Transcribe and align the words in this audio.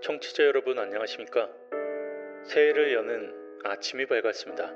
청취자 0.00 0.44
여러분 0.44 0.78
안녕하십니까? 0.78 1.50
새해를 2.44 2.92
여는 2.94 3.60
아침이 3.64 4.06
밝았습니다. 4.06 4.72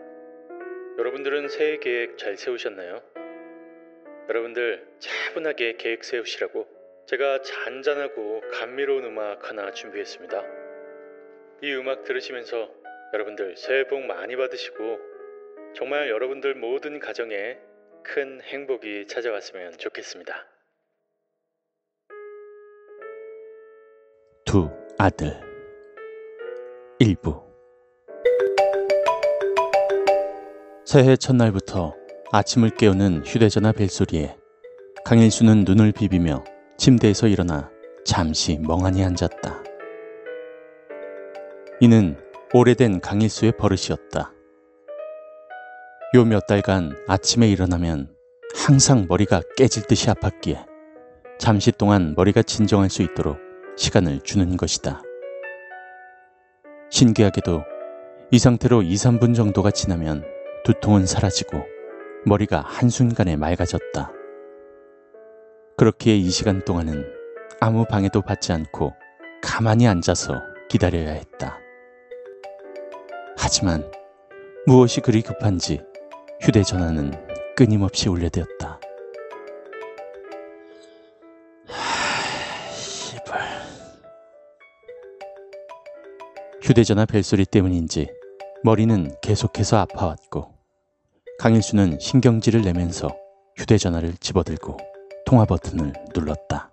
여러분들은 0.99 1.49
새해 1.49 1.79
계획 1.79 2.19
잘 2.19 2.37
세우셨나요? 2.37 3.01
여러분들 4.29 4.85
차분하게 4.99 5.77
계획 5.77 6.03
세우시라고 6.03 6.67
제가 7.07 7.41
잔잔하고 7.43 8.43
감미로운 8.53 9.05
음악 9.05 9.49
하나 9.49 9.71
준비했습니다. 9.71 10.43
이 11.63 11.73
음악 11.75 12.03
들으시면서 12.03 12.69
여러분들 13.15 13.57
새해 13.57 13.87
복 13.87 14.01
많이 14.05 14.35
받으시고 14.35 14.99
정말 15.75 16.09
여러분들 16.11 16.55
모든 16.55 16.99
가정에 16.99 17.59
큰 18.03 18.41
행복이 18.43 19.07
찾아왔으면 19.07 19.79
좋겠습니다. 19.79 20.49
두 24.45 24.82
아들 25.03 25.37
일부 27.01 27.43
새해 30.85 31.17
첫날부터 31.17 31.93
아침을 32.31 32.71
깨우는 32.77 33.25
휴대전화 33.27 33.73
벨소리에 33.73 34.37
강일수는 35.05 35.65
눈을 35.67 35.91
비비며 35.91 36.45
침대에서 36.79 37.27
일어나 37.27 37.69
잠시 38.05 38.61
멍하니 38.61 39.03
앉았다. 39.03 39.65
이는 41.81 42.17
오래된 42.55 43.01
강일수의 43.01 43.57
버릇이었다. 43.59 44.33
요 46.15 46.25
몇 46.25 46.47
달간 46.47 46.93
아침에 47.09 47.51
일어나면 47.51 48.15
항상 48.55 49.07
머리가 49.09 49.43
깨질 49.57 49.83
듯이 49.83 50.07
아팠기에 50.07 50.65
잠시 51.41 51.73
동안 51.73 52.15
머리가 52.17 52.43
진정할 52.43 52.89
수 52.89 53.03
있도록 53.03 53.52
시간을 53.77 54.21
주는 54.21 54.57
것이다. 54.57 55.03
신기하게도 56.91 57.63
이 58.31 58.39
상태로 58.39 58.83
2, 58.83 58.95
3분 58.95 59.35
정도가 59.35 59.71
지나면 59.71 60.25
두통은 60.65 61.07
사라지고 61.07 61.65
머리가 62.25 62.61
한순간에 62.61 63.37
맑아졌다. 63.37 64.13
그렇기에 65.77 66.17
이 66.17 66.31
시간 66.31 66.65
동안은 66.65 67.05
아무 67.61 67.85
방해도 67.85 68.23
받지 68.23 68.53
않고 68.53 68.93
가만히 69.43 69.89
앉아서 69.89 70.41
기다려야 70.69 71.13
했다. 71.13 71.59
하지만 73.37 73.91
무엇이 74.67 75.01
그리 75.01 75.23
급한지 75.23 75.81
휴대전화는 76.41 77.13
끊임없이 77.57 78.09
울려대었다. 78.09 78.81
휴대전화 86.63 87.07
벨소리 87.07 87.45
때문인지 87.45 88.09
머리는 88.63 89.11
계속해서 89.21 89.79
아파왔고 89.79 90.55
강일수는 91.41 91.99
신경질을 91.99 92.63
내면서 92.63 93.09
휴대전화를 93.57 94.13
집어들고 94.21 94.77
통화 95.27 95.45
버튼을 95.45 95.93
눌렀다. 96.15 96.71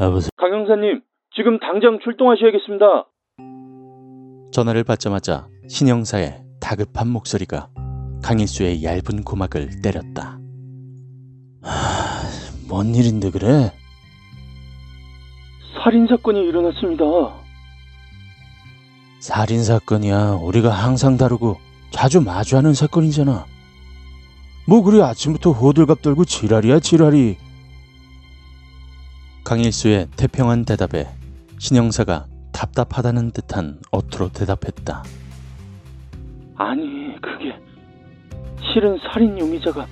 여보세요. 0.00 0.30
강 0.36 0.52
형사님, 0.52 1.02
지금 1.34 1.58
당장 1.58 1.98
출동하셔야겠습니다. 2.04 3.08
전화를 4.52 4.84
받자마자 4.84 5.48
신 5.68 5.88
형사의 5.88 6.44
다급한 6.60 7.08
목소리가 7.08 7.68
강일수의 8.22 8.84
얇은 8.84 9.24
고막을 9.24 9.82
때렸다. 9.82 10.38
뭔 12.68 12.94
일인데 12.94 13.30
그래? 13.32 13.72
살인 15.86 16.08
사건이 16.08 16.40
일어났습니다. 16.48 17.04
살인 19.20 19.62
사건이야. 19.62 20.32
우리가 20.42 20.70
항상 20.70 21.16
다루고 21.16 21.58
자주 21.90 22.20
마주하는 22.20 22.74
사건이잖아. 22.74 23.46
뭐 24.66 24.82
그리 24.82 25.00
아침부터 25.00 25.52
호들갑 25.52 26.02
떨고 26.02 26.24
지랄이야 26.24 26.80
지랄이. 26.80 27.36
강일수의 29.44 30.08
태평한 30.16 30.64
대답에 30.64 31.06
신형사가 31.58 32.26
답답하다는 32.52 33.30
듯한 33.30 33.78
어투로 33.92 34.30
대답했다. 34.30 35.04
아니, 36.56 37.14
그게 37.22 37.54
실은 38.72 38.98
살인 39.12 39.38
용의자가 39.38 39.86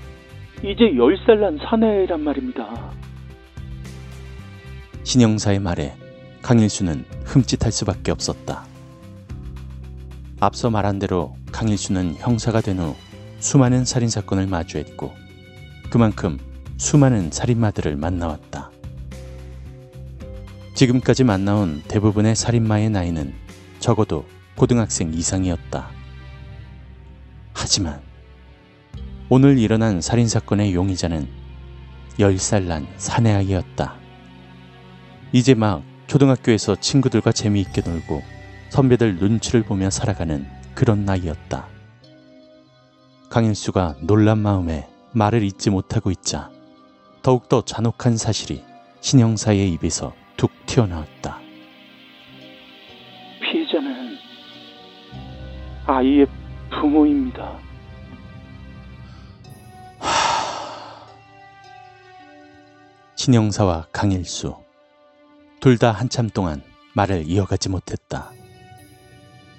이제 0.59 0.91
10살 0.97 1.39
난 1.39 1.57
사내란 1.59 2.21
말입니다. 2.21 3.04
신형사의 5.05 5.61
말에 5.61 5.97
강일수는 6.43 7.05
흠칫할 7.25 7.71
수밖에 7.73 8.11
없었다. 8.11 8.67
앞서 10.41 10.71
말한 10.71 10.99
대로 10.99 11.37
강일수는 11.53 12.17
형사가 12.19 12.61
된 12.61 12.81
후 12.81 12.97
수많은 13.39 13.85
살인사건을 13.85 14.47
마주했고 14.47 15.13
그만큼 15.91 16.39
수많은 16.79 17.31
살인마들을 17.31 17.95
만나왔다. 17.97 18.71
지금까지 20.75 21.25
만나온 21.25 21.83
대부분의 21.87 22.35
살인마의 22.35 22.91
나이는 22.91 23.35
적어도 23.79 24.25
고등학생 24.57 25.13
이상이었다. 25.13 25.89
하지만 27.53 28.01
오늘 29.29 29.59
일어난 29.59 30.01
살인사건의 30.01 30.75
용의자는 30.75 31.29
10살 32.19 32.65
난 32.65 32.87
사내아이였다. 32.97 34.04
이제 35.35 35.53
막 35.53 35.83
초등학교에서 36.07 36.77
친구들과 36.77 37.33
재미있게 37.33 37.81
놀고 37.81 38.23
선배들 38.69 39.17
눈치를 39.17 39.65
보며 39.65 39.91
살아가는 39.91 40.47
그런 40.77 41.05
나이였다. 41.05 41.67
강일수가 43.31 43.97
놀란 44.03 44.39
마음에 44.39 44.89
말을 45.11 45.43
잇지 45.43 45.71
못하고 45.71 46.13
있자 46.13 46.53
더욱더 47.23 47.65
잔혹한 47.65 48.17
사실이 48.17 48.63
신형사의 49.01 49.73
입에서 49.73 50.15
툭 50.37 50.53
튀어나왔다. 50.67 51.41
피해자는 53.43 54.17
아이의 55.85 56.29
부모입니다. 56.71 57.59
신형사와 63.17 63.89
강일수 63.91 64.64
둘 65.65 65.79
다 65.79 65.93
한참 65.93 66.29
동안 66.29 66.61
말을 66.95 67.25
이어가지 67.27 67.71
못했다. 67.71 68.33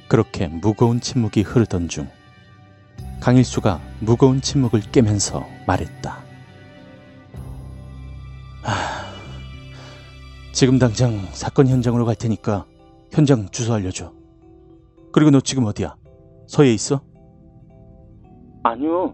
그렇게 0.07 0.47
무거운 0.47 0.99
침묵이 0.99 1.41
흐르던 1.43 1.87
중 1.87 2.07
강일수가 3.21 3.81
무거운 4.01 4.39
침묵을 4.39 4.81
깨면서 4.91 5.43
말했다. 5.65 6.19
아, 8.65 9.13
지금 10.51 10.77
당장 10.77 11.21
사건 11.31 11.69
현장으로 11.69 12.05
갈 12.05 12.13
테니까 12.13 12.67
현장 13.11 13.49
주소 13.49 13.73
알려줘. 13.73 14.13
그리고 15.11 15.31
너 15.31 15.41
지금 15.41 15.65
어디야? 15.65 15.95
서해 16.45 16.71
있어? 16.71 17.01
아니요, 18.61 19.11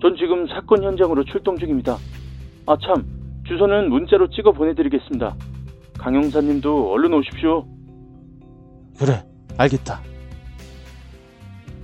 전 0.00 0.14
지금 0.16 0.46
사건 0.46 0.84
현장으로 0.84 1.24
출동 1.24 1.58
중입니다. 1.58 1.96
아 2.66 2.76
참, 2.86 3.04
주소는 3.48 3.90
문자로 3.90 4.30
찍어 4.30 4.52
보내드리겠습니다. 4.52 5.34
강 5.98 6.14
형사님도 6.14 6.92
얼른 6.92 7.12
오십시오. 7.12 7.66
그래, 8.96 9.24
알겠다. 9.56 10.00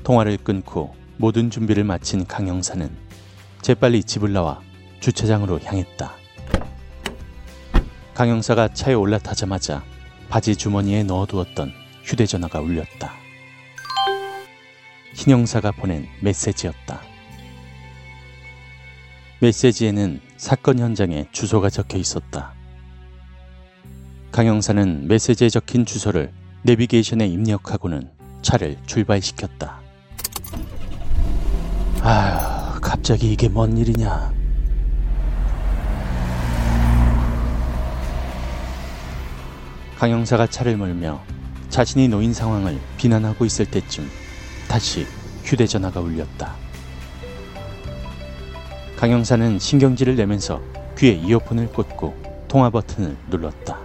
통화를 0.05 0.39
끊고 0.39 0.95
모든 1.17 1.51
준비를 1.51 1.85
마친 1.85 2.25
강영사는 2.27 2.89
재빨리 3.63 4.05
집을 4.05 4.33
나와 4.33 4.61
주차장으로 5.01 5.59
향했다. 5.61 6.13
강영사가 8.15 8.69
차에 8.69 8.95
올라타자마자 8.95 9.83
바지 10.29 10.55
주머니에 10.55 11.03
넣어두었던 11.03 11.73
휴대전화가 12.05 12.61
울렸다. 12.61 13.13
신영사가 15.15 15.73
보낸 15.73 16.07
메시지였다. 16.21 17.01
메시지에는 19.41 20.21
사건 20.37 20.79
현장에 20.79 21.27
주소가 21.33 21.71
적혀 21.71 21.99
있었다. 21.99 22.54
강영사는 24.35 25.07
메시지에 25.07 25.49
적힌 25.49 25.87
주소를 25.87 26.33
내비게이션에 26.63 27.25
입력하고는 27.25 28.11
차를 28.43 28.77
출발시켰다. 28.85 29.81
아휴, 32.03 32.81
갑자기 32.81 33.33
이게 33.33 33.49
뭔 33.49 33.79
일이냐. 33.79 34.35
강영사가 39.99 40.49
차를 40.49 40.79
몰며 40.79 41.23
자신이 41.69 42.09
놓인 42.09 42.35
상황을 42.35 42.81
비난하고 42.97 43.45
있을 43.45 43.67
때쯤 43.67 44.11
다시 44.67 45.07
휴대전화가 45.45 46.01
울렸다. 46.01 46.57
강영사는 48.97 49.61
신경질을 49.61 50.17
내면서 50.17 50.61
귀에 50.99 51.13
이어폰을 51.13 51.69
꽂고 51.69 52.49
통화 52.49 52.69
버튼을 52.69 53.17
눌렀다. 53.31 53.84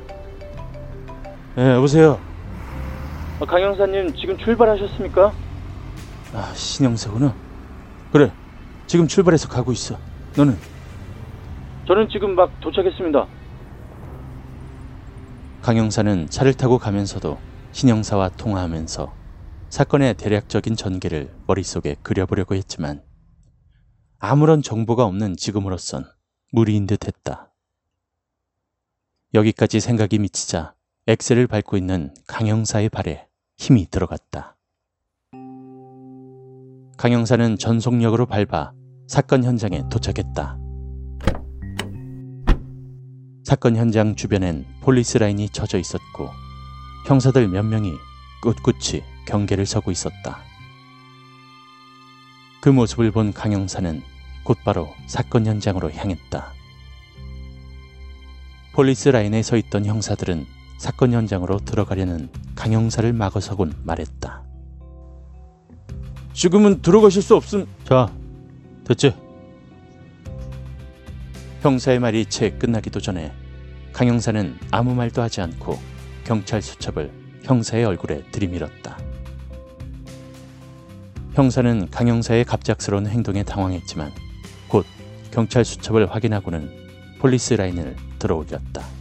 네, 1.56 1.72
여보세요. 1.74 2.19
아, 3.42 3.46
강 3.46 3.62
형사님 3.62 4.16
지금 4.16 4.38
출발하셨습니까? 4.38 5.34
아, 6.34 6.54
신영사구나. 6.54 7.34
그래, 8.12 8.31
지금 8.88 9.07
출발해서 9.07 9.48
가고 9.48 9.72
있어. 9.72 9.98
너는? 10.38 10.57
저는 11.88 12.07
지금 12.10 12.36
막 12.36 12.51
도착했습니다. 12.60 13.28
강영사는 15.62 16.30
차를 16.30 16.54
타고 16.54 16.78
가면서도 16.78 17.38
신영사와 17.72 18.30
통화하면서 18.30 19.13
사건의 19.69 20.16
대략적인 20.16 20.75
전개를 20.75 21.34
머릿속에 21.48 21.96
그려보려고 22.01 22.56
했지만 22.56 23.04
아무런 24.19 24.62
정보가 24.62 25.06
없는 25.06 25.36
지금으로선 25.36 26.06
무리인 26.51 26.88
듯 26.88 27.07
했다. 27.07 27.51
여기까지 29.34 29.80
생각이 29.80 30.18
미치자 30.19 30.74
엑셀을 31.09 31.47
밟고 31.47 31.75
있는 31.75 32.13
강영사의 32.27 32.89
발에 32.89 33.25
힘이 33.57 33.89
들어갔다. 33.89 34.56
강영사는 36.97 37.57
전속력으로 37.57 38.27
밟아 38.27 38.73
사건 39.07 39.44
현장에 39.44 39.81
도착했다. 39.89 40.59
사건 43.44 43.75
현장 43.75 44.15
주변엔 44.15 44.67
폴리스 44.81 45.17
라인이 45.17 45.50
쳐져 45.50 45.79
있었고 45.79 46.29
형사들 47.07 47.47
몇 47.47 47.63
명이 47.63 47.91
꿋꿋이 48.44 49.01
경계를 49.25 49.65
서고 49.65 49.89
있었다. 49.89 50.38
그 52.62 52.69
모습을 52.69 53.09
본 53.09 53.33
강영사는 53.33 54.03
곧바로 54.44 54.94
사건 55.07 55.47
현장으로 55.47 55.91
향했다. 55.91 56.53
폴리스 58.73 59.09
라인에 59.09 59.41
서 59.41 59.57
있던 59.57 59.88
형사들은 59.88 60.58
사건 60.79 61.11
현장으로 61.11 61.57
들어가려는 61.59 62.29
강영사를 62.55 63.11
막아서곤 63.11 63.73
말했다. 63.83 64.43
지금은 66.31 66.81
들어가실 66.81 67.21
수 67.21 67.35
없음. 67.35 67.67
자, 67.83 68.09
됐지? 68.87 69.13
형사의 71.59 71.99
말이 71.99 72.25
채 72.25 72.51
끝나기도 72.51 73.01
전에 73.01 73.33
강영사는 73.91 74.57
아무 74.71 74.95
말도 74.95 75.21
하지 75.21 75.41
않고 75.41 75.77
경찰 76.23 76.61
수첩을 76.61 77.11
형사의 77.43 77.83
얼굴에 77.83 78.23
들이밀었다. 78.31 78.97
형사는 81.33 81.89
강영사의 81.91 82.45
갑작스러운 82.45 83.05
행동에 83.05 83.43
당황했지만 83.43 84.13
곧 84.69 84.85
경찰 85.31 85.65
수첩을 85.65 86.09
확인하고는 86.09 87.17
폴리스 87.19 87.55
라인을 87.55 87.97
들어올렸다. 88.17 88.99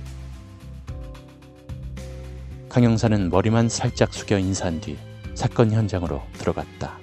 강영사는 2.78 3.30
머리만 3.30 3.68
살짝 3.68 4.14
숙여 4.14 4.38
인사한 4.38 4.80
뒤 4.80 4.96
사건 5.34 5.72
현장으로 5.72 6.22
들어갔다. 6.34 6.96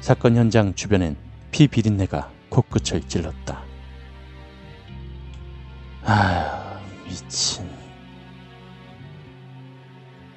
사건 0.00 0.34
현장 0.34 0.74
주변엔 0.74 1.16
피 1.52 1.68
비린내가 1.68 2.32
코끝을 2.48 3.06
찔렀다. 3.06 3.62
아휴, 6.02 6.80
미친. 7.06 7.70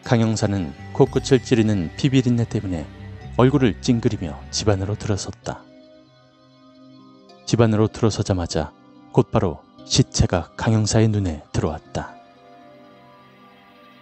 강영사는 0.04 0.72
코끝을 0.94 1.44
찌르는 1.44 1.90
피 1.98 2.12
비린내 2.12 2.46
때문에 2.46 2.86
얼굴을 3.38 3.82
찡그리며 3.82 4.40
집 4.52 4.70
안으로 4.70 4.94
들어섰다. 4.94 5.64
집 7.48 7.62
안으로 7.62 7.88
들어서자마자 7.88 8.72
곧바로 9.12 9.64
시체가 9.86 10.52
강영사의 10.56 11.08
눈에 11.08 11.42
들어왔다. 11.52 12.13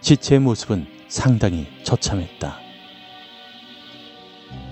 시체의 0.02 0.40
모습은 0.42 0.88
상당히 1.08 1.68
처참했다. 1.84 2.58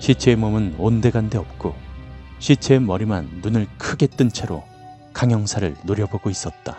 시체의 0.00 0.36
몸은 0.36 0.74
온데간데 0.76 1.38
없고 1.38 1.74
시체의 2.40 2.80
머리만 2.80 3.40
눈을 3.42 3.68
크게 3.78 4.08
뜬 4.08 4.28
채로 4.28 4.64
강영사를 5.12 5.76
노려보고 5.84 6.30
있었다. 6.30 6.78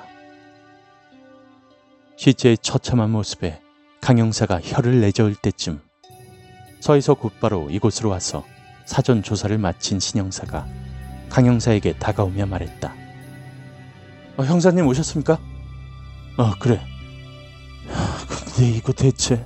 시체의 2.17 2.57
처참한 2.57 3.11
모습에 3.11 3.61
강영사가 4.01 4.59
혀를 4.61 4.99
내저을 4.99 5.35
때쯤 5.35 5.81
서에서 6.81 7.13
곧바로 7.13 7.69
이곳으로 7.69 8.09
와서 8.09 8.43
사전 8.85 9.23
조사를 9.23 9.57
마친 9.57 9.99
신영사가 9.99 10.67
강영사에게 11.29 11.93
다가오며 11.99 12.47
말했다. 12.47 12.93
어, 14.37 14.43
형사님 14.43 14.85
오셨습니까? 14.87 15.39
어, 16.37 16.51
그래. 16.59 16.81
근데 17.87 18.69
이거 18.69 18.91
대체... 18.93 19.45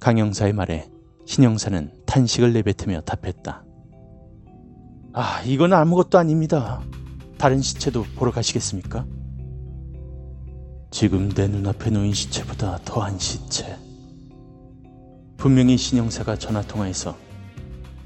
강영사의 0.00 0.52
말에 0.52 0.88
신영사는 1.24 2.04
탄식을 2.06 2.52
내뱉으며 2.52 3.00
답했다. 3.00 3.64
아, 5.12 5.42
이건 5.44 5.72
아무것도 5.72 6.18
아닙니다. 6.18 6.80
다른 7.38 7.60
시체도 7.60 8.04
보러 8.14 8.30
가시겠습니까? 8.30 9.04
지금 10.90 11.28
내 11.30 11.48
눈앞에 11.48 11.90
놓인 11.90 12.12
시체보다 12.12 12.78
더한 12.84 13.18
시체. 13.18 13.76
분명히 15.36 15.76
신영사가 15.76 16.36
전화통화에서 16.36 17.16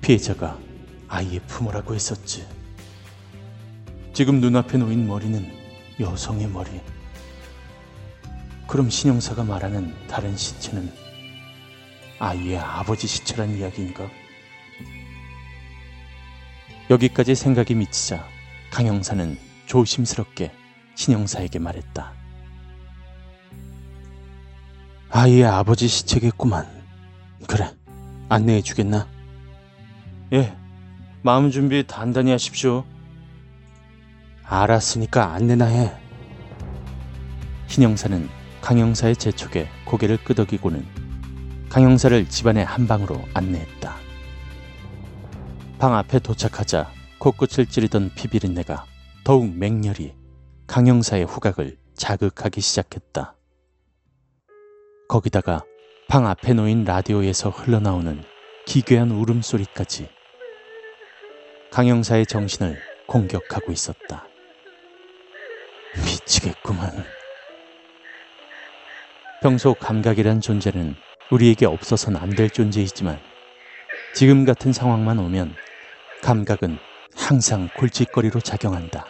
피해자가 0.00 0.58
아이의 1.08 1.40
부모라고 1.46 1.94
했었지. 1.94 2.46
지금 4.12 4.40
눈앞에 4.40 4.78
놓인 4.78 5.06
머리는 5.06 5.46
여성의 6.00 6.48
머리. 6.48 6.80
그럼 8.70 8.88
신영사가 8.88 9.42
말하는 9.42 9.92
다른 10.06 10.36
시체는 10.36 10.92
아이의 12.20 12.56
아버지 12.56 13.08
시체란 13.08 13.56
이야기인가? 13.56 14.08
여기까지 16.88 17.34
생각이 17.34 17.74
미치자 17.74 18.24
강영사는 18.70 19.36
조심스럽게 19.66 20.52
신영사에게 20.94 21.58
말했다. 21.58 22.12
아이의 25.10 25.46
아버지 25.46 25.88
시체겠구만. 25.88 26.68
그래, 27.48 27.74
안내해 28.28 28.62
주겠나? 28.62 29.08
예, 30.32 30.56
마음 31.22 31.50
준비 31.50 31.84
단단히 31.88 32.30
하십시오. 32.30 32.84
알았으니까 34.44 35.32
안내나 35.32 35.64
해. 35.64 35.92
신영사는 37.66 38.39
강영사의 38.60 39.16
재촉에 39.16 39.68
고개를 39.84 40.18
끄덕이고는 40.24 40.86
강영사를 41.68 42.28
집안의 42.28 42.64
한 42.64 42.86
방으로 42.86 43.20
안내했다. 43.32 43.96
방 45.78 45.94
앞에 45.94 46.18
도착하자 46.18 46.92
코끝을 47.18 47.66
찌르던 47.66 48.12
피비린내가 48.14 48.84
더욱 49.24 49.56
맹렬히 49.56 50.14
강영사의 50.66 51.24
후각을 51.24 51.78
자극하기 51.94 52.60
시작했다. 52.60 53.34
거기다가 55.08 55.64
방 56.08 56.26
앞에 56.26 56.52
놓인 56.52 56.84
라디오에서 56.84 57.50
흘러나오는 57.50 58.22
기괴한 58.66 59.10
울음소리까지 59.10 60.08
강영사의 61.72 62.26
정신을 62.26 62.78
공격하고 63.06 63.72
있었다. 63.72 64.26
미치겠구만. 65.96 67.19
평소 69.42 69.72
감각이란 69.72 70.42
존재는 70.42 70.94
우리에게 71.30 71.64
없어선 71.64 72.16
안될 72.16 72.50
존재이지만 72.50 73.18
지금 74.14 74.44
같은 74.44 74.70
상황만 74.70 75.18
오면 75.18 75.54
감각은 76.22 76.76
항상 77.16 77.70
골칫거리로 77.74 78.40
작용한다. 78.40 79.06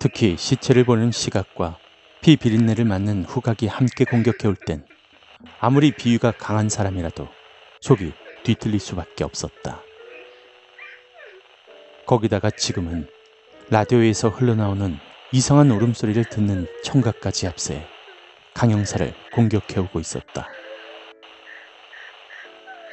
특히 0.00 0.36
시체를 0.36 0.82
보는 0.82 1.12
시각과 1.12 1.78
피 2.20 2.36
비린내를 2.36 2.84
맡는 2.84 3.24
후각이 3.24 3.68
함께 3.68 4.04
공격해 4.04 4.48
올 4.48 4.56
땐 4.56 4.84
아무리 5.60 5.92
비위가 5.92 6.32
강한 6.32 6.68
사람이라도 6.68 7.28
속이 7.82 8.12
뒤틀릴 8.42 8.80
수밖에 8.80 9.22
없었다. 9.22 9.80
거기다가 12.04 12.50
지금은 12.50 13.08
라디오에서 13.70 14.28
흘러나오는 14.28 14.98
이상한 15.30 15.70
울음소리를 15.70 16.24
듣는 16.24 16.66
청각까지 16.82 17.46
앞세 17.46 17.86
강영사를 18.56 19.12
공격해 19.34 19.80
오고 19.80 20.00
있었다. 20.00 20.48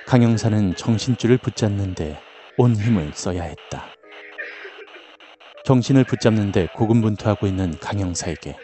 강영사는 0.05 0.75
정신줄을 0.75 1.37
붙잡는데 1.37 2.19
온 2.57 2.75
힘을 2.75 3.13
써야 3.13 3.43
했다. 3.43 3.89
정신을 5.63 6.03
붙잡는데 6.03 6.67
고군분투하고 6.75 7.47
있는 7.47 7.79
강영사에게 7.79 8.57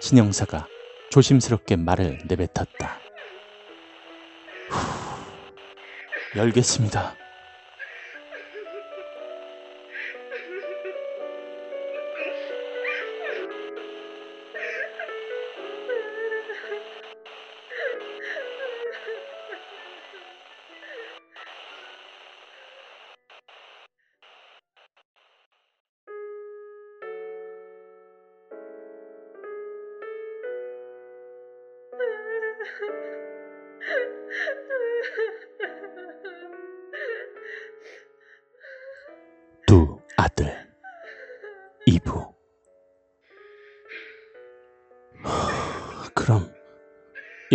신영사가 0.00 0.68
조심스럽게 1.10 1.74
말을 1.74 2.18
내뱉었다. 2.28 3.00
후, 4.70 6.38
열겠습니다. 6.38 7.25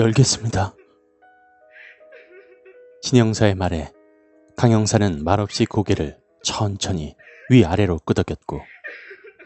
열겠습니다. 0.01 0.75
신영사의 3.03 3.53
말에 3.53 3.91
강영사는 4.58 5.24
말없이 5.24 5.65
고개를 5.65 6.17
천천히 6.41 7.15
위아래로 7.51 8.00
끄덕였고 8.00 8.62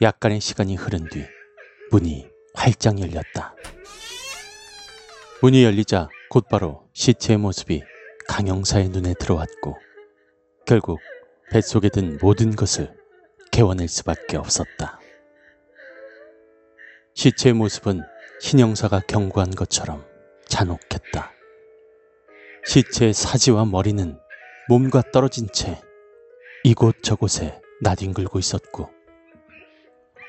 약간의 0.02 0.40
시간이 0.40 0.78
흐른 0.78 1.10
뒤 1.10 1.26
문이 1.92 2.30
활짝 2.54 3.02
열렸다. 3.02 3.54
문이 5.42 5.62
열리자 5.66 6.08
곧바로 6.30 6.88
시체의 6.94 7.38
모습이 7.38 7.84
강영사의 8.30 8.90
눈에 8.90 9.14
들어왔고 9.20 9.76
결국 10.66 11.02
뱃속에 11.52 11.90
든 11.90 12.18
모든 12.22 12.56
것을 12.56 12.94
개워낼 13.52 13.90
수밖에 13.90 14.38
없었다. 14.38 15.02
시체의 17.14 17.56
모습은 17.56 18.04
신영사가 18.40 19.02
경고한 19.02 19.52
것처럼 19.52 20.15
잔혹했다. 20.56 21.34
시체의 22.64 23.14
사지와 23.14 23.66
머리는 23.66 24.18
몸과 24.70 25.04
떨어진 25.12 25.50
채 25.52 25.82
이곳저곳에 26.64 27.60
나뒹굴고 27.82 28.40
있었고 28.40 28.90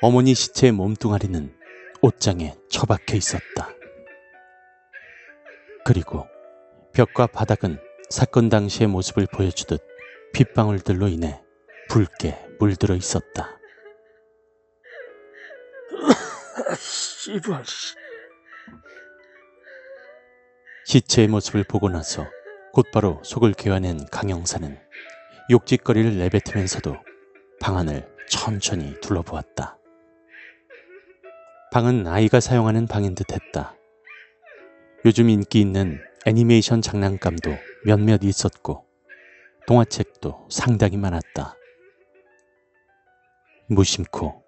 어머니 0.01 0.33
시체의 0.33 0.73
몸뚱아리는 0.73 1.55
옷장에 2.01 2.57
처박혀 2.69 3.15
있었다. 3.15 3.69
그리고 5.85 6.27
벽과 6.93 7.27
바닥은 7.27 7.79
사건 8.09 8.49
당시의 8.49 8.89
모습을 8.89 9.27
보여주듯 9.31 9.81
빗방울들로 10.33 11.07
인해 11.07 11.41
붉게 11.87 12.37
물들어 12.59 12.95
있었다. 12.95 13.57
씨발. 16.77 17.63
시체의 20.87 21.27
모습을 21.27 21.65
보고 21.65 21.89
나서 21.89 22.25
곧바로 22.71 23.19
속을 23.21 23.51
개어낸 23.51 24.05
강영사는 24.05 24.79
욕짓거리를 25.49 26.17
내뱉으면서도 26.17 26.95
방안을 27.59 28.07
천천히 28.29 28.97
둘러보았다. 29.01 29.77
방은 31.73 32.07
아이가 32.07 32.39
사용하는 32.39 32.87
방인 32.87 33.15
듯 33.15 33.33
했다. 33.33 33.75
요즘 35.03 35.29
인기 35.29 35.59
있는 35.59 35.99
애니메이션 36.25 36.81
장난감도 36.81 37.51
몇몇 37.83 38.23
있었고, 38.23 38.85
동화책도 39.67 40.47
상당히 40.49 40.95
많았다. 40.95 41.57
무심코 43.67 44.41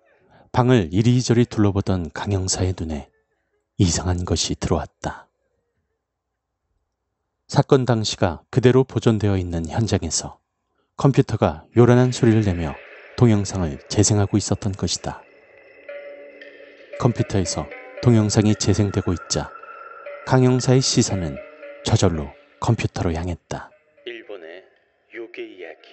방을 0.54 0.88
이리저리 0.94 1.44
둘러보던 1.44 2.12
강영사의 2.14 2.76
눈에 2.80 3.10
이상한 3.78 4.24
것이 4.24 4.56
들어왔다. 4.56 5.29
사건 7.50 7.84
당시가 7.84 8.44
그대로 8.52 8.84
보존되어 8.84 9.36
있는 9.36 9.68
현장에서 9.68 10.40
컴퓨터가 10.98 11.66
요란한 11.76 12.12
소리를 12.12 12.40
내며 12.44 12.76
동영상을 13.18 13.80
재생하고 13.90 14.38
있었던 14.38 14.72
것이다. 14.74 15.24
컴퓨터에서 17.00 17.68
동영상이 18.04 18.54
재생되고 18.54 19.14
있자 19.14 19.50
강영사의 20.28 20.80
시선은 20.80 21.38
저절로 21.84 22.30
컴퓨터로 22.60 23.14
향했다. 23.14 23.72
일본의 24.06 24.64
요괴 25.16 25.42
이야기. 25.42 25.90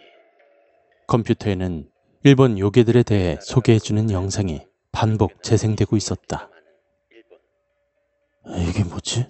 컴퓨터에는 1.07 1.89
일본 2.25 2.59
요괴들에 2.59 3.03
대해 3.03 3.39
소개해주는 3.41 4.11
영상이 4.11 4.67
반복 4.93 5.43
재생되고 5.43 5.97
있었다. 5.97 6.51
이게 8.59 8.85
뭐지? 8.85 9.25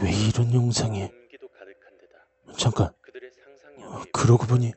왜 0.00 0.12
이런 0.12 0.54
영상이? 0.54 1.00
데다 1.00 2.56
잠깐, 2.56 2.90
어, 3.82 4.02
그러고 4.12 4.46
보니 4.46 4.72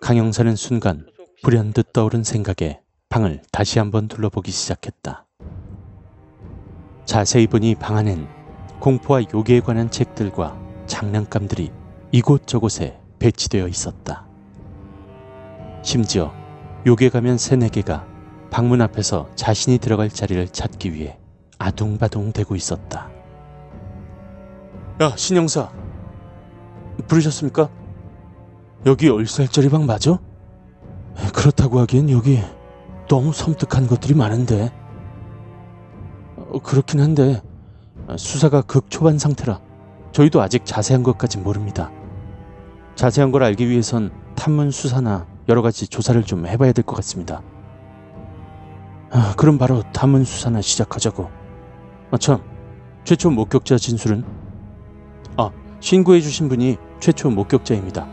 강영사는 0.00 0.54
순간 0.54 1.06
불현듯 1.42 1.92
떠오른 1.92 2.22
생각에 2.22 2.80
방을 3.08 3.42
다시 3.50 3.78
한번 3.78 4.06
둘러보기 4.06 4.50
시작했다. 4.50 5.26
자세히 7.04 7.46
보니 7.46 7.74
방 7.74 7.96
안엔 7.96 8.28
공포와 8.80 9.22
요괴에 9.32 9.60
관한 9.60 9.90
책들과 9.90 10.60
장난감들이 10.86 11.72
이곳저곳에 12.12 13.00
배치되어 13.18 13.66
있었다. 13.66 14.26
심지어 15.82 16.32
요괴 16.86 17.08
가면 17.08 17.38
세네 17.38 17.70
개가 17.70 18.06
방문 18.50 18.80
앞에서 18.80 19.28
자신이 19.34 19.78
들어갈 19.78 20.08
자리를 20.10 20.46
찾기 20.48 20.92
위해 20.94 21.18
아둥바둥 21.58 22.32
대고 22.32 22.54
있었다. 22.54 23.15
야, 25.00 25.12
신영사. 25.16 25.70
부르셨습니까? 27.06 27.68
여기 28.86 29.08
얼쌀짜리 29.08 29.68
방 29.68 29.84
맞아? 29.86 30.18
그렇다고 31.34 31.80
하기엔 31.80 32.10
여기 32.10 32.40
너무 33.08 33.32
섬뜩한 33.32 33.86
것들이 33.88 34.14
많은데. 34.14 34.72
어, 36.36 36.58
그렇긴 36.60 37.00
한데 37.00 37.42
수사가 38.16 38.62
극 38.62 38.88
초반 38.90 39.18
상태라 39.18 39.60
저희도 40.12 40.40
아직 40.40 40.64
자세한 40.64 41.02
것까진 41.02 41.42
모릅니다. 41.42 41.90
자세한 42.94 43.32
걸 43.32 43.42
알기 43.42 43.68
위해선 43.68 44.10
탐문 44.36 44.70
수사나 44.70 45.26
여러 45.48 45.60
가지 45.62 45.86
조사를 45.88 46.22
좀 46.24 46.46
해봐야 46.46 46.72
될 46.72 46.84
것 46.84 46.96
같습니다. 46.96 47.42
아, 49.10 49.34
그럼 49.36 49.58
바로 49.58 49.82
탐문 49.92 50.24
수사나 50.24 50.60
시작하자고. 50.60 51.30
아, 52.10 52.18
참, 52.18 52.42
최초 53.04 53.30
목격자 53.30 53.78
진술은? 53.78 54.24
아, 55.76 55.80
신고해주신 55.80 56.48
분이 56.48 56.76
최초 57.00 57.30
목격자입니다. 57.30 58.06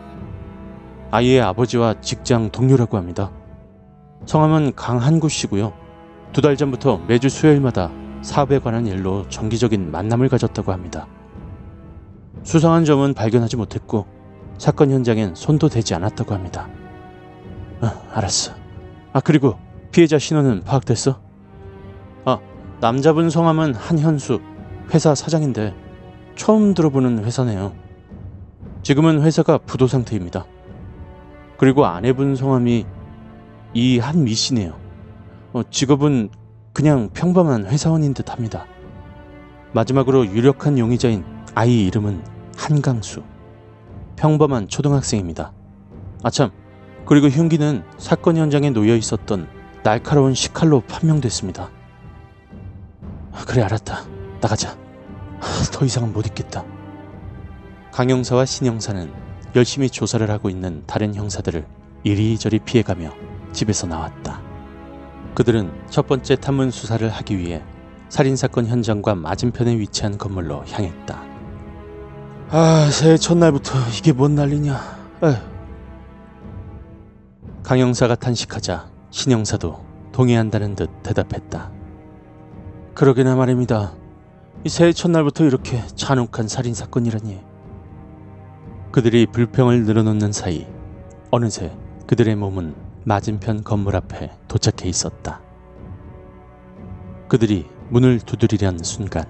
아이의 1.11 1.41
아버지와 1.41 2.01
직장 2.01 2.49
동료라고 2.51 2.97
합니다. 2.97 3.31
성함은 4.25 4.73
강한구 4.75 5.29
씨고요. 5.29 5.73
두 6.33 6.41
달 6.41 6.57
전부터 6.57 6.99
매주 7.07 7.29
수요일마다 7.29 7.91
사업에 8.21 8.57
관한 8.59 8.87
일로 8.87 9.27
정기적인 9.29 9.91
만남을 9.91 10.29
가졌다고 10.29 10.71
합니다. 10.71 11.07
수상한 12.43 12.85
점은 12.85 13.13
발견하지 13.13 13.55
못했고 13.57 14.07
사건 14.57 14.91
현장엔 14.91 15.35
손도 15.35 15.69
대지 15.69 15.93
않았다고 15.93 16.33
합니다. 16.33 16.67
아, 17.81 18.01
알았어. 18.13 18.53
아, 19.13 19.19
그리고 19.19 19.57
피해자 19.91 20.17
신원은 20.17 20.63
파악됐어? 20.63 21.21
아, 22.25 22.39
남자분 22.81 23.29
성함은 23.29 23.75
한현수, 23.75 24.41
회사 24.93 25.13
사장인데 25.13 25.75
처음 26.35 26.73
들어보는 26.73 27.23
회사네요. 27.23 27.73
지금은 28.81 29.21
회사가 29.21 29.59
부도 29.59 29.87
상태입니다. 29.87 30.45
그리고 31.57 31.85
아내분 31.85 32.35
성함이 32.35 32.85
이한미 33.73 34.33
씨네요. 34.33 34.77
어, 35.53 35.61
직업은 35.69 36.29
그냥 36.73 37.09
평범한 37.13 37.67
회사원인 37.67 38.13
듯 38.13 38.31
합니다. 38.31 38.65
마지막으로 39.73 40.25
유력한 40.27 40.77
용의자인 40.77 41.23
아이 41.55 41.85
이름은 41.85 42.23
한강수. 42.57 43.23
평범한 44.15 44.67
초등학생입니다. 44.67 45.53
아참, 46.23 46.51
그리고 47.05 47.27
흉기는 47.27 47.83
사건 47.97 48.37
현장에 48.37 48.69
놓여 48.69 48.95
있었던 48.95 49.47
날카로운 49.83 50.33
식칼로 50.33 50.81
판명됐습니다. 50.81 51.69
그래, 53.47 53.61
알았다. 53.63 54.05
나가자. 54.41 54.82
더 55.71 55.85
이상은 55.85 56.13
못 56.13 56.25
있겠다. 56.27 56.63
강형사와 57.91 58.45
신형사는 58.45 59.11
열심히 59.55 59.89
조사를 59.89 60.29
하고 60.29 60.49
있는 60.49 60.83
다른 60.87 61.13
형사들을 61.13 61.65
이리저리 62.03 62.59
피해가며 62.59 63.11
집에서 63.51 63.87
나왔다. 63.87 64.41
그들은 65.35 65.71
첫 65.89 66.07
번째 66.07 66.35
탐문 66.35 66.71
수사를 66.71 67.07
하기 67.07 67.37
위해 67.37 67.63
살인사건 68.09 68.67
현장과 68.67 69.15
맞은편에 69.15 69.77
위치한 69.77 70.17
건물로 70.17 70.63
향했다. 70.69 71.23
아, 72.49 72.89
새해 72.91 73.17
첫날부터 73.17 73.73
이게 73.97 74.11
뭔 74.11 74.35
난리냐. 74.35 74.79
에휴. 75.23 75.35
강형사가 77.63 78.15
탄식하자 78.15 78.89
신형사도 79.09 79.83
동의한다는 80.11 80.75
듯 80.75 80.89
대답했다. 81.01 81.71
그러게나 82.93 83.35
말입니다. 83.35 83.93
이 84.65 84.69
새해 84.69 84.93
첫날부터 84.93 85.43
이렇게 85.43 85.85
잔혹한 85.87 86.47
살인사건이라니. 86.47 87.41
그들이 88.93 89.25
불평을 89.25 89.83
늘어놓는 89.83 90.31
사이 90.31 90.65
어느새 91.31 91.75
그들의 92.07 92.37
몸은 92.37 92.73
맞은편 93.03 93.65
건물 93.65 93.97
앞에 93.97 94.31
도착해 94.47 94.87
있었다. 94.87 95.41
그들이 97.27 97.67
문을 97.89 98.19
두드리려는 98.21 98.83
순간 98.85 99.25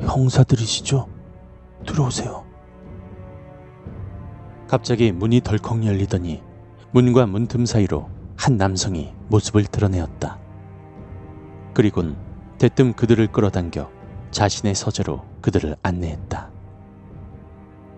형사들이시죠? 0.00 1.08
들어오세요. 1.86 2.46
갑자기 4.66 5.12
문이 5.12 5.42
덜컥 5.42 5.84
열리더니 5.84 6.42
문과 6.90 7.26
문틈 7.26 7.66
사이로 7.66 8.08
한 8.34 8.56
남성이 8.56 9.12
모습을 9.28 9.64
드러내었다. 9.64 10.38
그리곤 11.74 12.25
대뜸 12.58 12.94
그들을 12.94 13.26
끌어당겨 13.28 13.90
자신의 14.30 14.74
서재로 14.74 15.24
그들을 15.40 15.76
안내했다. 15.82 16.50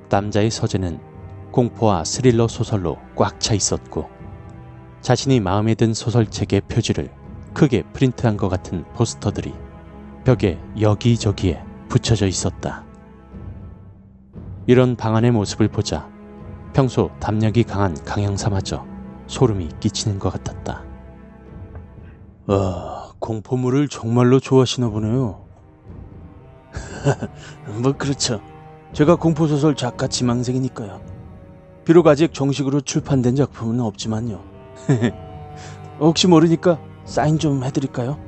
남자의 0.08 0.50
서재는 0.50 1.00
공포와 1.52 2.04
스릴러 2.04 2.48
소설로 2.48 2.98
꽉 3.16 3.40
차 3.40 3.54
있었고 3.54 4.08
자신이 5.00 5.40
마음에 5.40 5.74
든 5.74 5.94
소설책의 5.94 6.62
표지를 6.62 7.10
크게 7.54 7.82
프린트한 7.92 8.36
것 8.36 8.48
같은 8.48 8.84
포스터들이 8.94 9.54
벽에 10.24 10.58
여기저기에 10.78 11.62
붙여져 11.88 12.26
있었다. 12.26 12.84
이런 14.66 14.96
방 14.96 15.16
안의 15.16 15.30
모습을 15.30 15.68
보자 15.68 16.10
평소 16.72 17.10
담력이 17.20 17.64
강한 17.64 17.94
강형사마저 18.04 18.84
소름이 19.26 19.68
끼치는 19.80 20.18
것 20.18 20.30
같았다. 20.30 20.84
아, 22.48 22.97
공포물을 23.20 23.88
정말로 23.88 24.40
좋아하시나 24.40 24.90
보네요. 24.90 25.44
뭐 27.82 27.92
그렇죠. 27.96 28.40
제가 28.92 29.16
공포소설 29.16 29.74
작가 29.74 30.06
지망생이니까요. 30.06 31.00
비록 31.84 32.06
아직 32.06 32.34
정식으로 32.34 32.80
출판된 32.80 33.36
작품은 33.36 33.80
없지만요. 33.80 34.42
혹시 36.00 36.26
모르니까 36.26 36.78
사인 37.04 37.38
좀 37.38 37.64
해드릴까요? 37.64 38.18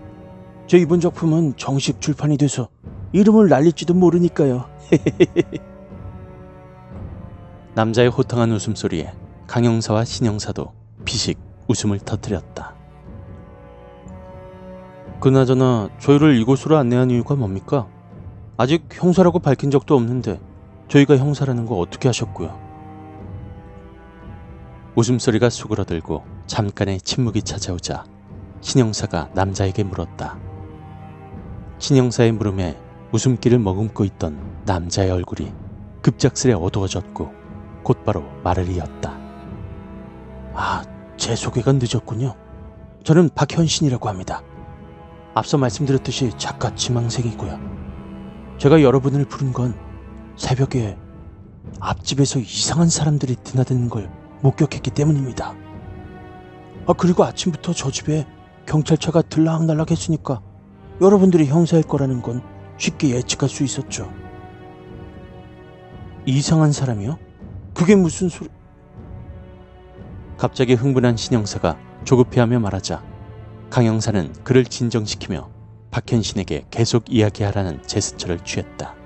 제 0.67 0.79
이번 0.79 1.01
작품은 1.01 1.55
정식 1.57 2.01
출판이 2.01 2.37
돼서 2.37 2.69
이름을 3.13 3.49
날릴지도 3.49 3.95
모르니까요. 3.95 4.69
남자의 7.75 8.09
호탕한 8.09 8.51
웃음소리에 8.53 9.13
강형사와 9.47 10.05
신형사도 10.05 10.73
비식 11.05 11.39
웃음을 11.69 11.99
터뜨렸다. 11.99 12.80
그나저나 15.21 15.91
저희를 15.99 16.37
이곳으로 16.37 16.79
안내한 16.79 17.11
이유가 17.11 17.35
뭡니까? 17.35 17.87
아직 18.57 18.89
형사라고 18.91 19.39
밝힌 19.39 19.71
적도 19.71 19.95
없는데 19.95 20.41
저희가 20.89 21.19
형사라는 21.19 21.67
거 21.67 21.77
어떻게 21.77 22.09
하셨고요? 22.09 22.59
웃음소리가 24.97 25.51
수그러들고 25.51 26.25
잠깐의 26.47 27.03
침묵이 27.03 27.43
찾아오자 27.43 28.05
신형사가 28.63 29.31
남자에게 29.35 29.85
물었다. 29.85 30.39
신형사의 31.79 32.33
물음에 32.33 32.79
웃음기를 33.13 33.59
머금고 33.59 34.05
있던 34.05 34.39
남자의 34.65 35.11
얼굴이 35.11 35.53
급작스레 36.01 36.55
어두워졌고 36.55 37.31
곧바로 37.83 38.25
말을 38.43 38.69
이었다. 38.71 39.19
아, 40.55 40.83
제 41.17 41.37
소개가 41.37 41.73
늦었군요. 41.73 42.35
저는 43.05 43.31
박현신이라고 43.35 44.09
합니다. 44.09 44.43
앞서 45.35 45.59
말씀드렸듯이 45.59 46.33
작가 46.37 46.75
지망생이고요. 46.75 47.59
제가 48.59 48.83
여러분을 48.83 49.25
부른 49.25 49.53
건 49.53 49.75
새벽에 50.37 50.97
앞집에서 51.79 52.41
이상한 52.41 52.89
사람들이 52.89 53.37
드나드는 53.37 53.89
걸 53.89 54.11
목격했기 54.43 54.91
때문입니다. 54.91 55.55
아, 56.87 56.93
그리고 56.95 57.25
아침부터 57.25 57.73
저 57.73 57.91
집에 57.91 58.27
경찰차가 58.67 59.23
들락날락 59.23 59.91
했으니까 59.91 60.41
여러분들이 61.01 61.47
형사일 61.47 61.83
거라는 61.83 62.23
건 62.23 62.43
쉽게 62.77 63.11
예측할 63.11 63.49
수 63.49 63.63
있었죠. 63.65 64.13
이상한 66.27 66.73
사람이요? 66.73 67.19
그게 67.75 67.95
무슨 67.95 68.29
소리? 68.29 68.49
갑자기 70.37 70.75
흥분한 70.75 71.17
신형사가 71.17 71.79
조급해하며 72.05 72.61
말하자 72.61 73.10
강 73.71 73.85
형사는 73.85 74.33
그를 74.43 74.65
진정시키며 74.65 75.49
박현신에게 75.93 76.67
계속 76.71 77.05
이야기하라는 77.09 77.83
제스처를 77.87 78.41
취했다. 78.41 78.97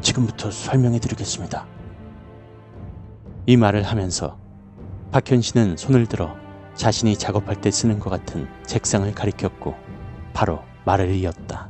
지금부터 0.00 0.52
설명해 0.52 1.00
드리겠습니다. 1.00 1.66
이 3.46 3.56
말을 3.56 3.82
하면서 3.82 4.38
박현신은 5.10 5.76
손을 5.76 6.06
들어 6.06 6.36
자신이 6.74 7.16
작업할 7.16 7.60
때 7.60 7.70
쓰는 7.72 7.98
것 7.98 8.10
같은 8.10 8.46
책상을 8.64 9.12
가리켰고 9.12 9.74
바로 10.32 10.60
말을 10.84 11.12
이었다. 11.16 11.68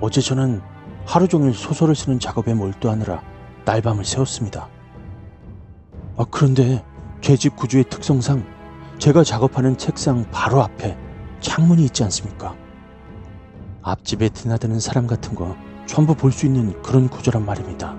어제 0.00 0.20
저는 0.20 0.60
하루 1.06 1.26
종일 1.26 1.54
소설을 1.54 1.94
쓰는 1.94 2.18
작업에 2.20 2.52
몰두하느라 2.52 3.22
날밤을 3.64 4.04
새웠습니다. 4.04 4.68
아, 6.18 6.24
그런데 6.30 6.84
제집 7.22 7.56
구조의 7.56 7.84
특성상 7.84 8.55
제가 8.98 9.24
작업하는 9.24 9.76
책상 9.76 10.24
바로 10.30 10.62
앞에 10.62 10.96
창문이 11.40 11.84
있지 11.84 12.02
않습니까? 12.04 12.56
앞집에 13.82 14.30
드나드는 14.30 14.80
사람 14.80 15.06
같은 15.06 15.34
거 15.34 15.54
전부 15.86 16.14
볼 16.14 16.32
수 16.32 16.46
있는 16.46 16.80
그런 16.82 17.08
구조란 17.08 17.44
말입니다. 17.44 17.94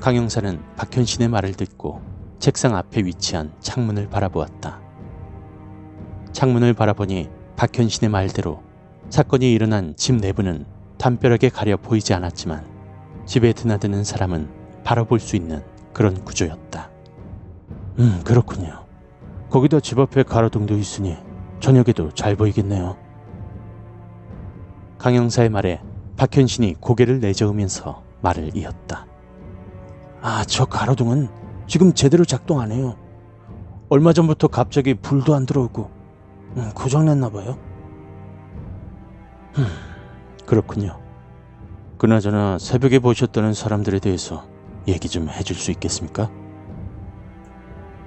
강영사는 0.00 0.62
박현신의 0.76 1.28
말을 1.28 1.54
듣고 1.54 2.00
책상 2.38 2.76
앞에 2.76 3.02
위치한 3.02 3.52
창문을 3.60 4.08
바라보았다. 4.10 4.80
창문을 6.32 6.74
바라보니 6.74 7.28
박현신의 7.56 8.10
말대로 8.10 8.62
사건이 9.10 9.50
일어난 9.52 9.94
집 9.96 10.14
내부는 10.16 10.66
담벼락에 10.98 11.48
가려 11.48 11.76
보이지 11.76 12.14
않았지만 12.14 12.64
집에 13.26 13.52
드나드는 13.52 14.04
사람은 14.04 14.48
바로 14.84 15.04
볼 15.04 15.18
수 15.18 15.34
있는 15.34 15.64
그런 15.92 16.14
구조였다. 16.24 16.90
음, 17.98 18.22
그렇군요. 18.24 18.84
거기다 19.50 19.80
집 19.80 19.98
앞에 19.98 20.22
가로등도 20.22 20.76
있으니 20.76 21.16
저녁에도 21.60 22.10
잘 22.12 22.36
보이겠네요. 22.36 22.96
강영사의 24.98 25.48
말에 25.48 25.80
박현신이 26.16 26.76
고개를 26.80 27.20
내저으면서 27.20 28.02
말을 28.20 28.56
이었다. 28.56 29.06
아, 30.20 30.44
저 30.46 30.64
가로등은 30.64 31.28
지금 31.66 31.92
제대로 31.92 32.24
작동 32.24 32.60
안 32.60 32.72
해요. 32.72 32.96
얼마 33.88 34.12
전부터 34.12 34.48
갑자기 34.48 34.94
불도 34.94 35.34
안 35.34 35.46
들어오고 35.46 35.90
음, 36.56 36.70
고장났나 36.74 37.30
봐요. 37.30 37.58
음, 39.58 39.66
그렇군요. 40.46 41.00
그나저나 41.96 42.58
새벽에 42.58 42.98
보셨다는 42.98 43.54
사람들에 43.54 43.98
대해서 43.98 44.46
얘기 44.86 45.08
좀 45.08 45.28
해줄 45.28 45.56
수 45.56 45.70
있겠습니까? 45.72 46.30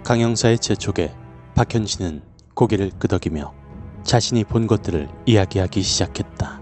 강영사의 0.03 0.59
재촉에 0.59 1.13
박현진은 1.55 2.21
고개를 2.55 2.91
끄덕이며 2.97 3.53
자신이 4.03 4.43
본 4.43 4.67
것들을 4.67 5.07
이야기하기 5.25 5.81
시작했다. 5.81 6.60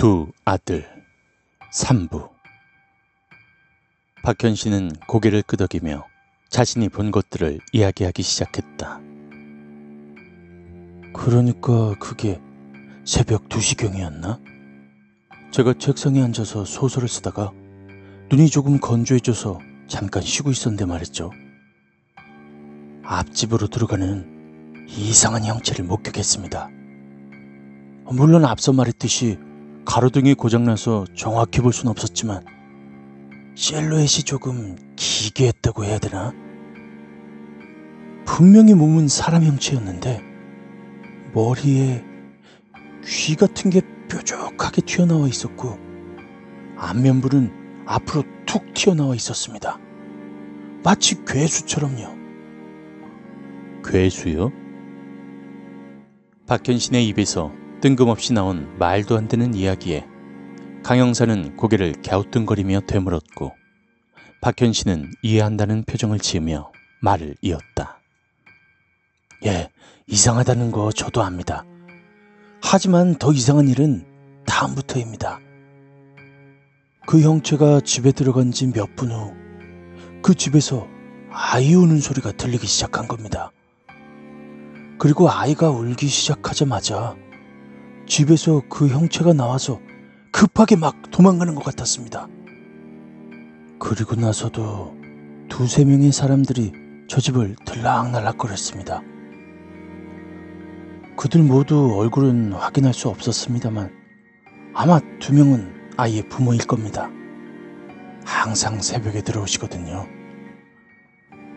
두 0.00 0.32
아들 0.46 0.86
삼부 1.70 2.30
박현신은 4.24 4.92
고개를 5.06 5.42
끄덕이며 5.42 6.06
자신이 6.48 6.88
본 6.88 7.10
것들을 7.10 7.58
이야기하기 7.74 8.22
시작했다. 8.22 8.98
그러니까 11.12 11.94
그게 11.98 12.40
새벽 13.04 13.50
2시경이었나? 13.50 14.40
제가 15.52 15.74
책상에 15.74 16.22
앉아서 16.22 16.64
소설을 16.64 17.06
쓰다가 17.06 17.52
눈이 18.30 18.48
조금 18.48 18.80
건조해져서 18.80 19.58
잠깐 19.86 20.22
쉬고 20.22 20.50
있었는데 20.50 20.86
말했죠. 20.86 21.30
앞집으로 23.04 23.66
들어가는 23.66 24.86
이상한 24.88 25.44
형체를 25.44 25.84
목격했습니다. 25.84 26.70
물론 28.06 28.46
앞서 28.46 28.72
말했듯이 28.72 29.49
가로등이 29.84 30.34
고장나서 30.34 31.06
정확히 31.14 31.60
볼 31.60 31.72
수는 31.72 31.90
없었지만 31.90 32.44
실루엣이 33.54 34.24
조금 34.24 34.76
기괴했다고 34.96 35.84
해야 35.84 35.98
되나? 35.98 36.32
분명히 38.24 38.74
몸은 38.74 39.08
사람 39.08 39.42
형체였는데 39.42 40.22
머리에 41.34 42.04
귀 43.04 43.34
같은 43.34 43.70
게 43.70 43.80
뾰족하게 44.08 44.82
튀어나와 44.82 45.28
있었고 45.28 45.78
안면부는 46.76 47.84
앞으로 47.86 48.24
툭 48.46 48.72
튀어나와 48.74 49.14
있었습니다. 49.14 49.78
마치 50.82 51.22
괴수처럼요. 51.24 52.20
괴수요? 53.84 54.52
박현신의 56.46 57.06
입에서 57.08 57.52
뜬금없이 57.80 58.32
나온 58.32 58.76
말도 58.78 59.16
안 59.16 59.28
되는 59.28 59.54
이야기에 59.54 60.06
강영사는 60.82 61.56
고개를 61.56 62.02
갸우뚱거리며 62.02 62.80
되물었고 62.86 63.52
박현신은 64.42 65.10
이해한다는 65.22 65.84
표정을 65.84 66.18
지으며 66.18 66.72
말을 67.02 67.36
이었다. 67.42 67.98
예, 69.46 69.70
이상하다는 70.06 70.70
거 70.72 70.92
저도 70.92 71.22
압니다. 71.22 71.64
하지만 72.62 73.14
더 73.16 73.32
이상한 73.32 73.68
일은 73.68 74.06
다음부터입니다. 74.46 75.38
그 77.06 77.20
형체가 77.22 77.80
집에 77.80 78.12
들어간 78.12 78.52
지 78.52 78.66
몇 78.66 78.94
분 78.96 79.10
후 79.10 79.34
그 80.22 80.34
집에서 80.34 80.86
아이 81.32 81.74
우는 81.74 82.00
소리가 82.00 82.32
들리기 82.32 82.66
시작한 82.66 83.08
겁니다. 83.08 83.52
그리고 84.98 85.30
아이가 85.30 85.70
울기 85.70 86.08
시작하자마자 86.08 87.16
집에서 88.10 88.60
그 88.68 88.88
형체가 88.88 89.32
나와서 89.34 89.80
급하게 90.32 90.74
막 90.74 91.12
도망가는 91.12 91.54
것 91.54 91.62
같았습니다. 91.62 92.26
그리고 93.78 94.16
나서도 94.16 94.96
두세 95.48 95.84
명의 95.84 96.10
사람들이 96.10 96.72
저 97.08 97.20
집을 97.20 97.54
들락날락거렸습니다. 97.64 99.02
그들 101.16 101.44
모두 101.44 101.94
얼굴은 101.96 102.52
확인할 102.52 102.92
수 102.94 103.08
없었습니다만 103.08 103.92
아마 104.74 104.98
두 105.20 105.32
명은 105.32 105.72
아이의 105.96 106.28
부모일 106.28 106.66
겁니다. 106.66 107.08
항상 108.24 108.80
새벽에 108.80 109.22
들어오시거든요. 109.22 110.04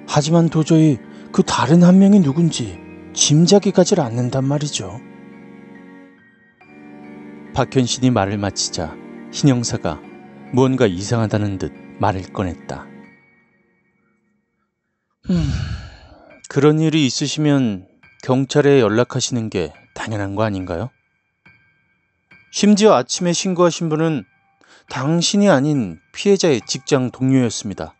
하지만 0.07 0.49
도저히 0.49 0.99
그 1.31 1.41
다른 1.41 1.81
한 1.81 1.97
명이 1.97 2.19
누군지 2.19 2.77
짐작이 3.13 3.71
가질 3.71 3.99
않는단 3.99 4.45
말이죠. 4.45 5.12
박현신이 7.53 8.09
말을 8.09 8.39
마치자 8.39 8.95
신영사가 9.31 10.01
무언가 10.53 10.87
이상하다는 10.87 11.59
듯 11.59 11.71
말을 11.99 12.33
꺼냈다. 12.33 12.87
음, 15.29 15.49
그런 16.49 16.79
일이 16.79 17.05
있으시면 17.05 17.87
경찰에 18.23 18.79
연락하시는 18.81 19.51
게 19.51 19.71
당연한 19.93 20.33
거 20.33 20.43
아닌가요? 20.43 20.89
심지어 22.51 22.93
아침에 22.93 23.33
신고하신 23.33 23.89
분은 23.89 24.23
당신이 24.89 25.47
아닌 25.49 25.99
피해자의 26.13 26.61
직장 26.67 27.11
동료였습니다. 27.11 27.93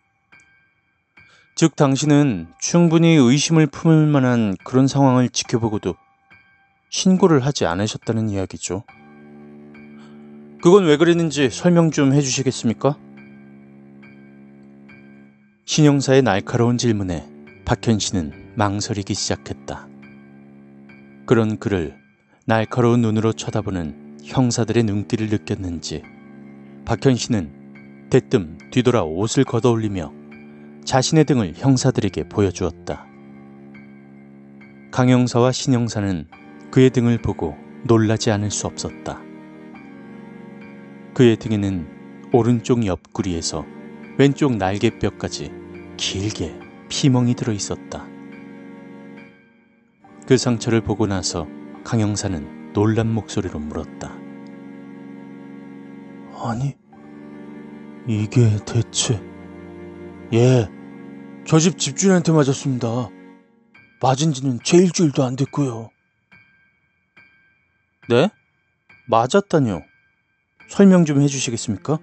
즉, 1.55 1.75
당신은 1.75 2.47
충분히 2.59 3.15
의심을 3.15 3.67
품을 3.67 4.07
만한 4.07 4.55
그런 4.63 4.87
상황을 4.87 5.29
지켜보고도 5.29 5.95
신고를 6.89 7.45
하지 7.45 7.67
않으셨다는 7.67 8.29
이야기죠. 8.29 8.83
그건 10.63 10.85
왜 10.85 10.95
그랬는지 10.95 11.49
설명 11.49 11.91
좀 11.91 12.13
해주시겠습니까? 12.13 12.97
신영사의 15.65 16.21
날카로운 16.21 16.77
질문에 16.77 17.29
박현 17.65 17.99
씨는 17.99 18.53
망설이기 18.55 19.13
시작했다. 19.13 19.89
그런 21.25 21.57
그를 21.57 21.97
날카로운 22.45 23.01
눈으로 23.01 23.33
쳐다보는 23.33 24.19
형사들의 24.23 24.83
눈길을 24.83 25.27
느꼈는지 25.27 26.01
박현 26.85 27.17
씨는 27.17 28.07
대뜸 28.09 28.57
뒤돌아 28.71 29.03
옷을 29.03 29.43
걷어올리며 29.43 30.13
자신의 30.85 31.25
등을 31.25 31.55
형사들에게 31.57 32.29
보여주었다. 32.29 33.05
강형사와 34.91 35.51
신형사는 35.51 36.25
그의 36.71 36.89
등을 36.91 37.21
보고 37.21 37.53
놀라지 37.83 38.31
않을 38.31 38.49
수 38.49 38.65
없었다. 38.65 39.32
그의 41.13 41.37
등에는 41.37 42.29
오른쪽 42.31 42.85
옆구리에서 42.85 43.65
왼쪽 44.17 44.55
날개뼈까지 44.57 45.51
길게 45.97 46.59
피멍이 46.89 47.35
들어 47.35 47.53
있었다. 47.53 48.07
그 50.27 50.37
상처를 50.37 50.81
보고 50.81 51.05
나서 51.05 51.47
강영사는 51.83 52.73
놀란 52.73 53.13
목소리로 53.13 53.59
물었다. 53.59 54.15
아니, 56.43 56.75
이게 58.07 58.57
대체... 58.65 59.21
예, 60.33 60.67
저 61.45 61.59
집 61.59 61.77
집주인한테 61.77 62.31
맞았습니다. 62.31 62.87
맞은 64.01 64.33
지는 64.33 64.59
제 64.63 64.77
일주일도 64.77 65.23
안 65.23 65.35
됐고요. 65.35 65.89
네? 68.09 68.29
맞았다뇨? 69.07 69.81
설명 70.73 71.05
좀 71.05 71.21
해주시겠습니까? 71.21 71.99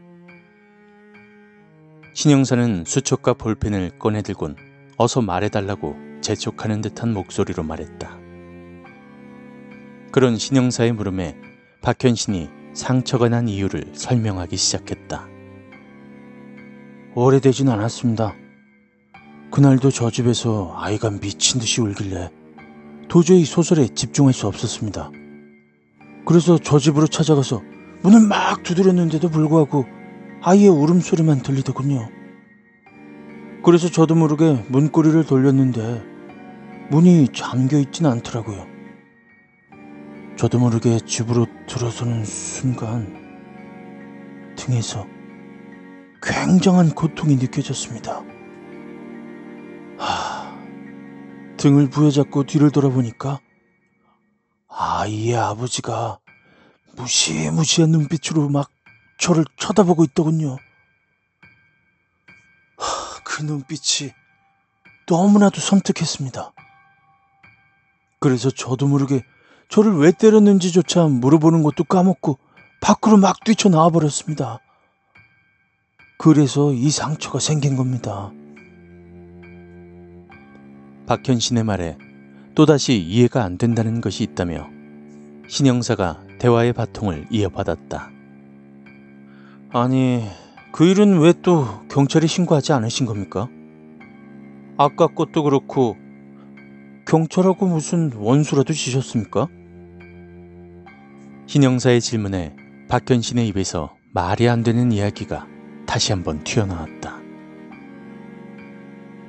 신영사는 2.15 2.85
수첩과 2.87 3.35
볼펜을 3.35 3.99
꺼내들곤 3.99 4.55
어서 4.97 5.21
말해달라고 5.21 5.97
재촉하는 6.21 6.81
듯한 6.81 7.13
목소리로 7.13 7.65
말했다. 7.65 8.17
그런 10.13 10.37
신영사의 10.37 10.93
물음에 10.93 11.37
박현신이 11.83 12.49
상처가 12.73 13.29
난 13.29 13.49
이유를 13.49 13.91
설명하기 13.93 14.57
시작했다. 14.57 15.27
오래되진 17.17 17.69
않았습니다. 17.71 18.37
그날도 19.51 19.91
저 19.91 20.13
집에서 20.13 20.77
아이가 20.77 21.11
미친 21.11 21.59
듯이 21.59 21.81
울길래 21.81 22.31
도저히 23.09 23.45
소설에 23.45 23.89
집중할 23.89 24.33
수 24.33 24.47
없었습니다. 24.47 25.11
그래서 26.25 26.57
저 26.57 26.79
집으로 26.79 27.09
찾아가서 27.09 27.63
문을 28.03 28.21
막 28.27 28.63
두드렸는데도 28.63 29.29
불구하고 29.29 29.87
아이의 30.43 30.69
울음소리만 30.69 31.43
들리더군요. 31.43 32.09
그래서 33.63 33.91
저도 33.91 34.15
모르게 34.15 34.65
문고리를 34.69 35.27
돌렸는데 35.27 36.03
문이 36.91 37.29
잠겨 37.29 37.79
있진 37.79 38.07
않더라고요. 38.07 38.67
저도 40.37 40.59
모르게 40.59 40.99
집으로 41.01 41.47
들어서는 41.67 42.25
순간 42.25 43.15
등에서 44.57 45.07
굉장한 46.23 46.95
고통이 46.95 47.37
느껴졌습니다. 47.37 48.23
하, 49.99 50.59
등을 51.59 51.91
부여잡고 51.91 52.45
뒤를 52.45 52.71
돌아보니까 52.71 53.41
아이의 54.69 55.37
아버지가 55.37 56.19
무시무시한 57.01 57.91
눈빛으로 57.91 58.49
막 58.49 58.71
저를 59.19 59.45
쳐다보고 59.57 60.05
있더군요. 60.05 60.57
하, 62.77 63.23
그 63.25 63.43
눈빛이 63.43 64.13
너무나도 65.09 65.61
섬뜩했습니다. 65.61 66.53
그래서 68.21 68.51
저도 68.51 68.87
모르게 68.87 69.23
저를 69.69 69.97
왜 69.97 70.13
때렸는지조차 70.13 71.07
물어보는 71.07 71.63
것도 71.63 71.85
까먹고 71.85 72.39
밖으로 72.81 73.17
막 73.17 73.43
뛰쳐나와 73.45 73.91
버렸습니다. 73.91 74.59
그래서 76.19 76.73
이 76.73 76.91
상처가 76.91 77.39
생긴 77.39 77.77
겁니다. 77.77 78.31
박현 81.07 81.41
신의 81.41 81.65
말에 81.65 81.99
또다시 82.55 82.99
이해가 82.99 83.43
안 83.43 83.59
된다는 83.59 84.01
것이 84.01 84.23
있다며 84.23 84.69
신영사가 85.49 86.30
대화의 86.41 86.73
바통을 86.73 87.27
이어받았다. 87.31 88.11
아니, 89.73 90.25
그 90.73 90.85
일은 90.87 91.21
왜 91.21 91.33
또 91.43 91.67
경찰에 91.89 92.27
신고하지 92.27 92.73
않으신 92.73 93.07
겁니까? 93.07 93.49
아까 94.77 95.07
것도 95.07 95.43
그렇고 95.43 95.97
경찰하고 97.07 97.67
무슨 97.67 98.13
원수라도 98.15 98.73
지셨습니까? 98.73 99.49
신영사의 101.47 102.01
질문에 102.01 102.57
박현신의 102.89 103.47
입에서 103.49 103.95
말이 104.13 104.49
안 104.49 104.63
되는 104.63 104.93
이야기가 104.93 105.47
다시 105.87 106.13
한번 106.13 106.43
튀어나왔다. 106.43 107.21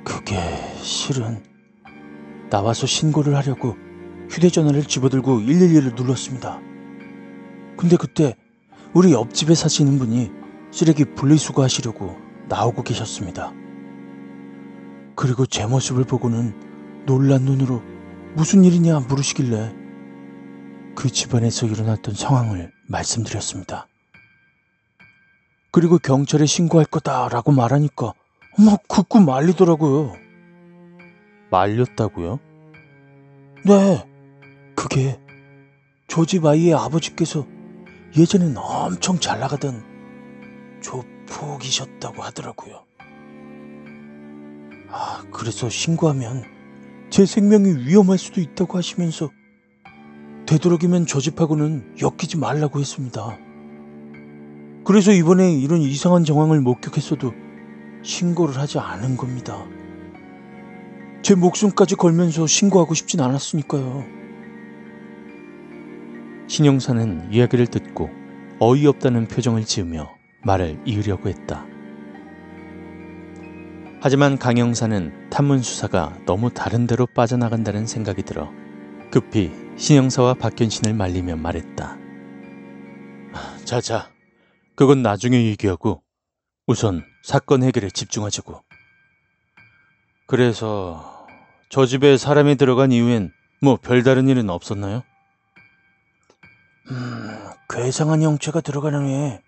그게 0.04 0.38
실은 0.82 1.44
나와서 2.50 2.88
신고를 2.88 3.36
하려고 3.36 3.76
휴대전화를 4.30 4.84
집어들고 4.84 5.40
112를 5.42 5.96
눌렀습니다. 5.96 6.71
근데 7.82 7.98
그때 7.98 8.36
우리 8.94 9.12
옆집에 9.12 9.56
사시는 9.56 9.98
분이 9.98 10.32
쓰레기 10.70 11.04
분리수거 11.04 11.64
하시려고 11.64 12.16
나오고 12.48 12.84
계셨습니다. 12.84 13.52
그리고 15.16 15.48
제 15.48 15.66
모습을 15.66 16.04
보고는 16.04 16.54
놀란 17.08 17.42
눈으로 17.42 17.82
무슨 18.36 18.64
일이냐 18.64 19.00
물으시길래 19.00 19.74
그 20.94 21.10
집안에서 21.10 21.66
일어났던 21.66 22.14
상황을 22.14 22.72
말씀드렸습니다. 22.88 23.88
그리고 25.72 25.98
경찰에 25.98 26.46
신고할 26.46 26.86
거다라고 26.86 27.52
말하니까 27.52 28.14
막 28.64 28.88
굳고 28.88 29.22
말리더라고요. 29.22 30.14
말렸다고요? 31.50 32.40
네, 33.66 34.08
그게 34.76 35.20
저 36.08 36.26
집 36.26 36.46
아이의 36.46 36.74
아버지께서 36.74 37.48
예전엔 38.18 38.58
엄청 38.58 39.20
잘 39.20 39.40
나가던 39.40 39.84
조폭이셨다고 40.82 42.22
하더라고요. 42.24 42.84
아, 44.90 45.24
그래서 45.32 45.70
신고하면 45.70 46.44
제 47.10 47.26
생명이 47.26 47.88
위험할 47.88 48.18
수도 48.18 48.42
있다고 48.42 48.78
하시면서 48.78 49.30
되도록이면 50.46 51.06
저 51.06 51.22
집하고는 51.22 51.96
엮이지 52.02 52.38
말라고 52.38 52.80
했습니다. 52.80 53.38
그래서 54.84 55.14
이번에 55.14 55.54
이런 55.54 55.80
이상한 55.80 56.26
정황을 56.26 56.60
목격했어도 56.60 57.32
신고를 58.04 58.58
하지 58.58 58.80
않은 58.80 59.16
겁니다. 59.16 59.64
제 61.22 61.36
목숨까지 61.36 61.96
걸면서 61.96 62.46
신고하고 62.46 62.94
싶진 62.94 63.22
않았으니까요. 63.22 64.21
신영사는 66.52 67.32
이야기를 67.32 67.68
듣고 67.68 68.10
어이없다는 68.60 69.30
표정을 69.30 69.64
지으며 69.64 70.14
말을 70.44 70.82
이으려고 70.84 71.30
했다. 71.30 71.66
하지만 74.02 74.38
강영사는 74.38 75.30
탐문 75.30 75.62
수사가 75.62 76.14
너무 76.26 76.54
다른 76.54 76.88
데로 76.88 77.06
빠져나간다는 77.06 77.88
생각이 77.88 78.24
들어 78.24 78.52
급히 79.12 79.50
신영사와 79.78 80.34
박현신을 80.34 80.94
말리며 80.94 81.38
말했다. 81.38 81.98
자자, 83.64 84.10
그건 84.76 85.02
나중에 85.02 85.46
얘기하고 85.46 86.04
우선 86.68 87.02
사건 87.24 87.64
해결에 87.64 87.90
집중하자고. 87.90 88.62
그래서 90.28 91.26
저 91.70 91.86
집에 91.86 92.18
사람이 92.18 92.58
들어간 92.58 92.92
이후엔 92.92 93.32
뭐 93.62 93.78
별다른 93.78 94.28
일은 94.28 94.50
없었나요? 94.50 95.04
음, 96.90 97.38
괴상한 97.70 98.22
형체가 98.22 98.62
들어가는 98.62 99.06
후에 99.06 99.42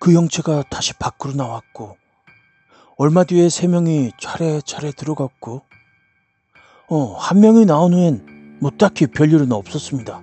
그 0.00 0.12
형체가 0.12 0.64
다시 0.70 0.92
밖으로 0.94 1.34
나왔고 1.34 1.96
얼마 2.96 3.24
뒤에 3.24 3.48
세 3.48 3.66
명이 3.68 4.12
차례차례 4.18 4.92
들어갔고 4.92 5.62
어, 6.88 7.14
한 7.16 7.40
명이 7.40 7.66
나온 7.66 7.94
후엔 7.94 8.58
뭐 8.60 8.70
딱히 8.70 9.06
별일은 9.06 9.52
없었습니다. 9.52 10.22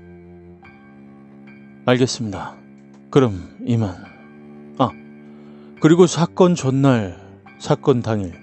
알겠습니다. 1.86 2.56
그럼 3.12 3.58
이만. 3.66 3.96
아, 4.80 4.90
그리고 5.82 6.08
사건 6.08 6.56
전날, 6.56 7.20
사건 7.60 8.02
당일 8.02 8.34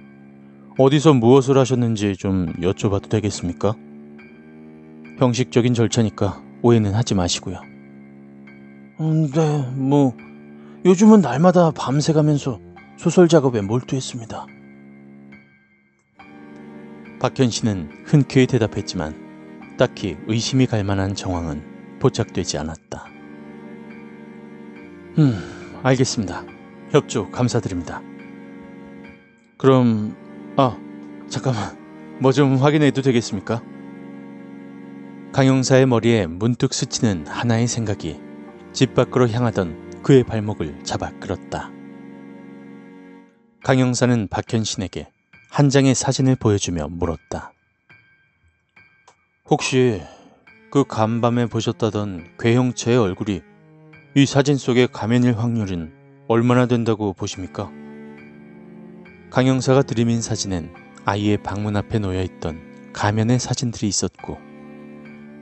어디서 0.78 1.14
무엇을 1.14 1.58
하셨는지 1.58 2.14
좀 2.16 2.52
여쭤봐도 2.60 3.08
되겠습니까? 3.08 3.74
형식적인 5.18 5.74
절차니까 5.74 6.42
오해는 6.62 6.94
하지 6.94 7.14
마시고요. 7.14 7.69
음, 9.00 9.30
네, 9.30 9.66
뭐 9.74 10.14
요즘은 10.84 11.20
날마다 11.20 11.70
밤새 11.70 12.12
가면서 12.12 12.60
소설 12.98 13.28
작업에 13.28 13.60
몰두했습니다. 13.62 14.46
박현 17.20 17.50
씨는 17.50 17.90
흔쾌히 18.06 18.46
대답했지만 18.46 19.76
딱히 19.78 20.16
의심이 20.26 20.66
갈 20.66 20.84
만한 20.84 21.14
정황은 21.14 21.98
포착되지 22.00 22.58
않았다. 22.58 23.04
음, 25.18 25.34
알겠습니다. 25.82 26.44
협조 26.90 27.30
감사드립니다. 27.30 28.02
그럼, 29.58 30.14
아, 30.56 30.76
잠깐만. 31.28 31.78
뭐 32.20 32.32
좀 32.32 32.56
확인해도 32.56 33.00
되겠습니까? 33.00 33.62
강용사의 35.32 35.86
머리에 35.86 36.26
문득 36.26 36.74
스치는 36.74 37.26
하나의 37.26 37.66
생각이 37.66 38.20
집 38.72 38.94
밖으로 38.94 39.28
향하던 39.28 40.02
그의 40.02 40.24
발목을 40.24 40.84
잡아 40.84 41.10
끌었다. 41.18 41.70
강영사는 43.64 44.28
박현신에게 44.28 45.10
한 45.50 45.68
장의 45.68 45.94
사진을 45.94 46.36
보여주며 46.36 46.88
물었다. 46.88 47.52
혹시 49.46 50.00
그 50.70 50.84
간밤에 50.84 51.46
보셨다던 51.46 52.36
괴형체의 52.38 52.96
얼굴이 52.96 53.42
이 54.14 54.26
사진 54.26 54.56
속의 54.56 54.88
가면일 54.92 55.36
확률은 55.36 55.92
얼마나 56.28 56.66
된다고 56.66 57.12
보십니까? 57.12 57.70
강영사가 59.30 59.82
들이민 59.82 60.22
사진엔 60.22 60.72
아이의 61.04 61.38
방문 61.38 61.76
앞에 61.76 61.98
놓여있던 61.98 62.92
가면의 62.92 63.40
사진들이 63.40 63.88
있었고 63.88 64.38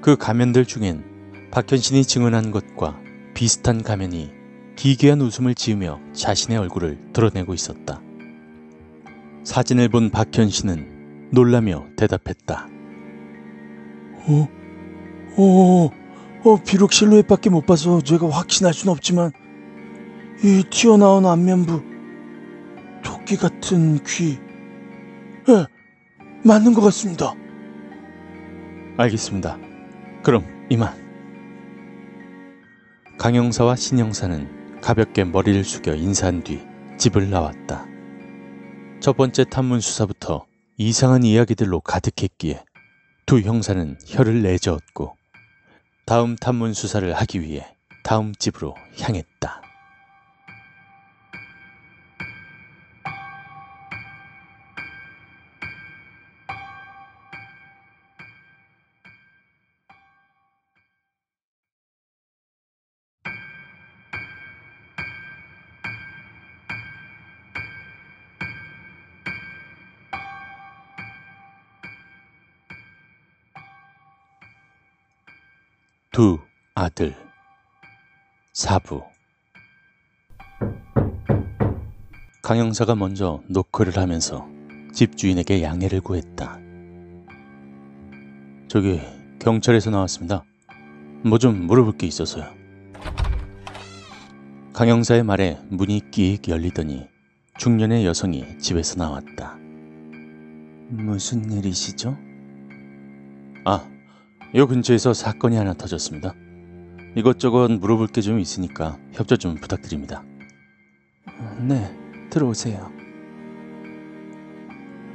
그 0.00 0.16
가면들 0.16 0.64
중엔 0.64 1.50
박현신이 1.50 2.04
증언한 2.04 2.50
것과 2.50 3.07
비슷한 3.38 3.84
가면이 3.84 4.32
기괴한 4.74 5.20
웃음을 5.20 5.54
지으며 5.54 6.00
자신의 6.12 6.58
얼굴을 6.58 6.98
드러내고 7.12 7.54
있었다. 7.54 8.02
사진을 9.44 9.90
본 9.90 10.10
박현신은 10.10 11.28
놀라며 11.30 11.86
대답했다. 11.96 12.66
어, 14.26 14.48
어, 15.36 15.90
어, 16.42 16.62
비록 16.66 16.92
실루엣밖에 16.92 17.48
못 17.48 17.64
봐서 17.64 18.00
제가 18.00 18.28
확신할 18.28 18.74
순 18.74 18.88
없지만 18.88 19.30
이 20.42 20.64
튀어나온 20.68 21.24
안면부, 21.24 21.80
토끼 23.04 23.36
같은 23.36 24.02
귀, 24.04 24.36
예, 25.48 25.64
맞는 26.42 26.74
것 26.74 26.80
같습니다. 26.80 27.34
알겠습니다. 28.96 29.58
그럼 30.24 30.44
이만. 30.70 31.07
강영사와 33.18 33.74
신영사는 33.74 34.80
가볍게 34.80 35.24
머리를 35.24 35.64
숙여 35.64 35.92
인사한 35.96 36.44
뒤 36.44 36.60
집을 36.98 37.30
나왔다. 37.30 37.84
첫 39.00 39.16
번째 39.16 39.42
탐문 39.42 39.80
수사부터 39.80 40.46
이상한 40.76 41.24
이야기들로 41.24 41.80
가득했기에 41.80 42.62
두 43.26 43.40
형사는 43.40 43.98
혀를 44.06 44.42
내저었고 44.42 45.16
다음 46.06 46.36
탐문 46.36 46.74
수사를 46.74 47.12
하기 47.12 47.40
위해 47.40 47.66
다음 48.04 48.32
집으로 48.38 48.76
향했다. 49.00 49.27
두 76.18 76.36
아들 76.74 77.14
사부 78.52 79.04
강영사가 82.42 82.96
먼저 82.96 83.40
노크를 83.46 83.96
하면서 83.96 84.44
집주인에게 84.92 85.62
양해를 85.62 86.00
구했다. 86.00 86.58
저기 88.66 89.00
경찰에서 89.38 89.90
나왔습니다. 89.90 90.42
뭐 91.24 91.38
좀 91.38 91.68
물어볼 91.68 91.98
게 91.98 92.08
있어서요. 92.08 92.52
강영사의 94.72 95.22
말에 95.22 95.60
문이 95.70 96.10
끼익 96.10 96.48
열리더니 96.48 97.06
중년의 97.58 98.04
여성이 98.04 98.58
집에서 98.58 98.96
나왔다. 98.96 99.56
무슨 100.90 101.48
일이시죠? 101.52 102.18
아, 103.64 103.88
요 104.54 104.66
근처에서 104.66 105.12
사건이 105.12 105.56
하나 105.56 105.74
터졌습니다. 105.74 106.34
이것저것 107.16 107.70
물어볼 107.70 108.08
게 108.08 108.20
좀 108.20 108.38
있으니까 108.38 108.98
협조 109.12 109.36
좀 109.36 109.54
부탁드립니다. 109.56 110.22
네, 111.60 111.94
들어오세요. 112.30 112.90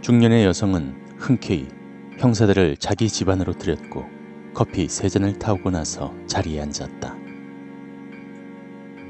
중년의 0.01 0.45
여성은 0.45 1.17
흔쾌히 1.17 1.67
형사들을 2.19 2.77
자기 2.77 3.07
집안으로 3.09 3.53
들였고 3.53 4.05
커피 4.53 4.87
세 4.87 5.09
잔을 5.09 5.39
타오고 5.39 5.71
나서 5.71 6.13
자리에 6.27 6.61
앉았다. 6.61 7.15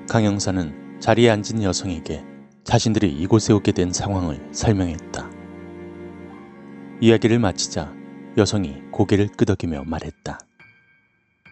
강 0.07 0.23
형사는 0.23 0.99
자리에 0.99 1.29
앉은 1.31 1.63
여성에게 1.63 2.23
자신들이 2.63 3.12
이곳에 3.12 3.51
오게 3.51 3.71
된 3.73 3.91
상황을 3.91 4.49
설명했다. 4.53 5.29
이야기를 7.01 7.39
마치자 7.39 7.93
여성이 8.38 8.82
고개를 8.91 9.28
끄덕이며 9.30 9.84
말했다. 9.86 10.39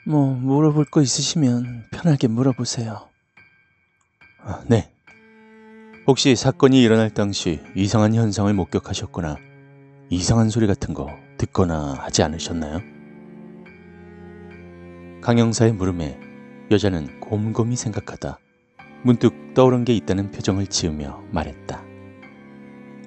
뭐 0.07 0.33
물어볼 0.33 0.85
거 0.85 1.01
있으시면 1.01 1.85
편하게 1.91 2.27
물어보세요. 2.27 3.07
아, 4.43 4.63
네. 4.67 4.91
혹시 6.07 6.35
사건이 6.35 6.81
일어날 6.81 7.11
당시 7.11 7.59
이상한 7.75 8.15
현상을 8.15 8.51
목격하셨거나 8.53 9.37
이상한 10.09 10.49
소리 10.49 10.65
같은 10.65 10.95
거 10.95 11.07
듣거나 11.37 11.93
하지 11.93 12.23
않으셨나요? 12.23 12.81
강영사의 15.21 15.73
물음에 15.73 16.19
여자는 16.71 17.19
곰곰이 17.19 17.75
생각하다 17.75 18.39
문득 19.03 19.53
떠오른 19.53 19.85
게 19.85 19.93
있다는 19.93 20.31
표정을 20.31 20.65
지으며 20.65 21.23
말했다. 21.31 21.83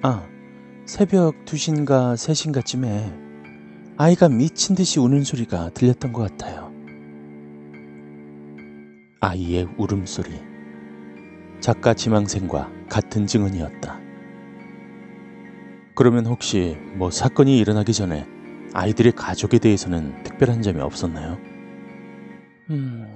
아, 0.01 0.27
새벽 0.85 1.43
2시인가 1.43 2.13
3시인가쯤에 2.15 3.24
아이가 3.97 4.27
미친 4.27 4.75
듯이 4.75 4.99
우는 4.99 5.23
소리가 5.23 5.69
들렸던 5.69 6.11
것 6.11 6.29
같아요. 6.29 6.69
아이의 9.21 9.69
울음소리. 9.77 10.31
작가 11.61 11.93
지망생과 11.93 12.69
같은 12.89 13.25
증언이었다. 13.25 13.99
그러면 15.95 16.25
혹시 16.25 16.75
뭐 16.95 17.09
사건이 17.09 17.57
일어나기 17.57 17.93
전에 17.93 18.27
아이들의 18.73 19.13
가족에 19.13 19.59
대해서는 19.59 20.23
특별한 20.23 20.61
점이 20.61 20.81
없었나요? 20.81 21.37
음, 22.71 23.15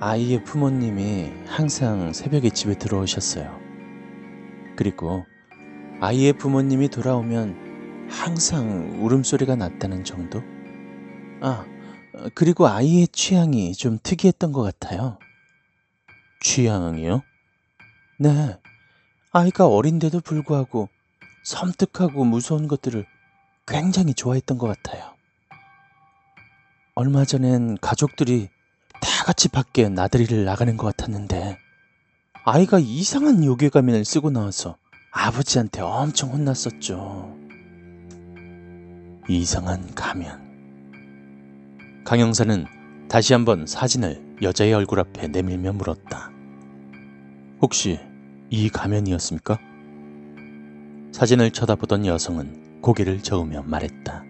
아이의 0.00 0.42
부모님이 0.44 1.32
항상 1.46 2.14
새벽에 2.14 2.48
집에 2.48 2.78
들어오셨어요. 2.78 3.60
그리고 4.74 5.26
아이의 6.00 6.32
부모님이 6.32 6.88
돌아오면 6.88 7.63
항상 8.14 9.02
울음소리가 9.04 9.56
났다는 9.56 10.04
정도? 10.04 10.40
아, 11.42 11.66
그리고 12.34 12.68
아이의 12.68 13.08
취향이 13.08 13.74
좀 13.74 13.98
특이했던 14.02 14.52
것 14.52 14.62
같아요. 14.62 15.18
취향이요? 16.40 17.22
네. 18.20 18.56
아이가 19.32 19.66
어린데도 19.66 20.20
불구하고 20.20 20.88
섬뜩하고 21.44 22.24
무서운 22.24 22.68
것들을 22.68 23.04
굉장히 23.66 24.14
좋아했던 24.14 24.58
것 24.58 24.68
같아요. 24.68 25.12
얼마 26.94 27.24
전엔 27.24 27.78
가족들이 27.78 28.48
다 29.00 29.24
같이 29.24 29.48
밖에 29.48 29.88
나들이를 29.88 30.44
나가는 30.44 30.76
것 30.76 30.86
같았는데 30.86 31.58
아이가 32.44 32.78
이상한 32.78 33.44
요괴 33.44 33.70
가면을 33.70 34.04
쓰고 34.04 34.30
나와서 34.30 34.76
아버지한테 35.10 35.80
엄청 35.80 36.30
혼났었죠. 36.30 37.33
이상한 39.28 39.94
가면. 39.94 40.42
강영사는 42.04 42.66
다시 43.08 43.32
한번 43.32 43.66
사진을 43.66 44.36
여자의 44.42 44.74
얼굴 44.74 45.00
앞에 45.00 45.28
내밀며 45.28 45.72
물었다. 45.72 46.30
혹시 47.62 47.98
이 48.50 48.68
가면이었습니까? 48.68 49.58
사진을 51.12 51.52
쳐다보던 51.52 52.04
여성은 52.06 52.80
고개를 52.82 53.22
저으며 53.22 53.62
말했다. 53.62 54.24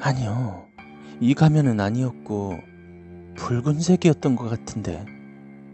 아니요. 0.00 0.66
이 1.20 1.34
가면은 1.34 1.80
아니었고 1.80 2.58
붉은색이었던 3.36 4.36
것 4.36 4.48
같은데 4.48 5.04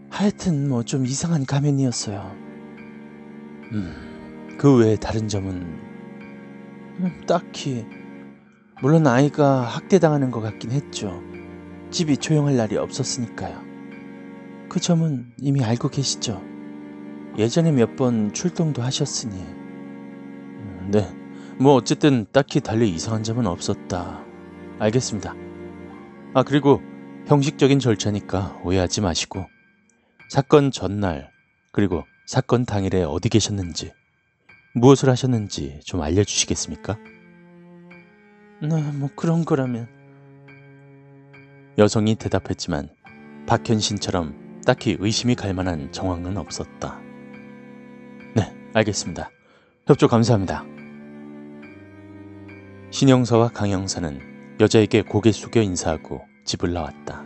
하여튼 0.09 0.69
뭐 0.69 0.83
좀 0.83 1.05
이상한 1.05 1.45
가면이었어요. 1.45 2.31
음, 3.73 4.55
그 4.57 4.77
외에 4.77 4.95
다른 4.95 5.27
점은 5.27 5.51
음, 5.51 5.92
딱히 7.27 7.85
물론 8.81 9.07
아이가 9.07 9.61
학대당하는 9.61 10.31
것 10.31 10.41
같긴 10.41 10.71
했죠. 10.71 11.21
집이 11.91 12.17
조용할 12.17 12.55
날이 12.57 12.77
없었으니까요. 12.77 13.61
그 14.69 14.79
점은 14.79 15.33
이미 15.39 15.63
알고 15.63 15.89
계시죠? 15.89 16.41
예전에 17.37 17.71
몇 17.71 17.95
번 17.95 18.33
출동도 18.33 18.81
하셨으니. 18.81 19.35
음, 19.35 20.89
네, 20.91 21.07
뭐 21.59 21.73
어쨌든 21.75 22.25
딱히 22.31 22.59
달리 22.61 22.89
이상한 22.89 23.23
점은 23.23 23.47
없었다. 23.47 24.23
알겠습니다. 24.79 25.35
아, 26.33 26.43
그리고 26.43 26.81
형식적인 27.27 27.79
절차니까 27.79 28.61
오해하지 28.63 29.01
마시고 29.01 29.45
사건 30.29 30.71
전날 30.71 31.29
그리고 31.71 32.03
사건 32.25 32.65
당일에 32.65 33.03
어디 33.03 33.29
계셨는지 33.29 33.93
무엇을 34.75 35.07
하셨는지 35.09 35.79
좀 35.83 36.01
알려주시겠습니까? 36.01 36.97
네, 38.63 38.91
뭐 38.93 39.09
그런 39.15 39.45
거라면. 39.45 39.87
여성이 41.77 42.15
대답했지만 42.15 42.89
박현신처럼 43.45 44.61
딱히 44.65 44.97
의심이 44.99 45.35
갈 45.35 45.53
만한 45.53 45.91
정황은 45.91 46.37
없었다. 46.37 46.99
네, 48.35 48.51
알겠습니다. 48.73 49.29
협조 49.85 50.07
감사합니다. 50.07 50.65
신영사와 52.89 53.49
강영사는 53.49 54.57
여자에게 54.59 55.03
고개 55.03 55.31
숙여 55.31 55.61
인사하고 55.61 56.21
집을 56.45 56.73
나왔다. 56.73 57.23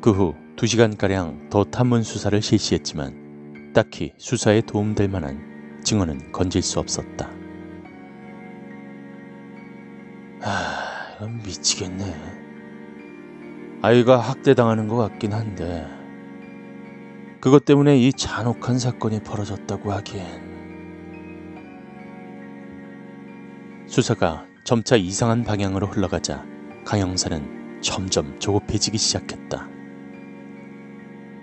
그후 0.00 0.34
2시간가량 0.56 1.50
더 1.50 1.64
탐문 1.64 2.02
수사를 2.02 2.40
실시했지만 2.40 3.21
딱히 3.72 4.12
수사에 4.18 4.60
도움될 4.60 5.08
만한 5.08 5.80
증언은 5.82 6.32
건질 6.32 6.62
수 6.62 6.78
없었다. 6.78 7.30
아, 10.42 11.14
이건 11.16 11.42
미치겠네. 11.42 12.04
아이가 13.82 14.18
학대당하는 14.18 14.88
것 14.88 14.96
같긴 14.96 15.32
한데 15.32 15.86
그것 17.40 17.64
때문에 17.64 17.98
이 17.98 18.12
잔혹한 18.12 18.78
사건이 18.78 19.20
벌어졌다고 19.20 19.92
하기엔 19.92 20.52
수사가 23.86 24.46
점차 24.64 24.96
이상한 24.96 25.42
방향으로 25.42 25.88
흘러가자 25.88 26.46
강영사는 26.84 27.80
점점 27.80 28.38
조급해지기 28.38 28.96
시작했다. 28.96 29.68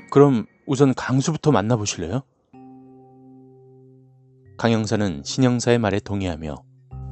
그럼 0.10 0.46
우선 0.70 0.94
강수부터 0.94 1.52
만나보실래요? 1.52 2.22
강영사는 4.56 5.24
신영사의 5.26 5.80
말에 5.80 6.00
동의하며 6.00 6.64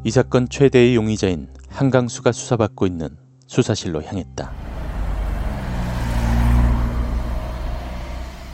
이 0.04 0.12
사건 0.12 0.48
최대의 0.48 0.96
용의자인 0.96 1.52
한강수가 1.68 2.34
수사받고 2.34 2.86
있는 2.86 3.18
수사실로 3.48 4.04
향했다. 4.04 4.54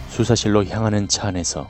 수사실로 0.07 0.63
향하는 0.63 1.09
차 1.09 1.27
안에서 1.27 1.67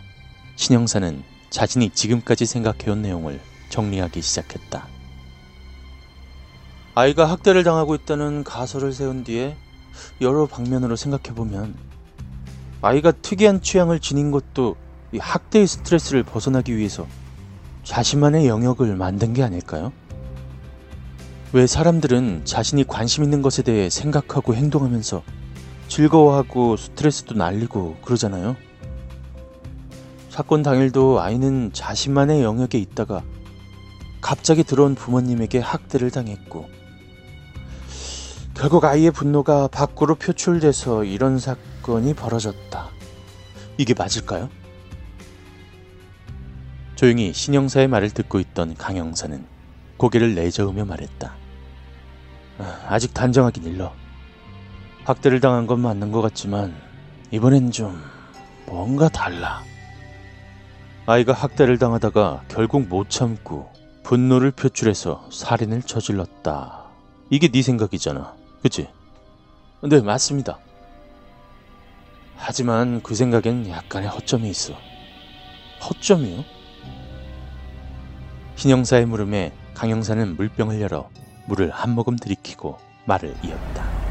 신영사는 0.55 1.23
자신이 1.49 1.89
지금까지 1.89 2.45
생각해온 2.45 3.01
내용을 3.01 3.41
정리하기 3.69 4.21
시작했다. 4.21 4.85
아이가 6.93 7.31
학대를 7.31 7.63
당하고 7.63 7.95
있다는 7.95 8.43
가설을 8.43 8.93
세운 8.93 9.23
뒤에 9.23 9.57
여러 10.21 10.45
방면으로 10.45 10.95
생각해보면 10.95 11.92
아이가 12.85 13.13
특이한 13.13 13.61
취향을 13.61 14.01
지닌 14.01 14.29
것도 14.29 14.75
이 15.13 15.17
학대의 15.17 15.67
스트레스를 15.67 16.23
벗어나기 16.23 16.75
위해서 16.75 17.07
자신만의 17.85 18.49
영역을 18.49 18.97
만든 18.97 19.33
게 19.33 19.41
아닐까요? 19.41 19.93
왜 21.53 21.65
사람들은 21.65 22.41
자신이 22.43 22.83
관심 22.83 23.23
있는 23.23 23.41
것에 23.41 23.63
대해 23.63 23.89
생각하고 23.89 24.53
행동하면서 24.53 25.23
즐거워하고 25.87 26.75
스트레스도 26.75 27.35
날리고 27.35 27.95
그러잖아요? 28.03 28.57
사건 30.29 30.61
당일도 30.61 31.21
아이는 31.21 31.71
자신만의 31.71 32.43
영역에 32.43 32.79
있다가 32.79 33.23
갑자기 34.19 34.65
들어온 34.65 34.95
부모님에게 34.95 35.59
학대를 35.59 36.11
당했고 36.11 36.67
결국 38.55 38.83
아이의 38.83 39.11
분노가 39.11 39.69
밖으로 39.69 40.15
표출돼서 40.15 41.05
이런 41.05 41.39
사건 41.39 41.72
이 41.85 42.13
벌어졌다. 42.13 42.89
이게 43.77 43.93
맞을까요? 43.93 44.49
조용히 46.95 47.33
신영사의 47.33 47.89
말을 47.89 48.11
듣고 48.11 48.39
있던 48.39 48.75
강영사는 48.75 49.45
고개를 49.97 50.35
내저으며 50.35 50.85
말했다. 50.85 51.35
아, 52.59 52.85
아직 52.87 53.13
단정하긴 53.13 53.63
일러. 53.65 53.93
학대를 55.03 55.41
당한 55.41 55.67
건 55.67 55.81
맞는 55.81 56.11
것 56.11 56.21
같지만 56.21 56.73
이번엔 57.31 57.71
좀 57.71 58.01
뭔가 58.65 59.09
달라. 59.09 59.61
아이가 61.05 61.33
학대를 61.33 61.77
당하다가 61.77 62.45
결국 62.47 62.87
못 62.87 63.09
참고 63.09 63.73
분노를 64.03 64.51
표출해서 64.51 65.27
살인을 65.31 65.81
저질렀다. 65.81 66.85
이게 67.29 67.49
네 67.49 67.61
생각이잖아. 67.61 68.35
그치? 68.61 68.87
네, 69.81 69.99
맞습니다. 69.99 70.59
하지만 72.45 73.01
그 73.01 73.15
생각엔 73.15 73.69
약간의 73.69 74.09
허점이 74.09 74.49
있어. 74.49 74.73
허점이요? 75.81 76.43
신영사의 78.57 79.05
물음에 79.05 79.53
강영사는 79.73 80.35
물병을 80.35 80.81
열어 80.81 81.09
물을 81.47 81.71
한 81.71 81.91
모금 81.91 82.17
들이키고 82.17 82.77
말을 83.05 83.33
이었다. 83.43 84.02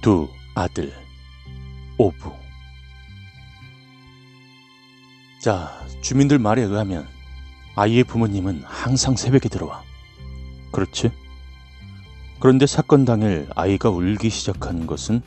두 0.00 0.30
아들 0.54 0.94
오부. 1.98 2.32
자 5.42 5.70
주민들 6.00 6.38
말에 6.38 6.62
의하면 6.62 7.06
아이의 7.76 8.04
부모님은 8.04 8.62
항상 8.64 9.14
새벽에 9.14 9.50
들어와. 9.50 9.82
그렇지? 10.72 11.10
그런데 12.38 12.66
사건 12.66 13.04
당일 13.04 13.46
아이가 13.54 13.90
울기 13.90 14.30
시작한 14.30 14.86
것은 14.86 15.20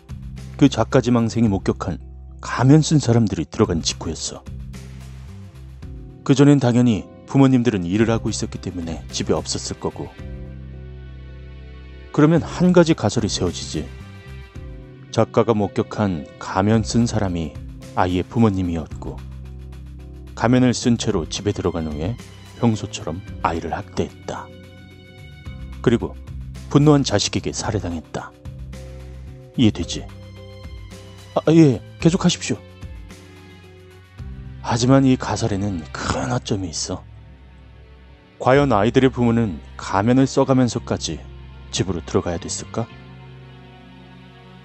그 0.58 0.70
작가 0.70 1.02
지망생이 1.02 1.48
목격한 1.50 2.00
가면 2.42 2.82
쓴 2.82 2.98
사람들이 2.98 3.46
들어간 3.46 3.84
직후였어. 3.84 4.44
그전엔 6.24 6.60
당연히 6.60 7.06
부모님들은 7.28 7.86
일을 7.86 8.10
하고 8.10 8.30
있었기 8.30 8.60
때문에 8.60 9.06
집에 9.12 9.34
없었을 9.34 9.80
거고. 9.80 10.10
그러면 12.12 12.42
한 12.42 12.74
가지 12.74 12.96
가설이 12.96 13.30
세워지지 13.30 14.03
작가가 15.14 15.53
목격한 15.53 16.26
가면 16.39 16.82
쓴 16.82 17.05
사람이 17.05 17.53
아이의 17.93 18.24
부모님이었고 18.24 19.18
가면을 20.34 20.74
쓴 20.74 20.97
채로 20.97 21.30
집에 21.30 21.51
들어간 21.51 21.86
후에 21.86 22.18
평소처럼 22.57 23.22
아이를 23.43 23.74
학대했다. 23.74 24.47
그리고 25.84 26.16
분노한 26.72 27.03
자식에게 27.03 27.53
살해당했다. 27.53 28.32
이해되지? 29.55 30.07
아, 31.36 31.41
예, 31.51 31.80
계속하십시오. 31.99 32.57
하지만 34.64 35.05
이 35.05 35.16
가설에는 35.16 35.84
큰 35.91 36.32
허점이 36.32 36.68
있어. 36.68 37.03
과연 38.39 38.74
아이들의 38.74 39.11
부모는 39.11 39.59
가면을 39.78 40.26
써가면서까지 40.26 41.20
집으로 41.70 42.03
들어가야 42.03 42.39
됐을까? 42.39 42.88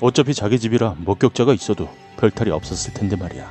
어차피 0.01 0.33
자기 0.35 0.59
집이라 0.59 0.97
목격자가 0.99 1.53
있어도 1.55 1.89
별탈이 2.19 2.51
없었을 2.51 2.95
텐데 2.95 3.17
말이야. 3.17 3.51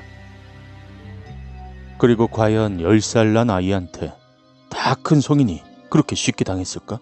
그리고 1.98 2.28
과연 2.28 2.78
10살 2.80 3.28
난 3.28 3.50
아이한테 3.50 4.14
다 4.70 4.96
큰 4.96 5.20
성인이 5.20 5.64
그렇게 5.90 6.16
쉽게 6.16 6.44
당했을까? 6.44 7.00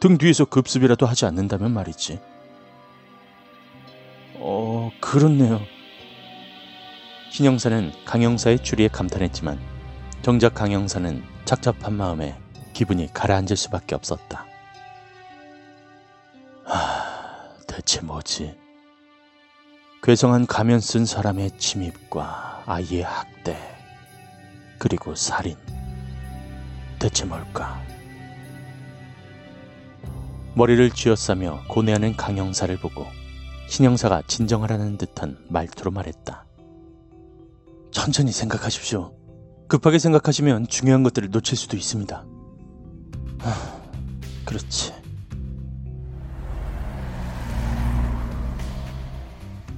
등 0.00 0.18
뒤에서 0.18 0.44
급습이라도 0.44 1.06
하지 1.06 1.24
않는다면 1.26 1.70
말이지. 1.70 2.18
어, 4.36 4.90
그렇네요. 5.00 5.60
신영사는 7.30 7.92
강영사의 8.04 8.58
추리에 8.62 8.88
감탄했지만 8.88 9.58
정작 10.22 10.54
강영사는 10.54 11.22
착잡한 11.44 11.94
마음에 11.94 12.36
기분이 12.72 13.12
가라앉을 13.12 13.56
수밖에 13.56 13.94
없었다. 13.94 14.44
하, 16.64 17.21
대체 17.72 18.02
뭐지? 18.02 18.54
괴성한 20.02 20.46
가면 20.46 20.80
쓴 20.80 21.06
사람의 21.06 21.56
침입과 21.56 22.64
아이의 22.66 23.02
학대, 23.02 23.56
그리고 24.78 25.14
살인. 25.14 25.56
대체 26.98 27.24
뭘까? 27.24 27.82
머리를 30.54 30.90
쥐어싸며 30.90 31.62
고뇌하는 31.66 32.14
강영사를 32.14 32.76
보고 32.76 33.06
신영사가 33.68 34.24
진정하라는 34.26 34.98
듯한 34.98 35.38
말투로 35.48 35.92
말했다. 35.92 36.44
천천히 37.90 38.32
생각하십시오. 38.32 39.16
급하게 39.66 39.98
생각하시면 39.98 40.66
중요한 40.66 41.02
것들을 41.02 41.30
놓칠 41.30 41.56
수도 41.56 41.78
있습니다. 41.78 42.26
하, 43.38 43.82
그렇지. 44.44 45.01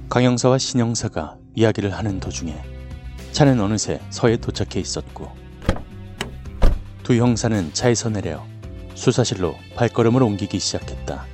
강영사와 0.09 0.59
신영사가 0.59 1.35
이야기를 1.55 1.91
하는 1.91 2.19
도중에 2.19 2.55
차는 3.31 3.59
어느새 3.59 3.99
서에 4.11 4.37
도착해 4.37 4.79
있었고 4.79 5.29
두 7.03 7.15
형사는 7.15 7.73
차에서 7.73 8.09
내려 8.09 8.45
수사실로 8.93 9.55
발걸음을 9.75 10.21
옮기기 10.21 10.59
시작했다. 10.59 11.25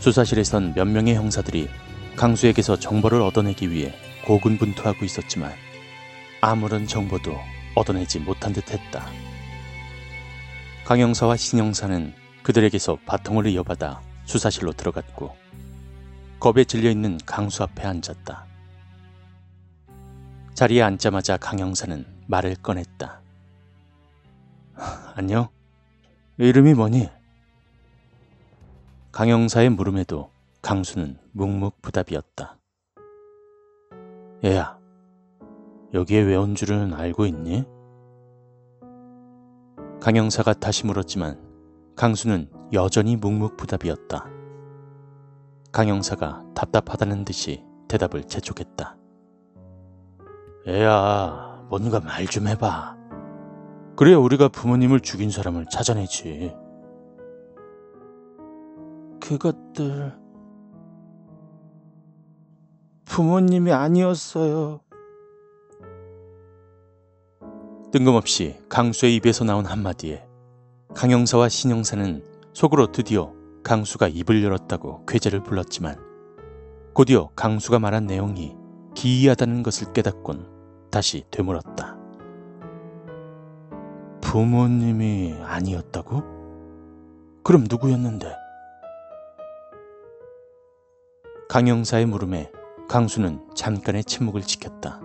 수사실에선 0.00 0.74
몇 0.74 0.84
명의 0.86 1.14
형사들이 1.14 1.68
강수에게서 2.16 2.78
정보를 2.78 3.22
얻어내기 3.22 3.70
위해 3.70 3.94
고군분투하고 4.26 5.04
있었지만 5.04 5.52
아무런 6.40 6.86
정보도 6.86 7.36
얻어내지 7.74 8.18
못한 8.18 8.52
듯 8.52 8.70
했다. 8.70 9.06
강영사와 10.84 11.36
신영사는 11.36 12.12
그들에게서 12.42 12.98
바통을 13.06 13.46
이어받아 13.46 14.00
수사실로 14.24 14.72
들어갔고 14.72 15.34
겁에 16.40 16.64
질려 16.64 16.90
있는 16.90 17.18
강수 17.26 17.62
앞에 17.62 17.86
앉았다. 17.86 18.46
자리에 20.54 20.82
앉자마자 20.82 21.36
강영사는 21.36 22.04
말을 22.26 22.56
꺼냈다. 22.62 23.20
안녕? 25.14 25.48
이름이 26.38 26.74
뭐니? 26.74 27.08
강영사의 29.12 29.68
물음에도 29.70 30.30
강수는 30.62 31.18
묵묵부답이었다. 31.32 32.56
얘야, 34.44 34.78
여기에 35.92 36.22
왜 36.22 36.36
온 36.36 36.54
줄은 36.54 36.94
알고 36.94 37.26
있니? 37.26 37.64
강영사가 40.00 40.54
다시 40.54 40.86
물었지만 40.86 41.38
강수는 41.96 42.50
여전히 42.72 43.16
묵묵부답이었다. 43.16 44.39
강영사가 45.72 46.44
답답하다는 46.54 47.24
듯이 47.24 47.64
대답을 47.88 48.24
재촉했다. 48.24 48.96
애야, 50.68 51.66
뭔가 51.70 52.00
말 52.00 52.26
좀 52.26 52.48
해봐. 52.48 52.96
그래야 53.96 54.16
우리가 54.18 54.48
부모님을 54.48 55.00
죽인 55.00 55.30
사람을 55.30 55.66
찾아내지. 55.70 56.54
그것들 59.20 60.18
부모님이 63.04 63.72
아니었어요. 63.72 64.80
뜬금없이 67.92 68.58
강수의 68.68 69.16
입에서 69.16 69.44
나온 69.44 69.66
한마디에 69.66 70.24
강영사와 70.94 71.48
신영사는 71.48 72.24
속으로 72.52 72.92
드디어 72.92 73.32
강수가 73.62 74.08
입을 74.08 74.42
열었다고 74.42 75.04
괴재를 75.06 75.42
불렀지만 75.42 75.96
곧이어 76.94 77.30
강수가 77.36 77.78
말한 77.78 78.06
내용이 78.06 78.56
기이하다는 78.94 79.62
것을 79.62 79.92
깨닫곤 79.92 80.88
다시 80.90 81.24
되물었다. 81.30 81.96
부모님이 84.20 85.34
아니었다고? 85.42 86.22
그럼 87.42 87.66
누구였는데? 87.68 88.34
강영사의 91.48 92.06
물음에 92.06 92.50
강수는 92.88 93.44
잠깐의 93.54 94.04
침묵을 94.04 94.42
지켰다. 94.42 95.00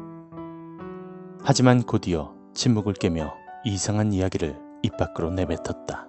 하지만 1.44 1.84
곧이어 1.84 2.36
침묵을 2.54 2.94
깨며 2.94 3.34
이상한 3.64 4.14
이야기를 4.14 4.60
입 4.84 4.98
밖으로 4.98 5.32
내뱉었다. 5.32 6.08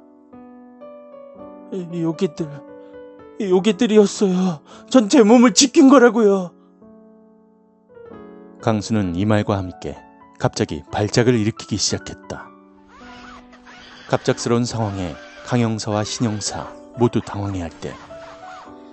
여기들, 2.03 2.49
여기들이었어요. 3.41 4.61
전 4.91 5.09
제 5.09 5.23
몸을 5.23 5.55
지킨 5.55 5.89
거라고요. 5.89 6.53
강수는 8.63 9.15
이 9.17 9.25
말과 9.25 9.57
함께 9.59 9.97
갑자기 10.39 10.83
발작을 10.91 11.35
일으키기 11.35 11.77
시작했다. 11.77 12.49
갑작스러운 14.09 14.65
상황에 14.65 15.15
강영사와 15.47 16.05
신영사 16.05 16.73
모두 16.99 17.21
당황해할 17.21 17.71
때 17.71 17.93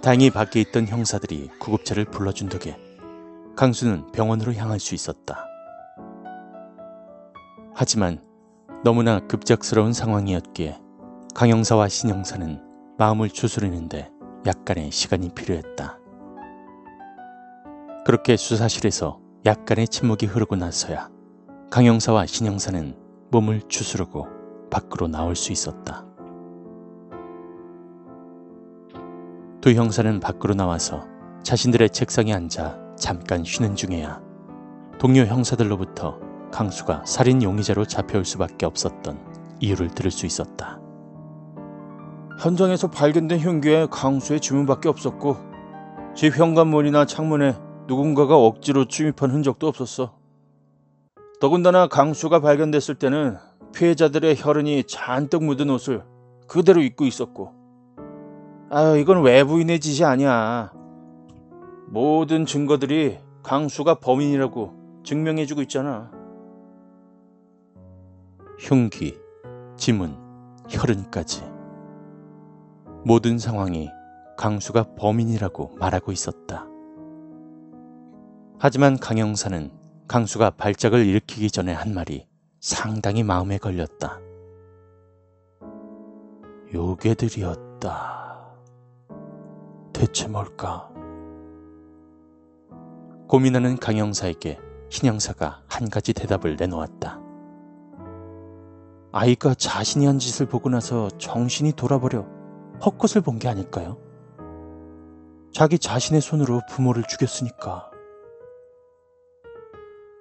다행히 0.01 0.29
밖에 0.29 0.59
있던 0.61 0.87
형사들이 0.87 1.49
구급차를 1.59 2.05
불러준 2.05 2.49
덕에 2.49 2.77
강수는 3.55 4.11
병원으로 4.11 4.53
향할 4.53 4.79
수 4.79 4.95
있었다. 4.95 5.45
하지만 7.73 8.21
너무나 8.83 9.19
급작스러운 9.19 9.93
상황이었기에 9.93 10.79
강영사와 11.33 11.87
신영사는 11.87 12.59
마음을 12.97 13.29
추스르는데 13.29 14.11
약간의 14.45 14.91
시간이 14.91 15.29
필요했다. 15.29 15.99
그렇게 18.05 18.37
수사실에서 18.37 19.19
약간의 19.45 19.87
침묵이 19.87 20.25
흐르고 20.27 20.55
나서야 20.55 21.09
강 21.71 21.85
형사와 21.85 22.25
신 22.27 22.45
형사는 22.45 22.95
몸을 23.31 23.61
추스르고 23.67 24.27
밖으로 24.69 25.07
나올 25.07 25.35
수 25.35 25.51
있었다. 25.51 26.05
두 29.59 29.71
형사는 29.71 30.19
밖으로 30.19 30.53
나와서 30.53 31.07
자신들의 31.43 31.89
책상에 31.89 32.33
앉아 32.33 32.95
잠깐 32.97 33.43
쉬는 33.43 33.75
중에야 33.75 34.21
동료 34.99 35.25
형사들로부터 35.25 36.19
강수가 36.51 37.03
살인 37.05 37.41
용의자로 37.41 37.85
잡혀올 37.85 38.23
수밖에 38.25 38.65
없었던 38.65 39.57
이유를 39.59 39.89
들을 39.89 40.11
수 40.11 40.25
있었다. 40.25 40.82
현장에서 42.39 42.89
발견된 42.89 43.39
흉기에 43.39 43.87
강수의 43.89 44.39
지문밖에 44.39 44.89
없었고 44.89 45.37
집 46.15 46.37
현관문이나 46.37 47.05
창문에 47.05 47.55
누군가가 47.87 48.37
억지로 48.37 48.85
침입한 48.85 49.31
흔적도 49.31 49.67
없었어. 49.67 50.15
더군다나 51.39 51.87
강수가 51.87 52.39
발견됐을 52.39 52.95
때는 52.95 53.37
피해자들의 53.73 54.35
혈흔이 54.37 54.83
잔뜩 54.85 55.43
묻은 55.43 55.69
옷을 55.69 56.03
그대로 56.47 56.81
입고 56.81 57.05
있었고. 57.05 57.53
아, 58.69 58.95
이건 58.95 59.23
외부인의 59.23 59.79
짓이 59.79 60.05
아니야. 60.05 60.71
모든 61.87 62.45
증거들이 62.45 63.19
강수가 63.43 63.95
범인이라고 63.95 65.01
증명해주고 65.03 65.61
있잖아. 65.63 66.11
흉기, 68.59 69.17
지문, 69.75 70.15
혈흔까지. 70.69 71.52
모든 73.05 73.37
상황이 73.37 73.89
강수가 74.37 74.95
범인이라고 74.95 75.75
말하고 75.77 76.13
있었다. 76.13 76.65
하지만 78.59 78.97
강영사는 78.97 79.71
강수가 80.07 80.51
발작을 80.51 81.05
일으키기 81.05 81.51
전에 81.51 81.73
한 81.73 81.93
말이 81.93 82.25
상당히 82.61 83.23
마음에 83.23 83.57
걸렸다. 83.57 84.19
요괴들이었다. 86.73 88.23
대체 89.91 90.29
뭘까? 90.29 90.89
고민하는 93.27 93.77
강영사에게 93.77 94.59
신영사가 94.89 95.63
한 95.67 95.89
가지 95.89 96.13
대답을 96.13 96.55
내놓았다. 96.55 97.19
아이가 99.11 99.53
자신이 99.53 100.05
한 100.05 100.19
짓을 100.19 100.45
보고 100.45 100.69
나서 100.69 101.09
정신이 101.17 101.73
돌아버려 101.73 102.25
헛것을 102.85 103.21
본 103.21 103.39
게 103.39 103.47
아닐까요? 103.47 103.97
자기 105.53 105.77
자신의 105.77 106.21
손으로 106.21 106.61
부모를 106.69 107.03
죽였으니까. 107.03 107.89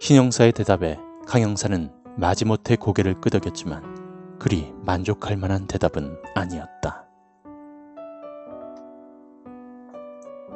신영사의 0.01 0.53
대답에 0.53 0.99
강영사는 1.27 1.91
마지못해 2.17 2.77
고개를 2.77 3.21
끄덕였지만 3.21 4.39
그리 4.39 4.73
만족할 4.85 5.37
만한 5.37 5.67
대답은 5.67 6.21
아니었다. 6.35 7.07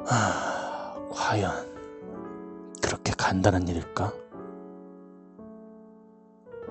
하, 0.05 0.95
과연 1.11 1.53
그렇게 2.83 3.13
간단한 3.17 3.67
일일까? 3.69 4.13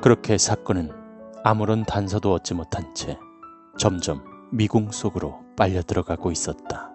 그렇게 0.02 0.38
사건은 0.38 0.92
아무런 1.44 1.84
단서도 1.84 2.32
얻지 2.34 2.54
못한 2.54 2.94
채 2.94 3.18
점점 3.78 4.35
미궁 4.52 4.92
속으로 4.92 5.42
빨려 5.56 5.82
들어가고 5.82 6.32
있었다. 6.32 6.95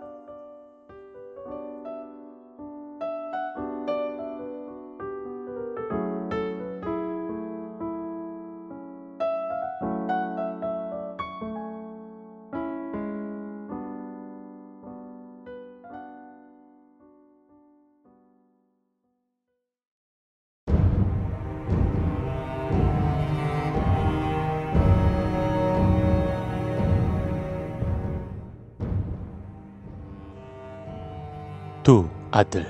아들 32.40 32.66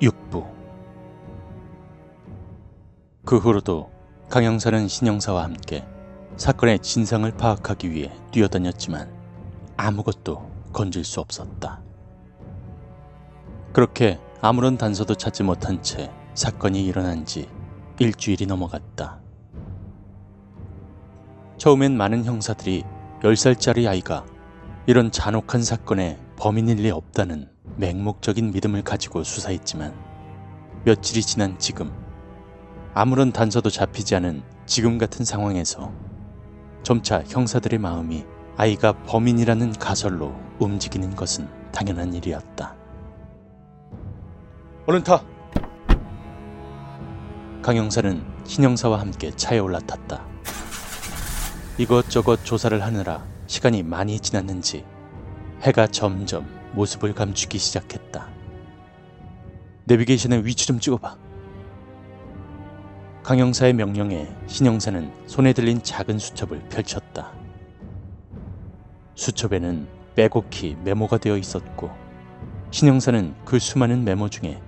육부 0.00 0.46
그 3.24 3.38
후로도 3.38 3.90
강영사는 4.28 4.86
신영사와 4.86 5.42
함께 5.42 5.84
사건의 6.36 6.78
진상을 6.78 7.28
파악하기 7.32 7.90
위해 7.90 8.12
뛰어다녔지만 8.30 9.12
아무것도 9.76 10.48
건질 10.72 11.02
수 11.02 11.18
없었다. 11.18 11.82
그렇게 13.72 14.20
아무런 14.40 14.78
단서도 14.78 15.16
찾지 15.16 15.42
못한 15.42 15.82
채 15.82 16.12
사건이 16.34 16.86
일어난 16.86 17.24
지 17.24 17.50
일주일이 17.98 18.46
넘어갔다. 18.46 19.20
처음엔 21.58 21.96
많은 21.96 22.24
형사들이 22.24 22.84
10살짜리 23.20 23.88
아이가 23.88 24.24
이런 24.86 25.10
잔혹한 25.10 25.60
사건의 25.60 26.20
범인일 26.36 26.84
리 26.84 26.90
없다는 26.92 27.49
맹목적인 27.76 28.52
믿음을 28.52 28.82
가지고 28.82 29.22
수사했지만 29.24 29.94
며칠이 30.84 31.22
지난 31.22 31.58
지금 31.58 31.92
아무런 32.94 33.32
단서도 33.32 33.70
잡히지 33.70 34.16
않은 34.16 34.42
지금 34.66 34.98
같은 34.98 35.24
상황에서 35.24 35.92
점차 36.82 37.22
형사들의 37.26 37.78
마음이 37.78 38.24
아이가 38.56 38.92
범인이라는 39.04 39.72
가설로 39.74 40.34
움직이는 40.58 41.14
것은 41.14 41.48
당연한 41.72 42.12
일이었다. 42.14 42.76
얼른 44.86 45.04
타. 45.04 45.22
강 47.62 47.76
형사는 47.76 48.24
신 48.44 48.64
형사와 48.64 49.00
함께 49.00 49.30
차에 49.30 49.58
올라탔다. 49.58 50.26
이것저것 51.78 52.44
조사를 52.44 52.82
하느라 52.82 53.24
시간이 53.46 53.82
많이 53.82 54.18
지났는지 54.18 54.84
해가 55.62 55.86
점점 55.86 56.59
모습을 56.72 57.14
감추기 57.14 57.58
시작했다. 57.58 58.28
내비게이션의 59.84 60.44
위치 60.46 60.66
좀 60.66 60.78
찍어봐. 60.78 61.16
강형사의 63.22 63.74
명령에 63.74 64.28
신형사는 64.46 65.12
손에 65.26 65.52
들린 65.52 65.82
작은 65.82 66.18
수첩을 66.18 66.68
펼쳤다. 66.68 67.32
수첩에는 69.14 69.86
빼곡히 70.14 70.76
메모가 70.82 71.18
되어 71.18 71.36
있었고 71.36 71.90
신형사는 72.70 73.34
그 73.44 73.58
수많은 73.58 74.04
메모 74.04 74.28
중에 74.28 74.60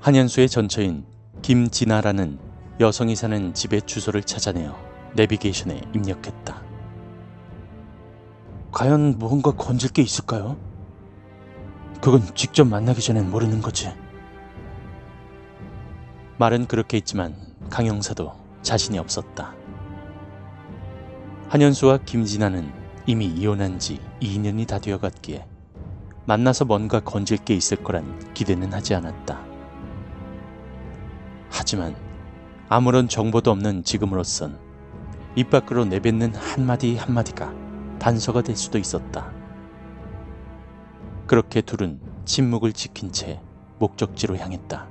한현수의 0.00 0.48
전처인 0.48 1.04
김진아라는 1.42 2.38
여성이 2.80 3.16
사는 3.16 3.52
집의 3.52 3.82
주소를 3.82 4.22
찾아내어 4.22 4.76
내비게이션에 5.14 5.80
입력했다. 5.94 6.62
과연 8.70 9.18
무언가 9.18 9.50
건질 9.50 9.90
게 9.90 10.02
있을까요? 10.02 10.56
그건 12.00 12.22
직접 12.34 12.64
만나기 12.64 13.00
전엔 13.00 13.30
모르는 13.30 13.60
거지. 13.60 13.92
말은 16.38 16.66
그렇게 16.66 16.98
했지만 16.98 17.34
강형사도 17.70 18.32
자신이 18.62 18.98
없었다. 18.98 19.54
한현수와 21.48 21.98
김진아는 22.04 22.72
이미 23.06 23.26
이혼한 23.26 23.78
지 23.78 24.00
2년이 24.20 24.66
다 24.66 24.78
되어갔기에 24.78 25.46
만나서 26.26 26.66
뭔가 26.66 27.00
건질 27.00 27.38
게 27.38 27.54
있을 27.54 27.78
거란 27.82 28.32
기대는 28.34 28.72
하지 28.72 28.94
않았다. 28.94 29.40
하지만 31.50 31.96
아무런 32.68 33.08
정보도 33.08 33.50
없는 33.50 33.82
지금으로선 33.82 34.58
입 35.36 35.50
밖으로 35.50 35.86
내뱉는 35.86 36.34
한마디 36.34 36.96
한마디가 36.96 37.52
단서가 37.98 38.42
될 38.42 38.56
수도 38.56 38.78
있었다. 38.78 39.37
그렇게 41.28 41.60
둘은 41.60 42.00
침묵을 42.24 42.72
지킨 42.72 43.12
채 43.12 43.42
목적지로 43.78 44.38
향했다. 44.38 44.88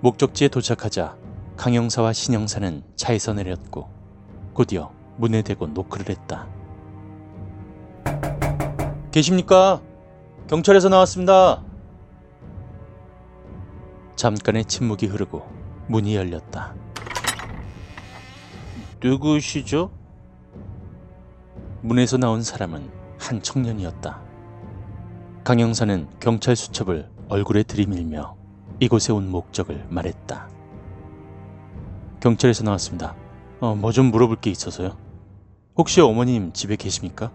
목적지에 0.00 0.46
도착하자 0.46 1.16
강영사와 1.56 2.12
신영사는 2.12 2.84
차에서 2.94 3.34
내렸고 3.34 3.90
곧이어 4.54 4.92
문에 5.16 5.42
대고 5.42 5.66
노크를 5.66 6.08
했다. 6.10 6.46
계십니까? 9.10 9.82
경찰에서 10.46 10.88
나왔습니다. 10.88 11.64
잠깐의 14.14 14.66
침묵이 14.66 15.06
흐르고 15.06 15.44
문이 15.88 16.14
열렸다. 16.14 16.76
누구시죠? 19.02 19.90
문에서 21.82 22.18
나온 22.18 22.44
사람은 22.44 22.88
한 23.18 23.42
청년이었다. 23.42 24.27
강 25.48 25.60
형사는 25.60 26.06
경찰 26.20 26.54
수첩을 26.54 27.08
얼굴에 27.30 27.62
들이밀며 27.62 28.36
이곳에 28.80 29.14
온 29.14 29.30
목적을 29.30 29.86
말했다. 29.88 30.46
경찰에서 32.20 32.64
나왔습니다. 32.64 33.16
어, 33.58 33.74
뭐 33.74 33.90
좀 33.90 34.10
물어볼 34.10 34.42
게 34.42 34.50
있어서요. 34.50 34.98
혹시 35.74 36.02
어머님 36.02 36.52
집에 36.52 36.76
계십니까? 36.76 37.32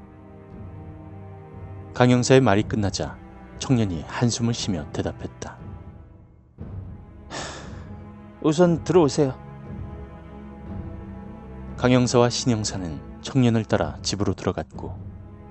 강 1.96 2.12
형사의 2.12 2.40
말이 2.40 2.62
끝나자 2.62 3.18
청년이 3.58 4.04
한숨을 4.06 4.54
쉬며 4.54 4.86
대답했다. 4.92 5.58
우선 8.44 8.84
들어오세요. 8.84 9.34
강 11.78 11.92
형사와 11.92 12.30
신 12.30 12.52
형사는 12.52 13.02
청년을 13.24 13.66
따라 13.66 13.98
집으로 14.04 14.36
들어갔고 14.36 15.00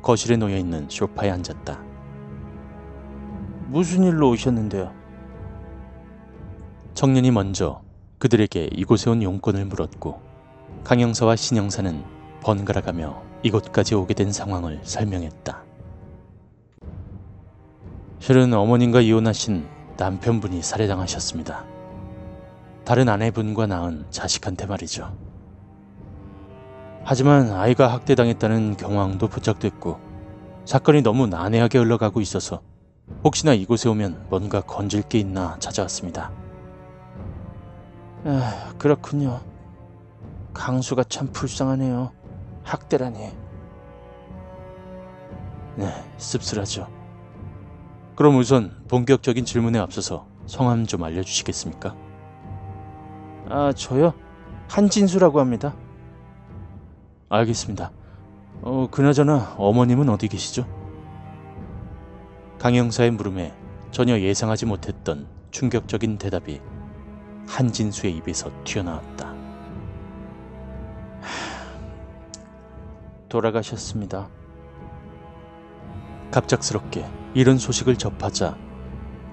거실에 0.01 0.37
놓여 0.37 0.57
있는 0.57 0.89
소파에 0.89 1.29
앉았다. 1.29 1.92
무슨 3.73 4.05
일로 4.05 4.29
오셨는데요? 4.29 4.93
청년이 6.93 7.31
먼저 7.31 7.81
그들에게 8.19 8.69
이곳에 8.71 9.09
온 9.09 9.23
용건을 9.23 9.65
물었고 9.65 10.21
강 10.85 11.01
형사와 11.01 11.37
신 11.37 11.57
형사는 11.57 12.05
번갈아 12.43 12.83
가며 12.83 13.23
이곳까지 13.43 13.95
오게 13.95 14.13
된 14.13 14.31
상황을 14.31 14.81
설명했다. 14.83 15.63
실은 18.19 18.53
어머님과 18.53 19.01
이혼하신 19.01 19.67
남편분이 19.97 20.63
살해당하셨습니다. 20.63 21.65
다른 22.85 23.09
아내분과 23.09 23.69
낳은 23.69 24.05
자식한테 24.11 24.67
말이죠. 24.67 25.17
하지만 27.05 27.51
아이가 27.53 27.91
학대당했다는 27.91 28.77
경황도 28.77 29.29
부착됐고 29.29 29.99
사건이 30.67 31.01
너무 31.01 31.27
난해하게 31.27 31.79
흘러가고 31.79 32.21
있어서 32.21 32.61
혹시나 33.25 33.55
이곳에 33.55 33.89
오면 33.89 34.27
뭔가 34.31 34.61
건질 34.61 35.03
게 35.03 35.19
있나 35.19 35.57
찾아왔습니다. 35.59 36.33
아, 38.25 38.73
그렇군요. 38.79 39.41
강수가 40.55 41.05
참 41.05 41.29
불쌍하네요. 41.33 42.13
학대라니. 42.65 43.33
네, 45.77 46.13
씁쓸하죠. 46.19 46.89
그럼 48.15 48.37
우선 48.37 48.77
본격적인 48.89 49.45
질문에 49.45 49.79
앞서서 49.79 50.27
성함 50.47 50.87
좀 50.87 51.03
알려주시겠습니까? 51.03 51.97
아, 53.49 53.73
저요? 53.75 54.13
한진수라고 54.69 55.41
합니다. 55.41 55.75
알겠습니다. 57.29 57.91
어, 58.63 58.87
그나저나 58.91 59.55
어머님은 59.57 60.09
어디 60.09 60.29
계시죠? 60.29 60.67
강 62.63 62.77
형사의 62.77 63.11
물음에 63.11 63.53
전혀 63.91 64.21
예상하지 64.21 64.67
못했던 64.67 65.27
충격적인 65.51 66.17
대답이 66.19 66.61
한진수의 67.49 68.17
입에서 68.19 68.53
튀어나왔다. 68.63 69.35
돌아가셨습니다. 73.29 74.29
갑작스럽게 76.31 77.05
이런 77.35 77.59
소식을 77.59 77.97
접하자 77.97 78.57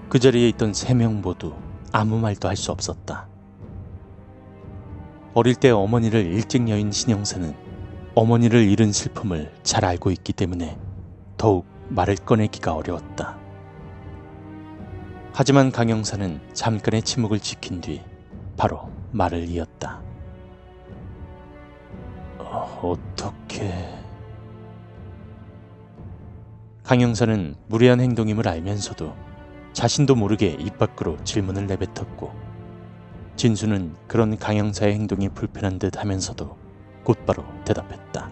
그 0.09 0.17
자리에 0.17 0.49
있던 0.49 0.73
세 0.73 0.95
명 0.95 1.21
모두 1.21 1.53
아무 1.91 2.17
말도 2.17 2.47
할 2.47 2.55
수 2.57 2.71
없었다. 2.71 3.27
어릴 5.35 5.53
때 5.53 5.69
어머니를 5.69 6.25
일찍 6.25 6.67
여인 6.67 6.91
신영사는 6.91 7.53
어머니를 8.15 8.67
잃은 8.67 8.91
슬픔을 8.91 9.53
잘 9.61 9.85
알고 9.85 10.09
있기 10.09 10.33
때문에 10.33 10.79
더욱 11.37 11.68
말을 11.89 12.15
꺼내기가 12.15 12.73
어려웠다. 12.73 13.37
하지만 15.33 15.71
강영사는 15.71 16.41
잠깐의 16.53 17.01
침묵을 17.03 17.39
지킨 17.39 17.81
뒤 17.81 18.01
바로 18.57 18.89
말을 19.11 19.47
이었다. 19.49 20.01
어, 22.37 22.79
어떻게... 22.83 23.73
강영사는 26.83 27.55
무례한 27.67 27.99
행동임을 27.99 28.47
알면서도 28.47 29.15
자신도 29.73 30.15
모르게 30.15 30.57
입 30.59 30.77
밖으로 30.79 31.23
질문을 31.23 31.67
내뱉었고 31.67 32.33
진수는 33.35 33.95
그런 34.07 34.37
강영사의 34.37 34.95
행동이 34.95 35.29
불편한 35.29 35.79
듯 35.79 35.97
하면서도 35.97 36.57
곧바로 37.03 37.45
대답했다. 37.63 38.29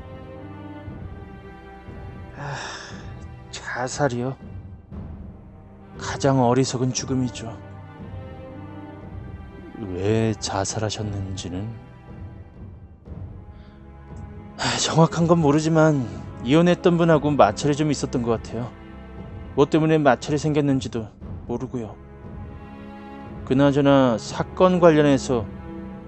자살이요? 3.78 4.36
가장 6.00 6.42
어리석은 6.42 6.94
죽음이죠. 6.94 7.56
왜 9.94 10.34
자살하셨는지는 10.40 11.70
아, 14.58 14.78
정확한 14.80 15.28
건 15.28 15.38
모르지만 15.40 16.08
이혼했던 16.44 16.98
분하고 16.98 17.30
마찰이 17.30 17.76
좀 17.76 17.92
있었던 17.92 18.24
것 18.24 18.32
같아요. 18.32 18.72
뭐 19.54 19.68
때문에 19.68 20.00
마찰이 20.00 20.40
생겼는지도 20.40 21.08
모르고요. 21.46 21.96
그나저나 23.46 24.18
사건 24.18 24.80
관련해서 24.80 25.46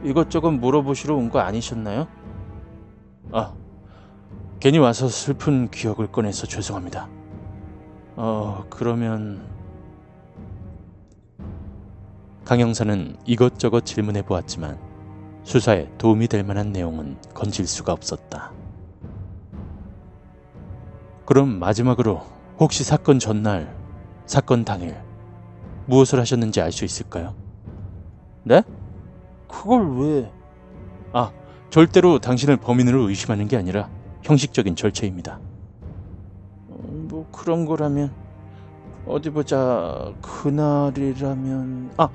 이것저것 0.03 0.49
물어보시러 0.49 1.15
온 1.15 1.30
거 1.30 1.38
아니셨나요? 1.39 2.07
아 3.32 3.53
괜히 4.59 4.80
와서 4.80 5.07
슬픈 5.07 5.70
기억을 5.70 6.11
꺼내서 6.11 6.47
죄송합니다. 6.47 7.18
어 8.22 8.65
그러면 8.70 9.41
강영사는 12.43 13.15
이것저것 13.26 13.86
질문해 13.86 14.24
보았지만 14.24 14.78
수사에 15.45 15.88
도움이 15.97 16.28
될 16.28 16.43
만한 16.43 16.74
내용은 16.74 17.15
건질 17.34 17.65
수가 17.65 17.93
없었다. 17.93 18.51
그럼 21.26 21.59
마지막으로 21.59 22.22
혹시 22.59 22.84
사건 22.84 23.20
전날, 23.20 23.74
사건 24.26 24.65
당일 24.65 25.01
무엇을 25.86 26.20
하셨는지 26.20 26.59
알 26.59 26.74
수 26.74 26.84
있을까요? 26.84 27.34
네? 28.43 28.63
그걸 29.47 29.97
왜? 29.97 30.32
아, 31.13 31.32
절대로 31.70 32.20
당신을 32.20 32.57
범인으로 32.57 33.07
의심하는 33.07 33.47
게 33.47 33.55
아니라 33.55 33.89
형식적인 34.24 34.76
절차입니다. 34.76 35.39
그런 37.32 37.65
거라면 37.65 38.11
어디 39.05 39.30
보자 39.30 40.13
그날이라면 40.21 41.93
아 41.97 42.09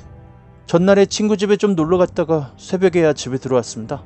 전날에 0.66 1.06
친구 1.06 1.36
집에 1.36 1.56
좀 1.56 1.74
놀러 1.74 1.98
갔다가 1.98 2.52
새벽에야 2.56 3.12
집에 3.12 3.36
들어왔습니다. 3.38 4.02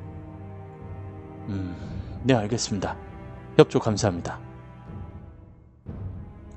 음, 1.47 1.75
네 2.23 2.33
알겠습니다. 2.33 2.95
협조 3.57 3.79
감사합니다. 3.79 4.39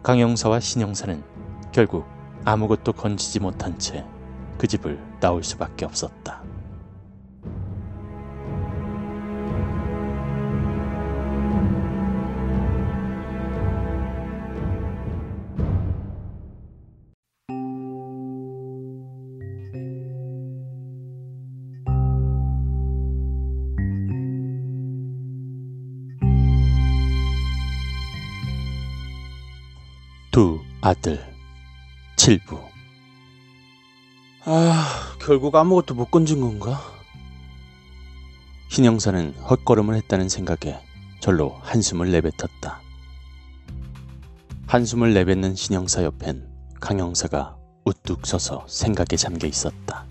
강영사와 0.02 0.60
신영사는 0.60 1.22
결국 1.70 2.04
아무것도 2.44 2.92
건지지 2.92 3.40
못한 3.40 3.78
채 3.78 4.04
그 4.62 4.68
집을 4.68 4.96
나올 5.18 5.42
수밖에 5.42 5.84
없었다. 5.84 6.41
아들 30.84 31.24
7부 32.16 32.60
아 34.44 35.14
결국 35.20 35.54
아무것도 35.54 35.94
못 35.94 36.10
건진 36.10 36.40
건가? 36.40 36.80
신영사는 38.68 39.34
헛걸음을 39.48 39.94
했다는 39.94 40.28
생각에 40.28 40.80
절로 41.20 41.56
한숨을 41.62 42.10
내뱉었다. 42.10 42.80
한숨을 44.66 45.14
내뱉는 45.14 45.54
신영사 45.54 46.02
옆엔 46.02 46.48
강영사가 46.80 47.56
우뚝 47.84 48.26
서서 48.26 48.66
생각에 48.66 49.16
잠겨 49.16 49.46
있었다. 49.46 50.04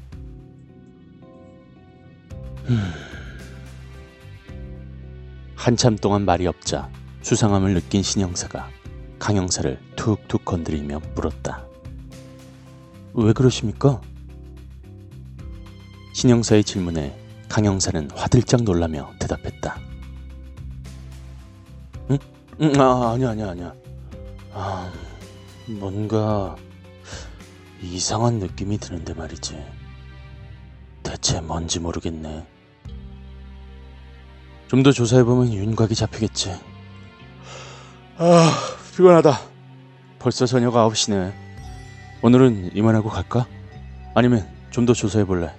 음. 2.69 2.93
한참 5.57 5.97
동안 5.97 6.24
말이 6.24 6.47
없자 6.47 6.89
수상함을 7.24 7.74
느낀 7.74 8.01
신영사가 8.03 8.69
강영사를 9.22 9.80
툭툭 9.95 10.43
건드리며 10.45 10.99
물었다. 11.13 11.63
왜 13.13 13.32
그러십니까? 13.34 14.01
신영사의 16.15 16.63
질문에 16.63 17.15
강영사는 17.47 18.09
화들짝 18.15 18.63
놀라며 18.63 19.11
대답했다. 19.19 19.80
응? 22.09 22.17
음, 22.61 22.82
아, 22.82 23.11
아니야, 23.11 23.30
아니야, 23.30 23.49
아니야. 23.51 23.74
아, 24.53 24.91
뭔가 25.67 26.55
이상한 27.80 28.39
느낌이 28.39 28.80
드는데 28.80 29.13
말이지. 29.13 29.63
대체 31.03 31.41
뭔지 31.41 31.80
모르겠네. 31.80 32.47
좀 34.67 34.82
더 34.82 34.91
조사해보면 34.91 35.53
윤곽이 35.53 35.93
잡히겠지. 35.93 36.53
아, 38.17 38.80
피곤하다. 38.95 39.39
벌써 40.19 40.45
저녁 40.45 40.73
9시네. 40.73 41.33
오늘은 42.21 42.71
이만하고 42.75 43.09
갈까? 43.09 43.47
아니면 44.13 44.47
좀 44.69 44.85
더 44.85 44.93
조사해 44.93 45.25
볼래? 45.25 45.53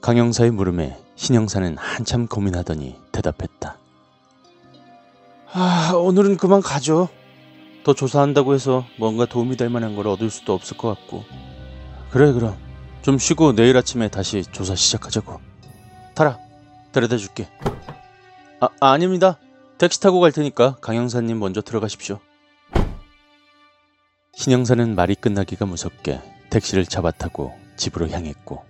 강영사의 0.00 0.50
물음에 0.52 0.96
신영사는 1.16 1.76
한참 1.76 2.26
고민하더니 2.26 2.96
대답했다. 3.12 3.76
아, 5.52 5.92
오늘은 5.94 6.36
그만 6.36 6.60
가죠. 6.60 7.08
더 7.84 7.94
조사한다고 7.94 8.54
해서 8.54 8.84
뭔가 8.98 9.26
도움이 9.26 9.56
될 9.56 9.68
만한 9.70 9.96
걸 9.96 10.06
얻을 10.08 10.30
수도 10.30 10.54
없을 10.54 10.76
것 10.76 10.88
같고. 10.88 11.24
그래, 12.10 12.32
그럼. 12.32 12.56
좀 13.02 13.18
쉬고 13.18 13.54
내일 13.54 13.76
아침에 13.76 14.08
다시 14.08 14.42
조사 14.52 14.74
시작하자고. 14.74 15.40
타라, 16.14 16.38
데려다 16.92 17.16
줄게. 17.16 17.48
아, 18.60 18.68
아닙니다. 18.80 19.38
택시 19.78 20.00
타고 20.00 20.18
갈 20.18 20.32
테니까 20.32 20.74
강영사님 20.80 21.38
먼저 21.38 21.62
들어가십시오. 21.62 22.18
신영사는 24.34 24.96
말이 24.96 25.14
끝나기가 25.14 25.66
무섭게 25.66 26.20
택시를 26.50 26.84
잡아타고 26.84 27.52
집으로 27.76 28.08
향했고 28.08 28.64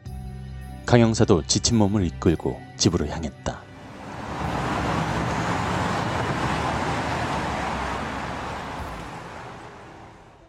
강영사도 0.85 1.47
지친 1.47 1.79
몸을 1.79 2.05
이끌고 2.05 2.61
집으로 2.77 3.07
향했다. 3.07 3.63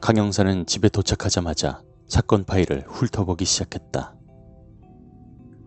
강영사는 0.02 0.66
집에 0.66 0.90
도착하자마자 0.90 1.84
사건 2.10 2.44
파일을 2.44 2.84
훑어보기 2.86 3.46
시작했다. 3.46 4.14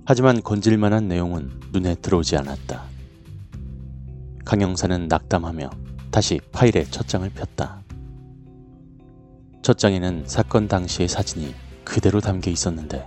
하지만 0.05 0.43
건질만한 0.43 1.09
내용은 1.09 1.61
눈에 1.73 1.95
들어오지 1.95 2.37
않았다. 2.37 2.92
강영사는 4.45 5.09
낙담하며 5.09 5.71
다시 6.11 6.41
파일의 6.53 6.87
첫 6.91 7.09
장을 7.09 7.29
폈다. 7.31 7.83
첫 9.63 9.79
장에는 9.79 10.25
사건 10.27 10.69
당시의 10.69 11.09
사진이 11.09 11.55
그대로 11.85 12.21
담겨 12.21 12.51
있었는데 12.51 13.07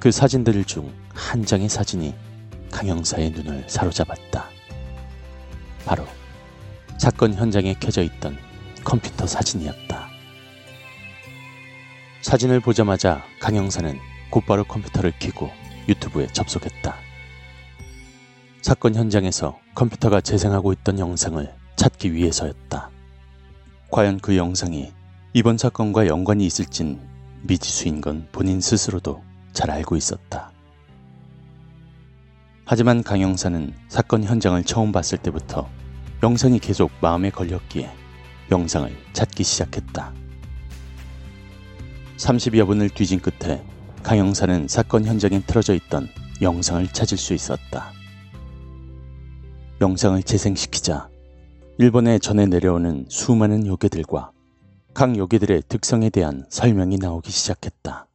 그 0.00 0.10
사진들 0.10 0.64
중 0.64 1.02
한 1.14 1.44
장의 1.44 1.68
사진이 1.68 2.14
강영사의 2.70 3.30
눈을 3.30 3.64
사로잡았다. 3.68 4.48
바로 5.84 6.06
사건 6.98 7.34
현장에 7.34 7.74
켜져 7.74 8.02
있던 8.02 8.38
컴퓨터 8.84 9.26
사진이었다. 9.26 10.08
사진을 12.22 12.60
보자마자 12.60 13.22
강영사는 13.40 13.98
곧바로 14.30 14.64
컴퓨터를 14.64 15.12
켜고 15.18 15.50
유튜브에 15.88 16.28
접속했다. 16.28 16.94
사건 18.62 18.94
현장에서 18.94 19.58
컴퓨터가 19.74 20.20
재생하고 20.20 20.72
있던 20.74 20.98
영상을 20.98 21.52
찾기 21.76 22.12
위해서였다. 22.12 22.90
과연 23.90 24.20
그 24.20 24.36
영상이 24.36 24.92
이번 25.32 25.56
사건과 25.56 26.06
연관이 26.06 26.46
있을진 26.46 27.00
미지수인 27.42 28.00
건 28.00 28.28
본인 28.32 28.60
스스로도 28.60 29.22
잘 29.52 29.70
알고 29.70 29.96
있었다. 29.96 30.52
하지만 32.64 33.02
강영사는 33.02 33.74
사건 33.88 34.24
현장을 34.24 34.62
처음 34.64 34.92
봤을 34.92 35.18
때부터 35.18 35.68
영상이 36.22 36.58
계속 36.58 36.90
마음에 37.00 37.30
걸렸기에 37.30 37.90
영상을 38.50 38.94
찾기 39.12 39.42
시작했다. 39.42 40.12
30여 42.18 42.66
분을 42.66 42.90
뒤진 42.90 43.20
끝에 43.20 43.64
강영사는 44.02 44.68
사건 44.68 45.04
현장에 45.04 45.40
틀어져 45.40 45.74
있던 45.74 46.08
영상을 46.40 46.86
찾을 46.88 47.18
수 47.18 47.34
있었다. 47.34 47.92
영상을 49.82 50.22
재생시키자 50.22 51.10
일본에 51.76 52.20
전해 52.20 52.46
내려오는 52.46 53.04
수많은 53.08 53.66
요괴들과 53.66 54.30
각 54.94 55.16
요괴들의 55.16 55.64
특성에 55.68 56.08
대한 56.08 56.46
설명이 56.48 56.98
나오기 56.98 57.32
시작했다. 57.32 58.06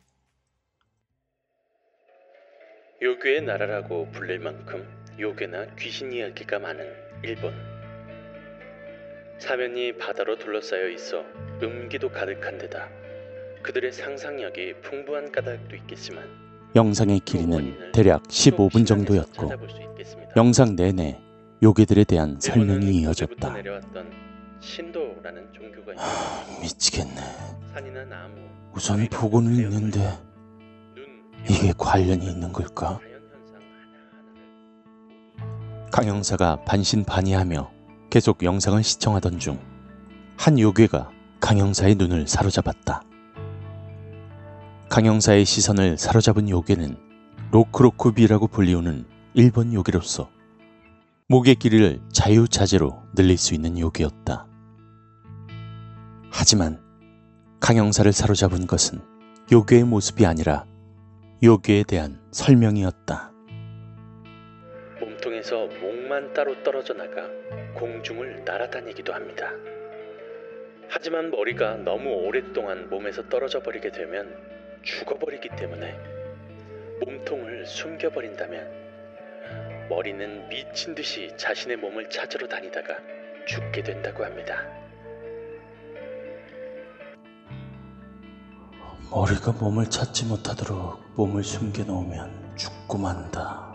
요괴의 3.01 3.41
나라라고 3.41 4.09
불릴 4.11 4.39
만큼 4.39 4.87
요괴나 5.19 5.75
귀신 5.75 6.13
이야기가 6.13 6.57
많은 6.59 6.85
일본. 7.23 7.53
사면이 9.39 9.97
바다로 9.97 10.37
둘러싸여 10.37 10.87
있어 10.91 11.25
음기도 11.61 12.09
가득한 12.09 12.59
데다 12.59 12.87
그들의 13.61 13.91
상상력이 13.91 14.75
풍부한 14.83 15.33
까닭도 15.33 15.75
있겠지만 15.75 16.23
영상의 16.75 17.19
길이는 17.19 17.91
대략 17.91 18.23
15분 18.23 18.87
정도였고 18.87 19.51
영상 20.37 20.75
내내 20.77 21.26
요괴들에 21.61 22.03
대한 22.03 22.37
설명이 22.39 23.01
이어졌다. 23.01 23.53
내려왔던 23.53 24.11
신도라는 24.59 25.53
종교가 25.53 25.93
있는 25.93 26.61
미치겠네. 26.61 27.21
우선 28.73 29.07
보고는 29.07 29.55
배어들이 29.55 29.75
있는데 29.75 30.19
눈, 30.95 31.05
이게 31.49 31.67
묘, 31.69 31.73
관련이 31.77 32.25
있는 32.25 32.51
걸까? 32.53 32.99
하나하나를 32.99 33.21
강영사가 35.91 36.63
반신반의하며 36.65 37.71
계속 38.09 38.43
영상을 38.43 38.81
시청하던 38.83 39.39
중 39.39 39.77
한 40.37 40.59
요괴가 40.59 41.09
강영사의 41.39 41.95
눈을 41.95 42.27
사로잡았다. 42.27 43.01
강영사의 44.87 45.43
시선을 45.45 45.97
사로잡은 45.97 46.47
요괴는 46.47 46.95
로크로쿠비라고 47.51 48.47
불리우는 48.47 49.05
일본 49.33 49.73
요괴로서 49.73 50.29
목의 51.29 51.55
길이를 51.55 51.99
자유자재로 52.13 53.03
늘릴 53.13 53.37
수 53.37 53.53
있는 53.53 53.77
요괴였다. 53.77 54.47
하지만 56.31 56.81
강영사를 57.59 58.09
사로잡은 58.13 58.65
것은 58.65 59.01
요괴의 59.51 59.83
모습이 59.83 60.25
아니라 60.25 60.65
요괴에 61.43 61.83
대한 61.83 62.21
설명이었다. 62.31 63.33
몸통에서 65.01 65.67
목만 65.81 66.31
따로 66.31 66.63
떨어져 66.63 66.93
나가 66.93 67.27
공중을 67.75 68.45
날아다니기도 68.45 69.13
합니다. 69.13 69.51
하지만 70.87 71.29
머리가 71.29 71.75
너무 71.75 72.09
오랫동안 72.09 72.89
몸에서 72.89 73.27
떨어져 73.27 73.61
버리게 73.61 73.91
되면 73.91 74.33
죽어버리기 74.81 75.49
때문에 75.57 75.93
몸통을 77.05 77.65
숨겨버린다면 77.65 78.86
머리는 79.89 80.49
미친 80.49 80.93
듯이 80.95 81.33
자신의 81.37 81.77
몸을 81.77 82.09
찾으러 82.09 82.47
다니다가 82.47 82.97
죽게 83.47 83.83
된다고 83.83 84.25
합니다. 84.25 84.63
머리가 89.09 89.53
몸을 89.53 89.89
찾지 89.89 90.25
못하도록 90.25 91.15
몸을 91.15 91.43
숨겨놓으면 91.43 92.57
죽고 92.57 92.97
만다. 92.97 93.65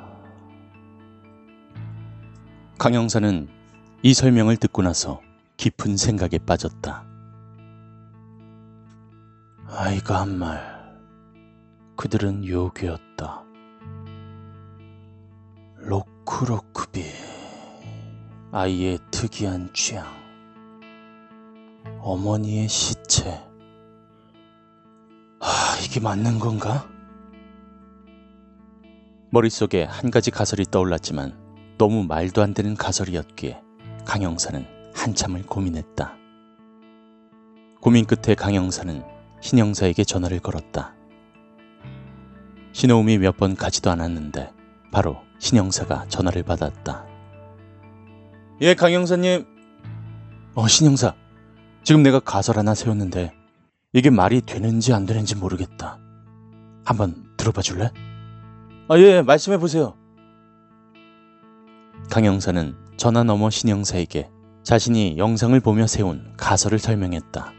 강영사는 2.79 3.49
이 4.03 4.13
설명을 4.13 4.59
듣고 4.59 4.83
나서 4.83 5.23
깊은 5.57 5.97
생각에 5.97 6.39
빠졌다. 6.45 7.05
아이가 9.69 10.21
한 10.21 10.37
말. 10.39 10.83
그들은 11.97 12.47
요괴였다. 12.47 13.52
로크로크비. 15.83 17.05
아이의 18.53 18.99
특이한 19.11 19.71
취향. 19.75 20.07
어머니의 21.99 22.69
시체. 22.69 23.43
아, 25.41 25.77
이게 25.85 25.99
맞는 25.99 26.39
건가? 26.39 26.89
머릿속에 29.31 29.83
한 29.85 30.11
가지 30.11 30.31
가설이 30.31 30.67
떠올랐지만 30.71 31.37
너무 31.79 32.05
말도 32.05 32.43
안 32.43 32.55
되는 32.55 32.77
가설이었기에 32.77 33.61
강영사는 34.07 34.65
한참을 34.95 35.43
고민했다. 35.43 36.17
고민 37.81 38.05
끝에 38.05 38.37
강영사는 38.37 39.03
신영사에게 39.41 40.05
전화를 40.05 40.39
걸었다. 40.39 40.95
신호음이 42.73 43.19
몇 43.19 43.37
번 43.37 43.57
가지도 43.57 43.91
않았는데 43.91 44.53
바로 44.93 45.17
신영사가 45.43 46.07
전화를 46.09 46.45
받았다. 46.45 47.05
예, 48.61 48.75
강영사님. 48.75 49.45
어, 50.55 50.69
신영사. 50.69 51.17
지금 51.83 52.05
내가 52.05 52.21
가설 52.21 52.59
하나 52.59 52.77
세웠는데 52.77 53.35
이게 53.93 54.09
말이 54.09 54.41
되는지 54.41 54.93
안 54.93 55.05
되는지 55.05 55.35
모르겠다. 55.35 55.99
한번 56.85 57.25
들어봐 57.37 57.61
줄래? 57.61 57.91
아, 58.89 58.97
예, 58.99 59.21
말씀해 59.23 59.59
보세요. 59.59 59.95
강영사는 62.09 62.77
전화 62.97 63.25
너머 63.25 63.51
신영사에게 63.51 64.31
자신이 64.63 65.19
영상을 65.19 65.59
보며 65.59 65.89
세운 65.89 66.33
가설을 66.37 66.79
설명했다. 66.79 67.53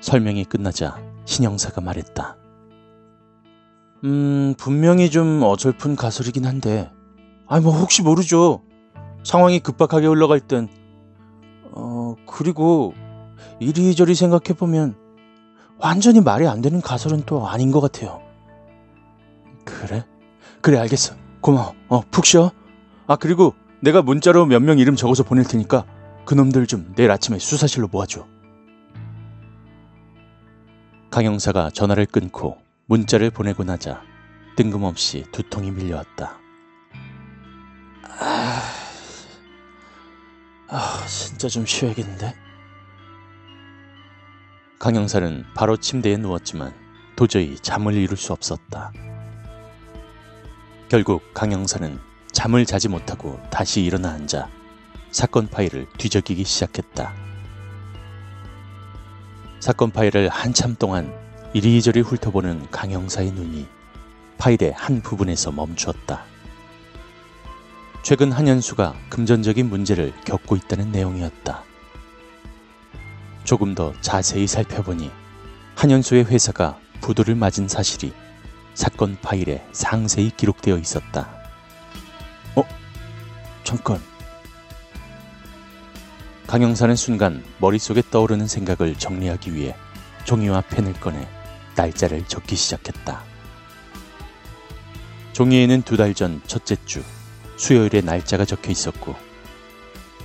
설명이 0.00 0.46
끝나자 0.46 0.96
신영사가 1.26 1.82
말했다. 1.82 2.39
음, 4.04 4.54
분명히 4.56 5.10
좀 5.10 5.42
어설픈 5.42 5.96
가설이긴 5.96 6.46
한데, 6.46 6.90
아니, 7.46 7.62
뭐, 7.64 7.74
혹시 7.74 8.02
모르죠. 8.02 8.62
상황이 9.24 9.60
급박하게 9.60 10.06
흘러갈 10.06 10.40
땐, 10.40 10.68
어, 11.72 12.14
그리고 12.26 12.94
이리저리 13.60 14.14
생각해보면, 14.14 14.94
완전히 15.78 16.20
말이 16.20 16.46
안 16.46 16.60
되는 16.60 16.80
가설은 16.80 17.22
또 17.26 17.46
아닌 17.46 17.70
것 17.70 17.80
같아요. 17.80 18.20
그래? 19.64 20.04
그래, 20.60 20.78
알겠어. 20.78 21.14
고마워. 21.40 21.74
어, 21.88 22.02
푹 22.10 22.24
쉬어. 22.26 22.50
아, 23.06 23.16
그리고 23.16 23.54
내가 23.80 24.02
문자로 24.02 24.46
몇 24.46 24.60
명 24.62 24.78
이름 24.78 24.94
적어서 24.94 25.22
보낼 25.22 25.44
테니까 25.44 25.84
그놈들 26.26 26.66
좀 26.66 26.92
내일 26.96 27.10
아침에 27.10 27.38
수사실로 27.38 27.88
모아줘. 27.90 28.26
강영사가 31.10 31.70
전화를 31.70 32.06
끊고 32.06 32.58
문자를 32.90 33.30
보내고 33.30 33.62
나자 33.62 34.02
뜬금없이 34.56 35.24
두통이 35.30 35.70
밀려왔다. 35.70 36.40
아, 38.18 38.62
아, 40.66 41.06
진짜 41.06 41.46
좀 41.46 41.64
쉬어야겠는데? 41.64 42.34
강영사는 44.80 45.44
바로 45.54 45.76
침대에 45.76 46.16
누웠지만 46.16 46.74
도저히 47.14 47.56
잠을 47.60 47.94
이룰 47.94 48.16
수 48.16 48.32
없었다. 48.32 48.92
결국 50.88 51.32
강영사는 51.32 51.96
잠을 52.32 52.66
자지 52.66 52.88
못하고 52.88 53.40
다시 53.50 53.84
일어나 53.84 54.10
앉아 54.10 54.50
사건 55.12 55.46
파일을 55.46 55.86
뒤적이기 55.96 56.42
시작했다. 56.42 57.14
사건 59.60 59.92
파일을 59.92 60.28
한참 60.28 60.74
동안 60.74 61.29
이리저리 61.52 62.02
훑어보는 62.02 62.70
강영사의 62.70 63.32
눈이 63.32 63.66
파일의 64.38 64.72
한 64.72 65.00
부분에서 65.00 65.50
멈추었다. 65.50 66.22
최근 68.04 68.30
한현수가 68.30 68.94
금전적인 69.08 69.68
문제를 69.68 70.12
겪고 70.24 70.54
있다는 70.54 70.92
내용이었다. 70.92 71.64
조금 73.42 73.74
더 73.74 73.92
자세히 74.00 74.46
살펴보니 74.46 75.10
한현수의 75.74 76.26
회사가 76.26 76.78
부도를 77.00 77.34
맞은 77.34 77.66
사실이 77.66 78.12
사건 78.74 79.18
파일에 79.20 79.66
상세히 79.72 80.30
기록되어 80.30 80.78
있었다. 80.78 81.28
어? 82.54 82.62
잠깐. 83.64 84.00
강영사는 86.46 86.94
순간 86.94 87.42
머릿속에 87.58 88.02
떠오르는 88.08 88.46
생각을 88.46 88.94
정리하기 88.94 89.52
위해 89.52 89.74
종이와 90.24 90.60
펜을 90.62 90.92
꺼내 90.92 91.26
날짜를 91.80 92.24
적기 92.26 92.56
시작했다. 92.56 93.22
종이에는 95.32 95.82
두 95.82 95.96
달 95.96 96.12
전 96.14 96.42
첫째 96.46 96.76
주 96.84 97.02
수요일의 97.56 98.02
날짜가 98.02 98.44
적혀 98.44 98.70
있었고 98.70 99.14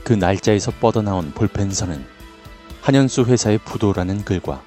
그 0.03 0.11
날짜에서 0.13 0.71
뻗어나온 0.81 1.31
볼펜선은 1.31 2.05
한현수 2.81 3.23
회사의 3.23 3.59
부도라는 3.59 4.25
글과 4.25 4.61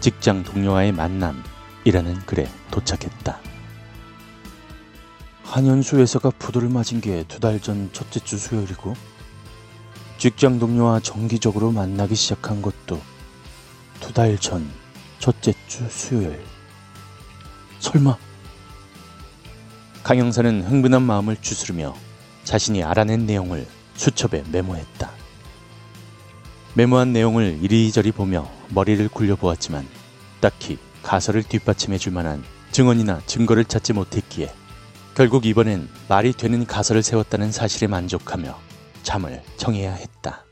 직장 0.00 0.42
동료와의 0.44 0.92
만남이라는 0.92 2.20
글에 2.26 2.48
도착했다. 2.70 3.38
한현수 5.44 5.98
회사가 5.98 6.30
부도를 6.38 6.68
맞은 6.68 7.00
게 7.00 7.24
두 7.24 7.40
달 7.40 7.60
전 7.60 7.90
첫째 7.92 8.20
주 8.20 8.38
수요일이고 8.38 8.94
직장 10.18 10.58
동료와 10.60 11.00
정기적으로 11.00 11.72
만나기 11.72 12.14
시작한 12.14 12.62
것도 12.62 13.00
두 14.00 14.12
달 14.12 14.38
전 14.38 14.70
첫째 15.20 15.52
주 15.68 15.86
수요일. 15.90 16.40
설마 17.78 18.16
강영사는 20.02 20.62
흥분한 20.62 21.02
마음을 21.02 21.36
추스르며 21.42 21.94
자신이 22.44 22.82
알아낸 22.82 23.26
내용을 23.26 23.66
수첩에 23.96 24.44
메모했다. 24.50 25.10
메모한 26.72 27.12
내용을 27.12 27.58
이리저리 27.60 28.12
보며 28.12 28.50
머리를 28.70 29.06
굴려보았지만 29.10 29.86
딱히 30.40 30.78
가설을 31.02 31.42
뒷받침해 31.42 31.98
줄 31.98 32.14
만한 32.14 32.42
증언이나 32.72 33.20
증거를 33.26 33.66
찾지 33.66 33.92
못했기에 33.92 34.50
결국 35.14 35.44
이번엔 35.44 35.90
말이 36.08 36.32
되는 36.32 36.64
가설을 36.64 37.02
세웠다는 37.02 37.52
사실에 37.52 37.88
만족하며 37.88 38.58
잠을 39.02 39.42
청해야 39.58 39.92
했다. 39.92 40.46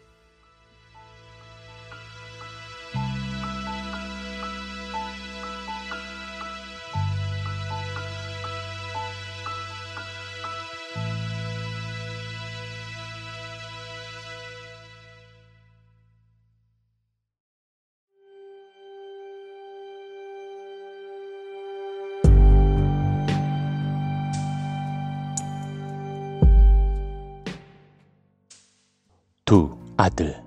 두 29.49 29.74
아들 29.96 30.44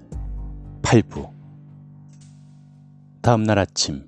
팔부 0.84 1.28
다음 3.24 3.42
날 3.42 3.58
아침 3.58 4.08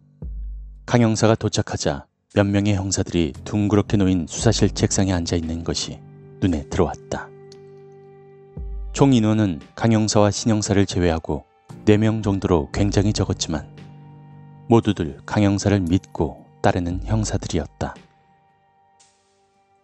강 0.86 1.02
형사가 1.02 1.34
도착하자 1.34 2.06
몇 2.36 2.46
명의 2.46 2.76
형사들이 2.76 3.34
둥그렇게 3.44 3.98
놓인 3.98 4.28
수사실 4.30 4.70
책상에 4.70 5.12
앉아 5.12 5.36
있는 5.36 5.64
것이 5.64 6.00
눈에 6.41 6.70
들어왔다. 6.70 7.28
총 8.91 9.14
인원은 9.14 9.62
강 9.74 9.94
형사와 9.94 10.30
신 10.30 10.52
형사를 10.52 10.86
제외하고 10.86 11.44
4명 11.86 12.22
정도로 12.22 12.70
굉장히 12.72 13.14
적었지만 13.14 13.68
모두들 14.70 15.22
강 15.26 15.41
형사를 15.41 15.80
믿고 15.80 16.46
따르는 16.62 17.02
형사들이었다. 17.06 17.96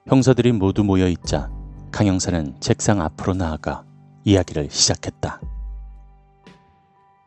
형사들이 0.06 0.52
모두 0.52 0.84
모여 0.84 1.08
있자 1.08 1.50
강 1.90 2.06
형사는 2.06 2.56
책상 2.60 3.02
앞으로 3.02 3.34
나아가 3.34 3.89
이야기를 4.30 4.70
시작했다. 4.70 5.42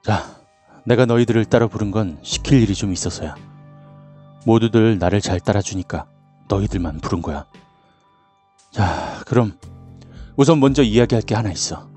자, 0.05 0.41
내가 0.85 1.07
너희들을 1.07 1.45
따라 1.47 1.67
부른 1.67 1.91
건 1.91 2.19
시킬 2.23 2.63
일이 2.63 2.75
좀 2.75 2.93
있어서야. 2.93 3.35
모두들 4.47 4.99
나를 4.99 5.21
잘 5.21 5.41
따라주니까 5.41 6.07
너희들만 6.49 7.01
부른 7.01 7.23
거야. 7.23 7.47
자, 8.71 9.23
그럼 9.27 9.59
우선 10.37 10.61
먼저 10.61 10.83
이야기할 10.83 11.23
게 11.23 11.35
하나 11.35 11.51
있어. 11.51 11.91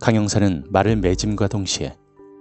강영사는 0.00 0.66
말을 0.68 0.96
맺음과 0.96 1.48
동시에 1.48 1.96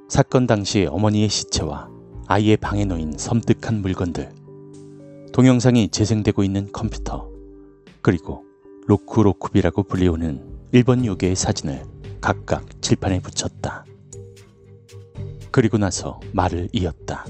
사건 0.10 0.46
당시 0.46 0.86
어머니의 0.86 1.30
시체와 1.30 1.90
아이의 2.28 2.58
방에 2.58 2.86
놓인 2.86 3.18
섬뜩한 3.18 3.82
물건들, 3.82 4.32
동영상이 5.32 5.90
재생되고 5.90 6.44
있는 6.44 6.72
컴퓨터, 6.72 7.30
그리고 8.02 8.44
로쿠로쿠비라고 8.88 9.84
불리우는 9.84 10.55
일본 10.76 11.06
요괴의 11.06 11.38
사진을 11.38 11.86
각각 12.20 12.66
칠판에 12.82 13.22
붙였다. 13.22 13.86
그리고 15.50 15.78
나서 15.78 16.20
말을 16.34 16.68
이었다. 16.74 17.26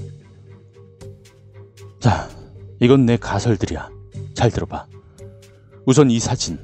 자, 2.00 2.28
이건 2.80 3.06
내 3.06 3.16
가설들이야. 3.16 3.88
잘 4.34 4.50
들어봐. 4.50 4.88
우선 5.84 6.10
이 6.10 6.18
사진. 6.18 6.58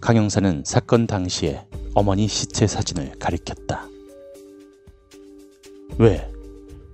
강영사는 0.00 0.62
사건 0.64 1.06
당시에 1.06 1.66
어머니 1.92 2.26
시체 2.26 2.66
사진을 2.66 3.18
가리켰다. 3.18 3.86
왜? 5.98 6.32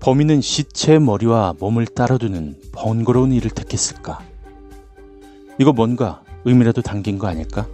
범인은 0.01 0.41
시체의 0.41 0.99
머리와 0.99 1.55
몸을 1.61 1.87
따라두는 1.87 2.61
번거로운 2.73 3.31
일을 3.31 3.53
택했을까? 3.53 4.27
이거 5.61 5.73
뭔가 5.73 6.26
의미라도 6.47 6.81
담긴 6.81 7.19
거 7.19 7.27
아닐까? 7.27 7.67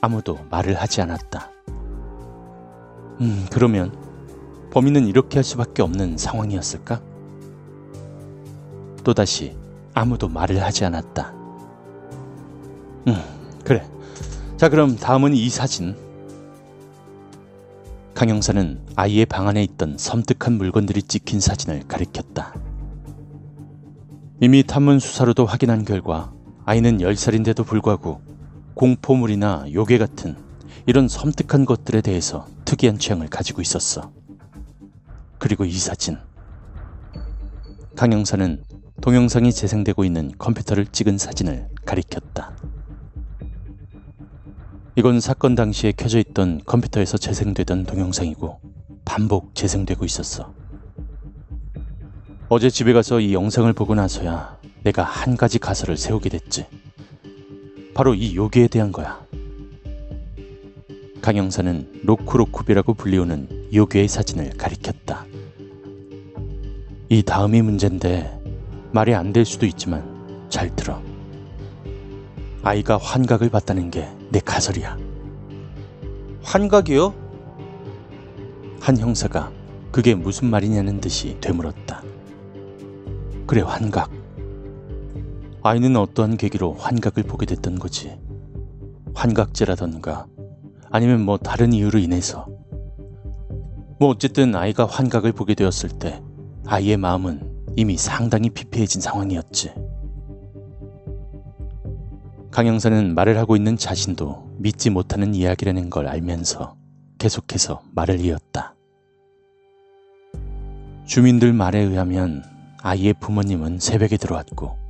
아무도 0.00 0.38
말을 0.50 0.74
하지 0.74 1.02
않았다. 1.02 1.50
음, 3.20 3.46
그러면 3.52 3.94
범인은 4.70 5.06
이렇게 5.06 5.36
할 5.36 5.44
수밖에 5.44 5.82
없는 5.82 6.16
상황이었을까? 6.16 7.02
또다시 9.04 9.54
아무도 9.92 10.28
말을 10.28 10.62
하지 10.62 10.86
않았다. 10.86 11.34
음, 13.08 13.14
그래. 13.62 13.86
자, 14.56 14.70
그럼 14.70 14.96
다음은 14.96 15.34
이 15.34 15.50
사진. 15.50 15.94
강영사는 18.14 18.80
아이의 18.96 19.26
방 19.26 19.48
안에 19.48 19.62
있던 19.64 19.98
섬뜩한 19.98 20.54
물건들이 20.54 21.02
찍힌 21.02 21.40
사진을 21.40 21.82
가리켰다. 21.88 22.54
이미 24.40 24.62
탐문 24.62 24.98
수사로도 24.98 25.44
확인한 25.44 25.84
결과 25.84 26.33
아이는 26.66 26.98
10살인데도 26.98 27.66
불구하고 27.66 28.22
공포물이나 28.74 29.66
요괴 29.72 29.98
같은 29.98 30.34
이런 30.86 31.08
섬뜩한 31.08 31.66
것들에 31.66 32.00
대해서 32.00 32.46
특이한 32.64 32.98
취향을 32.98 33.28
가지고 33.28 33.60
있었어. 33.60 34.12
그리고 35.38 35.66
이 35.66 35.72
사진. 35.72 36.16
강영사는 37.96 38.62
동영상이 39.02 39.52
재생되고 39.52 40.04
있는 40.04 40.32
컴퓨터를 40.38 40.86
찍은 40.86 41.18
사진을 41.18 41.68
가리켰다. 41.84 42.56
이건 44.96 45.20
사건 45.20 45.54
당시에 45.54 45.92
켜져 45.92 46.18
있던 46.18 46.62
컴퓨터에서 46.64 47.18
재생되던 47.18 47.84
동영상이고 47.84 48.60
반복 49.04 49.54
재생되고 49.54 50.04
있었어. 50.06 50.54
어제 52.48 52.70
집에 52.70 52.92
가서 52.94 53.20
이 53.20 53.34
영상을 53.34 53.70
보고 53.74 53.94
나서야 53.94 54.58
내가 54.84 55.02
한 55.02 55.36
가지 55.36 55.58
가설을 55.58 55.96
세우게 55.96 56.28
됐지. 56.28 56.66
바로 57.94 58.14
이 58.14 58.36
요괴에 58.36 58.68
대한 58.68 58.92
거야. 58.92 59.24
강영사는 61.22 62.02
로쿠로쿠비라고 62.04 62.94
불리우는 62.94 63.70
요괴의 63.72 64.08
사진을 64.08 64.50
가리켰다. 64.58 65.24
이 67.08 67.22
다음이 67.22 67.62
문제인데 67.62 68.38
말이 68.92 69.14
안 69.14 69.32
될 69.32 69.44
수도 69.44 69.64
있지만 69.66 70.46
잘 70.50 70.74
들어. 70.76 71.02
아이가 72.62 72.96
환각을 72.98 73.48
봤다는 73.50 73.90
게 73.90 74.08
내 74.30 74.40
가설이야. 74.40 74.98
환각이요? 76.42 77.14
한 78.80 78.98
형사가 78.98 79.52
그게 79.92 80.14
무슨 80.16 80.48
말이냐는 80.50 81.00
듯이 81.00 81.36
되물었다. 81.40 82.02
그래, 83.46 83.60
환각. 83.62 84.10
아이는 85.66 85.96
어떠한 85.96 86.36
계기로 86.36 86.74
환각을 86.74 87.22
보게 87.22 87.46
됐던 87.46 87.78
거지. 87.78 88.14
환각제라던가 89.14 90.26
아니면 90.90 91.22
뭐 91.22 91.38
다른 91.38 91.72
이유로 91.72 92.00
인해서. 92.00 92.46
뭐 93.98 94.10
어쨌든 94.10 94.54
아이가 94.54 94.84
환각을 94.84 95.32
보게 95.32 95.54
되었을 95.54 95.88
때 95.98 96.22
아이의 96.66 96.98
마음은 96.98 97.72
이미 97.76 97.96
상당히 97.96 98.50
피폐해진 98.50 99.00
상황이었지. 99.00 99.72
강영사는 102.50 103.14
말을 103.14 103.38
하고 103.38 103.56
있는 103.56 103.78
자신도 103.78 104.56
믿지 104.58 104.90
못하는 104.90 105.34
이야기라는 105.34 105.88
걸 105.88 106.08
알면서 106.08 106.76
계속해서 107.16 107.80
말을 107.94 108.20
이었다. 108.20 108.74
주민들 111.06 111.54
말에 111.54 111.78
의하면 111.78 112.44
아이의 112.82 113.14
부모님은 113.14 113.78
새벽에 113.78 114.18
들어왔고 114.18 114.83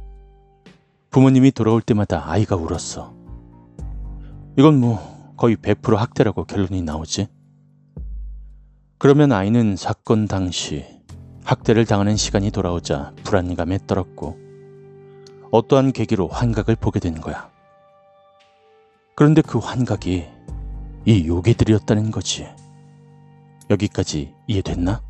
부모님이 1.14 1.52
돌아올 1.52 1.80
때마다 1.80 2.28
아이가 2.28 2.56
울었어. 2.56 3.14
이건 4.58 4.80
뭐 4.80 5.32
거의 5.36 5.54
100% 5.54 5.94
학대라고 5.94 6.42
결론이 6.42 6.82
나오지. 6.82 7.28
그러면 8.98 9.30
아이는 9.30 9.76
사건 9.76 10.26
당시 10.26 10.84
학대를 11.44 11.86
당하는 11.86 12.16
시간이 12.16 12.50
돌아오자 12.50 13.12
불안감에 13.22 13.78
떨었고 13.86 14.36
어떠한 15.52 15.92
계기로 15.92 16.26
환각을 16.26 16.74
보게 16.74 16.98
된 16.98 17.20
거야. 17.20 17.48
그런데 19.14 19.40
그 19.40 19.58
환각이 19.58 20.26
이 21.04 21.28
요괴들이었다는 21.28 22.10
거지. 22.10 22.48
여기까지 23.70 24.34
이해됐나? 24.48 25.00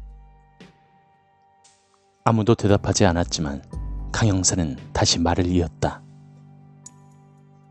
아무도 2.25 2.55
대답하지 2.55 3.07
않았지만 3.07 3.84
강영사는 4.15 4.77
다시 4.93 5.19
말을 5.19 5.47
이었다. 5.47 6.01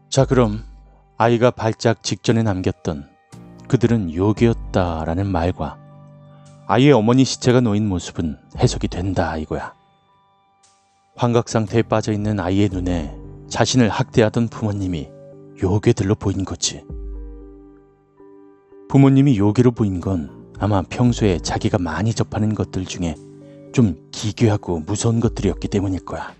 자, 0.10 0.26
그럼 0.26 0.62
아이가 1.16 1.52
발작 1.52 2.04
직전에 2.04 2.44
남겼던 2.44 3.08
그들은 3.70 4.14
요괴였다라는 4.14 5.26
말과 5.26 5.80
아이의 6.68 6.92
어머니 6.92 7.24
시체가 7.24 7.62
놓인 7.62 7.88
모습은 7.88 8.38
해석이 8.58 8.90
된다 8.90 9.38
이거야. 9.38 9.74
환각 11.16 11.48
상태에 11.48 11.82
빠져 11.82 12.12
있는 12.12 12.42
아이의 12.42 12.68
눈에 12.74 13.18
자신을 13.48 13.88
학대하던 13.88 14.50
부모님이 14.50 15.10
요괴들로 15.62 16.16
보인 16.16 16.44
거지. 16.44 16.84
부모님이 18.90 19.38
요괴로 19.38 19.72
보인 19.72 20.02
건 20.02 20.52
아마 20.60 20.82
평소에 20.82 21.40
자기가 21.40 21.78
많이 21.78 22.14
접하는 22.14 22.54
것들 22.54 22.84
중에 22.84 23.16
좀 23.74 24.08
기괴하고 24.12 24.80
무서운 24.80 25.20
것들이었기 25.20 25.68
때문일 25.68 26.06
거야. 26.06 26.34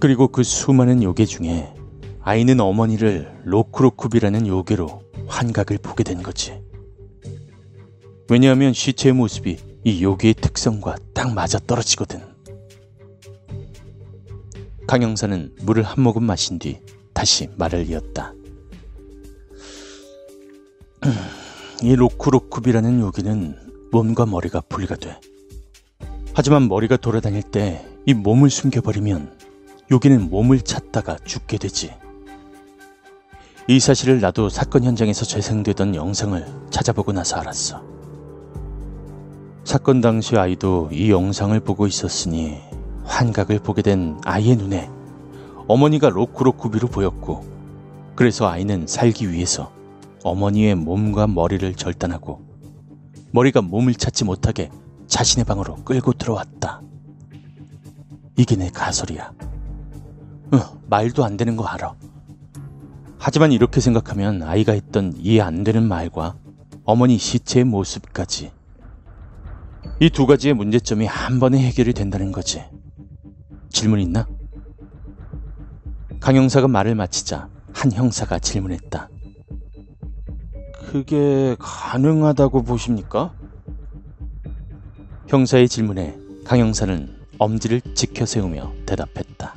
그리고 0.00 0.28
그 0.28 0.42
수많은 0.42 1.02
요괴 1.02 1.24
중에 1.24 1.72
아이는 2.20 2.60
어머니를 2.60 3.40
로크로쿠비라는 3.44 4.46
요괴로 4.46 5.02
환각을 5.26 5.78
보게 5.78 6.04
된 6.04 6.22
거지. 6.22 6.60
왜냐하면 8.28 8.72
시체의 8.72 9.14
모습이 9.14 9.58
이 9.84 10.02
요괴의 10.02 10.34
특성과 10.34 10.96
딱 11.14 11.32
맞아 11.32 11.58
떨어지거든. 11.58 12.20
강영사는 14.86 15.54
물을 15.62 15.84
한 15.84 16.02
모금 16.02 16.24
마신 16.24 16.58
뒤 16.58 16.80
다시 17.12 17.48
말을 17.56 17.88
이었다. 17.88 18.34
이 21.82 21.94
로쿠로쿠비라는 21.94 23.00
요괴는 23.00 23.69
몸과 23.92 24.26
머리가 24.26 24.60
분리가 24.68 24.96
돼. 24.96 25.20
하지만 26.34 26.68
머리가 26.68 26.96
돌아다닐 26.96 27.42
때 27.42 27.90
이 28.06 28.14
몸을 28.14 28.48
숨겨버리면 28.48 29.30
요괴는 29.90 30.30
몸을 30.30 30.62
찾다가 30.62 31.18
죽게 31.24 31.58
되지. 31.58 31.92
이 33.68 33.78
사실을 33.78 34.20
나도 34.20 34.48
사건 34.48 34.84
현장에서 34.84 35.24
재생되던 35.24 35.94
영상을 35.94 36.44
찾아보고 36.70 37.12
나서 37.12 37.36
알았어. 37.36 37.82
사건 39.64 40.00
당시 40.00 40.36
아이도 40.36 40.88
이 40.90 41.10
영상을 41.10 41.58
보고 41.60 41.86
있었으니 41.86 42.58
환각을 43.04 43.58
보게 43.58 43.82
된 43.82 44.18
아이의 44.24 44.56
눈에 44.56 44.90
어머니가 45.68 46.08
로쿠로쿠비로 46.08 46.88
보였고 46.88 47.44
그래서 48.16 48.48
아이는 48.48 48.86
살기 48.86 49.30
위해서 49.30 49.70
어머니의 50.24 50.74
몸과 50.74 51.26
머리를 51.26 51.74
절단하고 51.74 52.49
머리가 53.32 53.62
몸을 53.62 53.94
찾지 53.94 54.24
못하게 54.24 54.70
자신의 55.06 55.44
방으로 55.44 55.76
끌고 55.84 56.12
들어왔다. 56.14 56.82
이게 58.36 58.56
내 58.56 58.70
가설이야. 58.70 59.32
어, 60.52 60.80
말도 60.88 61.24
안 61.24 61.36
되는 61.36 61.56
거 61.56 61.64
알아. 61.64 61.94
하지만 63.18 63.52
이렇게 63.52 63.80
생각하면 63.80 64.42
아이가 64.42 64.72
했던 64.72 65.12
이해 65.18 65.40
안 65.40 65.62
되는 65.62 65.82
말과 65.86 66.36
어머니 66.84 67.18
시체의 67.18 67.64
모습까지 67.64 68.52
이 70.00 70.10
두 70.10 70.26
가지의 70.26 70.54
문제점이 70.54 71.04
한 71.06 71.38
번에 71.38 71.58
해결이 71.58 71.92
된다는 71.92 72.32
거지. 72.32 72.64
질문 73.68 74.00
있나? 74.00 74.26
강 76.20 76.36
형사가 76.36 76.68
말을 76.68 76.94
마치자 76.94 77.48
한 77.72 77.92
형사가 77.92 78.38
질문했다. 78.38 79.08
그게 80.90 81.54
가능하다고 81.60 82.64
보십니까? 82.64 83.32
형사의 85.28 85.68
질문에 85.68 86.18
강 86.44 86.58
형사는 86.58 87.08
엄지를 87.38 87.80
지켜 87.94 88.26
세우며 88.26 88.72
대답했다. 88.86 89.54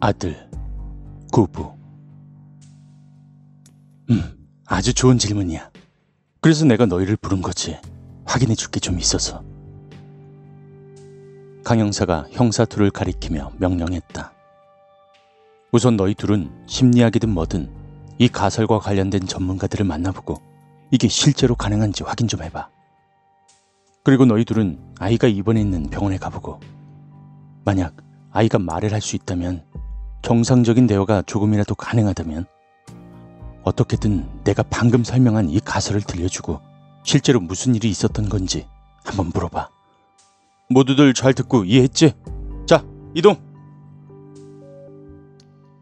아들, 0.00 0.48
구부. 1.32 1.74
음, 4.10 4.48
아주 4.66 4.94
좋은 4.94 5.18
질문이야. 5.18 5.70
그래서 6.40 6.64
내가 6.64 6.86
너희를 6.86 7.16
부른 7.16 7.42
거지. 7.42 7.76
확인해 8.24 8.54
줄 8.54 8.70
게 8.70 8.78
좀 8.80 8.98
있어서. 8.98 9.42
강 11.64 11.80
형사가 11.80 12.26
형사 12.30 12.64
둘을 12.64 12.90
가리키며 12.90 13.52
명령했다. 13.58 14.32
우선 15.72 15.96
너희 15.96 16.14
둘은 16.14 16.50
심리학이든 16.66 17.28
뭐든 17.28 17.70
이 18.18 18.28
가설과 18.28 18.78
관련된 18.78 19.26
전문가들을 19.26 19.84
만나보고 19.84 20.40
이게 20.90 21.08
실제로 21.08 21.54
가능한지 21.54 22.04
확인 22.04 22.26
좀 22.28 22.42
해봐. 22.42 22.70
그리고 24.04 24.24
너희 24.24 24.44
둘은 24.44 24.78
아이가 24.98 25.26
입원해 25.26 25.60
있는 25.60 25.90
병원에 25.90 26.16
가보고 26.16 26.60
만약 27.64 27.96
아이가 28.30 28.58
말을 28.58 28.92
할 28.94 29.02
수 29.02 29.16
있다면 29.16 29.62
정상적인 30.22 30.86
대화가 30.86 31.22
조금이라도 31.22 31.74
가능하다면 31.74 32.46
어떻게든 33.64 34.44
내가 34.44 34.62
방금 34.64 35.04
설명한 35.04 35.50
이 35.50 35.60
가설을 35.60 36.00
들려주고 36.00 36.60
실제로 37.04 37.40
무슨 37.40 37.74
일이 37.74 37.88
있었던 37.88 38.28
건지 38.28 38.66
한번 39.04 39.30
물어봐. 39.32 39.68
모두들 40.70 41.14
잘 41.14 41.32
듣고 41.32 41.64
이해했지? 41.64 42.12
자, 42.66 42.84
이동! 43.14 43.36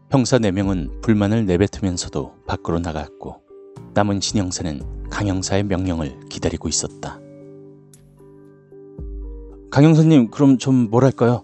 형사 0.09 0.39
4명은 0.39 1.01
불만을 1.01 1.45
내뱉으면서도 1.45 2.35
밖으로 2.47 2.79
나갔고 2.79 3.41
남은 3.93 4.21
신형사는 4.21 5.09
강형사의 5.09 5.63
명령을 5.63 6.19
기다리고 6.29 6.69
있었다. 6.69 7.19
강형사님, 9.69 10.31
그럼 10.31 10.57
좀 10.57 10.89
뭐랄까요? 10.89 11.43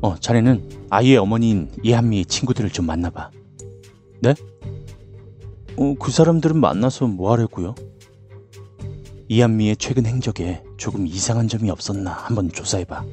어, 0.00 0.16
자네는 0.16 0.86
아이의 0.90 1.16
어머니인 1.16 1.70
이한미의 1.82 2.26
친구들을 2.26 2.70
좀 2.70 2.86
만나봐. 2.86 3.30
네? 4.20 4.34
어, 5.76 5.94
그 5.98 6.10
사람들은 6.10 6.58
만나서 6.58 7.06
뭐 7.06 7.32
하려고요? 7.32 7.74
이한미의 9.28 9.76
최근 9.76 10.06
행적에 10.06 10.62
조금 10.76 11.06
이상한 11.06 11.48
점이 11.48 11.70
없었나 11.70 12.12
한번 12.12 12.50
조사해봐. 12.50 13.04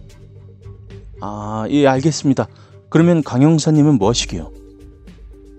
아, 1.22 1.66
예, 1.70 1.88
알겠습니다. 1.88 2.48
그러면 2.90 3.24
강 3.24 3.42
형사님은 3.42 3.98
뭐 3.98 4.10
하시게요? 4.10 4.52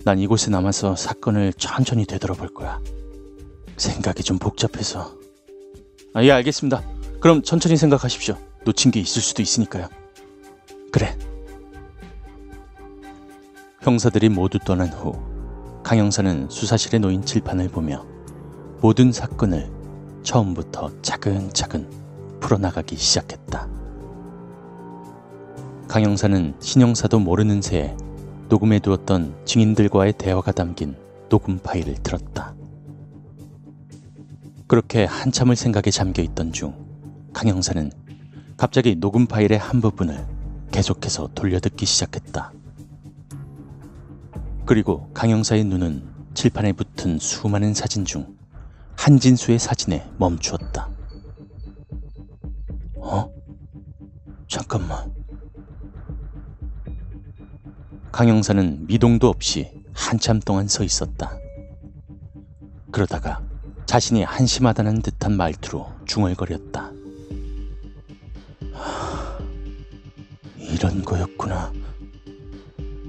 난 0.05 0.18
이곳에 0.18 0.51
남아서 0.51 0.95
사건을 0.97 1.53
천천히 1.55 2.07
되돌아볼 2.07 2.55
거야. 2.55 2.81
생각이 3.77 4.22
좀 4.22 4.39
복잡해서. 4.39 5.18
아, 6.14 6.24
예, 6.24 6.31
알겠습니다. 6.31 6.83
그럼 7.20 7.43
천천히 7.43 7.77
생각하십시오. 7.77 8.37
놓친 8.64 8.91
게 8.93 9.01
있을 9.01 9.20
수도 9.20 9.43
있으니까요. 9.43 9.89
그래. 10.97 11.14
형사들이 13.82 14.30
모두 14.30 14.59
떠난 14.59 14.88
후 14.88 15.12
강형사는 15.82 16.49
수사실에 16.49 16.99
놓인 16.99 17.22
칠판을 17.22 17.68
보며 17.68 18.07
모든 18.80 19.12
사건을 19.12 19.70
처음부터 20.22 21.03
차근차근 21.03 21.90
풀어나가기 22.40 22.97
시작했다. 22.97 23.68
강형사는 25.86 26.55
신형사도 26.61 27.18
모르는 27.18 27.61
새에 27.61 27.94
녹음해 28.49 28.78
두었던 28.78 29.36
증인들과의 29.44 30.14
대화가 30.14 30.51
담긴 30.51 30.97
녹음 31.28 31.59
파일을 31.59 31.97
들었다. 31.97 32.55
그렇게 34.66 35.05
한참을 35.05 35.57
생각에 35.57 35.90
잠겨 35.90 36.22
있던 36.22 36.55
중 36.55 36.74
강형사는 37.34 37.90
갑자기 38.57 38.94
녹음 38.99 39.26
파일의 39.26 39.59
한 39.59 39.82
부분을 39.82 40.36
계속해서 40.70 41.30
돌려듣기 41.34 41.86
시작했다. 41.86 42.52
그리고 44.64 45.10
강형사의 45.14 45.64
눈은 45.64 46.06
칠판에 46.34 46.72
붙은 46.72 47.18
수많은 47.18 47.72
사진 47.72 48.04
중 48.04 48.36
한진수의 48.96 49.58
사진에 49.58 50.10
멈추었다. 50.18 50.88
어? 52.96 53.30
잠깐만. 54.48 55.14
강형사는 58.10 58.86
미동도 58.86 59.28
없이 59.28 59.70
한참 59.92 60.40
동안 60.40 60.68
서 60.68 60.82
있었다. 60.82 61.36
그러다가 62.90 63.42
자신이 63.86 64.22
한심하다는 64.24 65.02
듯한 65.02 65.36
말투로 65.36 65.92
중얼거렸다. 66.06 66.92
하, 68.72 69.26
이런 70.77 71.03
거였구나. 71.03 71.72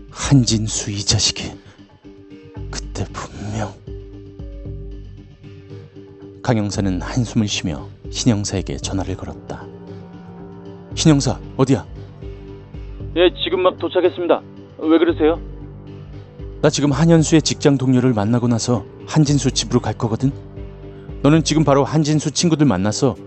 한진수 0.09 0.89
이 0.89 1.03
자식이 1.03 1.51
그때 2.71 3.05
분명 3.11 3.73
강영사는 6.41 7.01
한숨을 7.01 7.49
쉬며 7.49 7.89
신영사에게 8.09 8.77
전화를 8.77 9.17
걸었다. 9.17 9.65
신영사 10.95 11.41
어디야? 11.57 11.85
예, 13.17 13.29
지금 13.43 13.63
막 13.63 13.77
도착했습니다. 13.77 14.41
왜 14.79 14.97
그러세요? 14.97 15.37
나 16.61 16.69
지금 16.69 16.93
한현수의 16.93 17.41
직장 17.41 17.77
동료를 17.77 18.13
만나고 18.13 18.47
나서 18.47 18.85
한진수 19.05 19.51
집으로 19.51 19.81
갈 19.81 19.93
거거든. 19.93 20.31
너는 21.21 21.43
지금 21.43 21.65
바로 21.65 21.83
한진수 21.83 22.31
친구들 22.31 22.65
만나서 22.65 23.17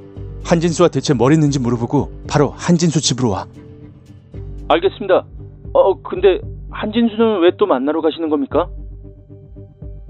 한진수와 0.44 0.88
대체 0.88 1.12
뭘 1.12 1.32
했는지 1.32 1.58
물어보고 1.58 2.24
바로 2.26 2.54
한진수 2.56 3.02
집으로 3.02 3.30
와. 3.30 3.46
알겠습니다. 4.74 5.26
어, 5.72 6.00
근데 6.02 6.40
한진수는 6.70 7.40
왜 7.42 7.50
또 7.58 7.66
만나러 7.66 8.00
가시는 8.00 8.28
겁니까? 8.28 8.68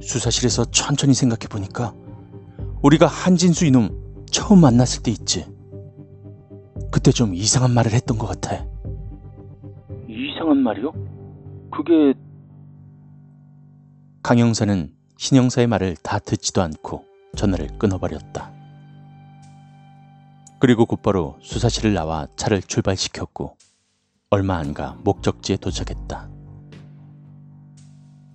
수사실에서 0.01 0.65
천천히 0.67 1.15
생각해 1.15 1.49
보니까 1.51 1.95
우리가 2.83 3.07
한진수 3.07 3.67
이놈 3.67 3.91
처음 4.31 4.61
만났을 4.61 5.03
때 5.03 5.11
있지. 5.11 5.47
그때 6.93 7.11
좀 7.11 7.35
이상한 7.35 7.73
말을 7.73 7.93
했던 7.93 8.19
것 8.19 8.27
같아. 8.27 8.65
이상한 10.09 10.59
말이요? 10.59 10.93
그게 11.71 12.15
강영사는 14.23 14.91
신영사의 15.17 15.67
말을 15.67 15.97
다 16.03 16.19
듣지도 16.19 16.63
않고 16.63 17.05
전화를 17.37 17.79
끊어버렸다. 17.79 18.53
그리고 20.59 20.85
곧바로 20.85 21.37
수사실을 21.41 21.95
나와 21.95 22.27
차를 22.37 22.61
출발시켰고 22.63 23.57
얼마 24.33 24.59
안 24.59 24.75
가 24.75 24.97
목적지에 25.03 25.57
도착했다. 25.57 26.31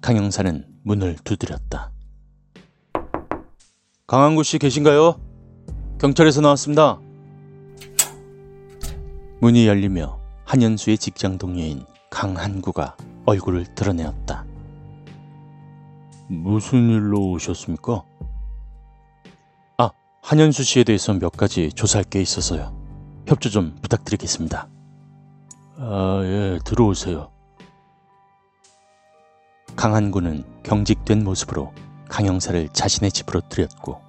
강영사는 0.02 0.66
문을 0.84 1.16
두드렸다. 1.24 1.92
강한구 4.06 4.44
씨 4.44 4.60
계신가요? 4.60 5.16
경찰에서 5.98 6.42
나왔습니다. 6.42 7.00
문이 9.40 9.68
열리며 9.68 10.20
한현수의 10.44 10.98
직장 10.98 11.38
동료인 11.38 11.86
강한구가 12.12 12.98
얼굴을 13.26 13.74
드러내었다. 13.76 14.46
무슨 16.28 16.90
일로 16.90 17.32
오셨습니까? 17.32 18.04
아, 19.78 19.92
한현수 20.22 20.64
씨에 20.66 20.84
대해서 20.84 21.14
몇 21.14 21.30
가지 21.32 21.70
조사할 21.72 22.04
게 22.04 22.22
있어서요. 22.22 22.76
협조 23.28 23.50
좀 23.50 23.76
부탁드리겠습니다. 23.82 24.68
아, 25.78 26.22
예, 26.24 26.60
들어오세요. 26.64 27.32
강한구는 29.76 30.44
경직된 30.64 31.24
모습으로 31.24 31.74
강영사를 32.08 32.70
자신의 32.70 33.12
집으로 33.12 33.42
들였고 33.50 34.00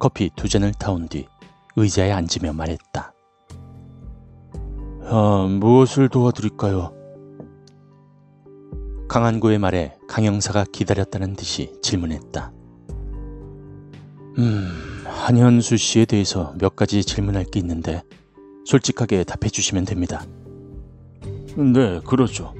커피 0.00 0.30
두 0.34 0.48
잔을 0.48 0.72
타온 0.72 1.06
뒤 1.06 1.28
의자에 1.76 2.10
앉으며 2.10 2.52
말했다. 2.52 3.12
아, 5.04 5.46
무엇을 5.60 6.08
도와드릴까요? 6.08 6.92
강한구의 9.08 9.58
말에 9.58 9.96
강영사가 10.08 10.64
기다렸다는 10.72 11.34
듯이 11.34 11.78
질문했다. 11.82 12.52
음, 14.38 15.04
한현수 15.04 15.76
씨에 15.76 16.04
대해서 16.04 16.54
몇 16.58 16.74
가지 16.74 17.04
질문할 17.04 17.44
게 17.44 17.60
있는데 17.60 18.02
솔직하게 18.64 19.24
답해 19.24 19.50
주시면 19.50 19.84
됩니다. 19.84 20.24
네, 21.56 22.00
그렇죠. 22.06 22.54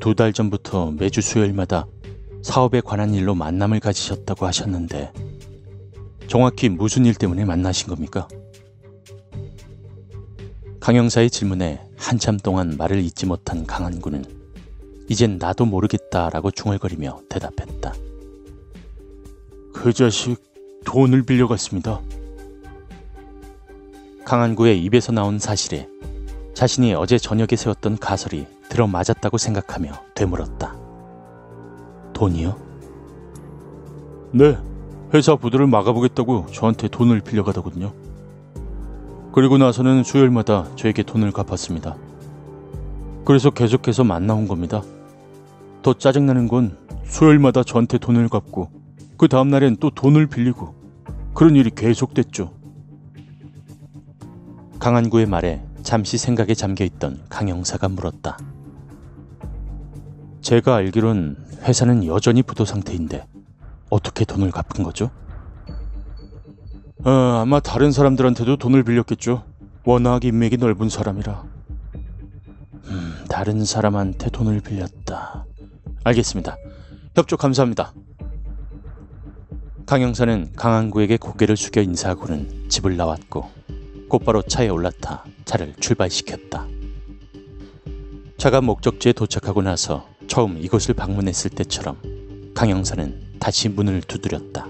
두 0.00 0.14
달 0.14 0.32
전부터 0.32 0.92
매주 0.92 1.20
수요일마다 1.20 1.86
사업에 2.42 2.80
관한 2.80 3.12
일로 3.14 3.34
만남을 3.34 3.80
가지셨다고 3.80 4.46
하셨는데 4.46 5.12
정확히 6.26 6.68
무슨 6.68 7.04
일 7.04 7.14
때문에 7.14 7.44
만나신 7.44 7.88
겁니까? 7.88 8.26
강영사의 10.80 11.30
질문에 11.30 11.86
한참 11.96 12.38
동안 12.38 12.76
말을 12.78 13.00
잇지 13.04 13.26
못한 13.26 13.66
강한구는 13.66 14.24
이젠 15.10 15.36
나도 15.38 15.66
모르겠다라고 15.66 16.50
중얼거리며 16.52 17.22
대답했다. 17.28 17.92
그 19.74 19.92
자식 19.92 20.36
돈을 20.86 21.24
빌려갔습니다. 21.24 22.00
강한구의 24.24 24.82
입에서 24.84 25.12
나온 25.12 25.38
사실에 25.38 25.88
자신이 26.60 26.92
어제 26.92 27.16
저녁에 27.16 27.56
세웠던 27.56 27.96
가설이 27.96 28.46
들어맞았다고 28.68 29.38
생각하며 29.38 29.92
되물었다. 30.14 30.76
돈이요? 32.12 32.54
네, 34.32 34.58
회사 35.14 35.36
부도를 35.36 35.66
막아보겠다고 35.68 36.48
저한테 36.52 36.88
돈을 36.88 37.22
빌려가더군요. 37.22 37.94
그리고 39.32 39.56
나서는 39.56 40.04
수요일마다 40.04 40.66
저에게 40.76 41.02
돈을 41.02 41.32
갚았습니다. 41.32 41.96
그래서 43.24 43.48
계속해서 43.48 44.04
만나온 44.04 44.46
겁니다. 44.46 44.82
더 45.80 45.94
짜증나는 45.94 46.46
건 46.46 46.76
수요일마다 47.06 47.62
저한테 47.62 47.96
돈을 47.96 48.28
갚고 48.28 48.68
그 49.16 49.28
다음날엔 49.28 49.78
또 49.80 49.88
돈을 49.88 50.26
빌리고 50.26 50.74
그런 51.32 51.56
일이 51.56 51.70
계속됐죠. 51.70 52.52
강한구의 54.78 55.24
말에 55.24 55.69
잠시 55.82 56.18
생각에 56.18 56.54
잠겨 56.54 56.84
있던 56.84 57.22
강영사가 57.28 57.88
물었다. 57.88 58.38
제가 60.40 60.76
알기론 60.76 61.36
회사는 61.62 62.06
여전히 62.06 62.42
부도 62.42 62.64
상태인데 62.64 63.26
어떻게 63.90 64.24
돈을 64.24 64.50
갚은 64.50 64.84
거죠? 64.84 65.10
어, 67.04 67.10
아마 67.10 67.60
다른 67.60 67.92
사람들한테도 67.92 68.56
돈을 68.56 68.84
빌렸겠죠. 68.84 69.44
워낙 69.84 70.24
인맥이 70.24 70.58
넓은 70.58 70.88
사람이라. 70.88 71.44
음, 72.86 73.24
다른 73.28 73.64
사람한테 73.64 74.30
돈을 74.30 74.60
빌렸다. 74.60 75.46
알겠습니다. 76.04 76.56
협조 77.14 77.36
감사합니다. 77.36 77.92
강영사는 79.86 80.52
강한구에게 80.54 81.16
고개를 81.16 81.56
숙여 81.56 81.82
인사하고는 81.82 82.68
집을 82.68 82.96
나왔고 82.96 83.59
곧바로 84.10 84.42
차에 84.42 84.68
올라타 84.68 85.24
차를 85.44 85.72
출발시켰다. 85.78 86.66
차가 88.36 88.60
목적지에 88.60 89.12
도착하고 89.12 89.62
나서 89.62 90.08
처음 90.26 90.58
이곳을 90.58 90.94
방문했을 90.94 91.50
때처럼 91.50 91.96
강영사는 92.52 93.38
다시 93.38 93.68
문을 93.68 94.00
두드렸다. 94.00 94.66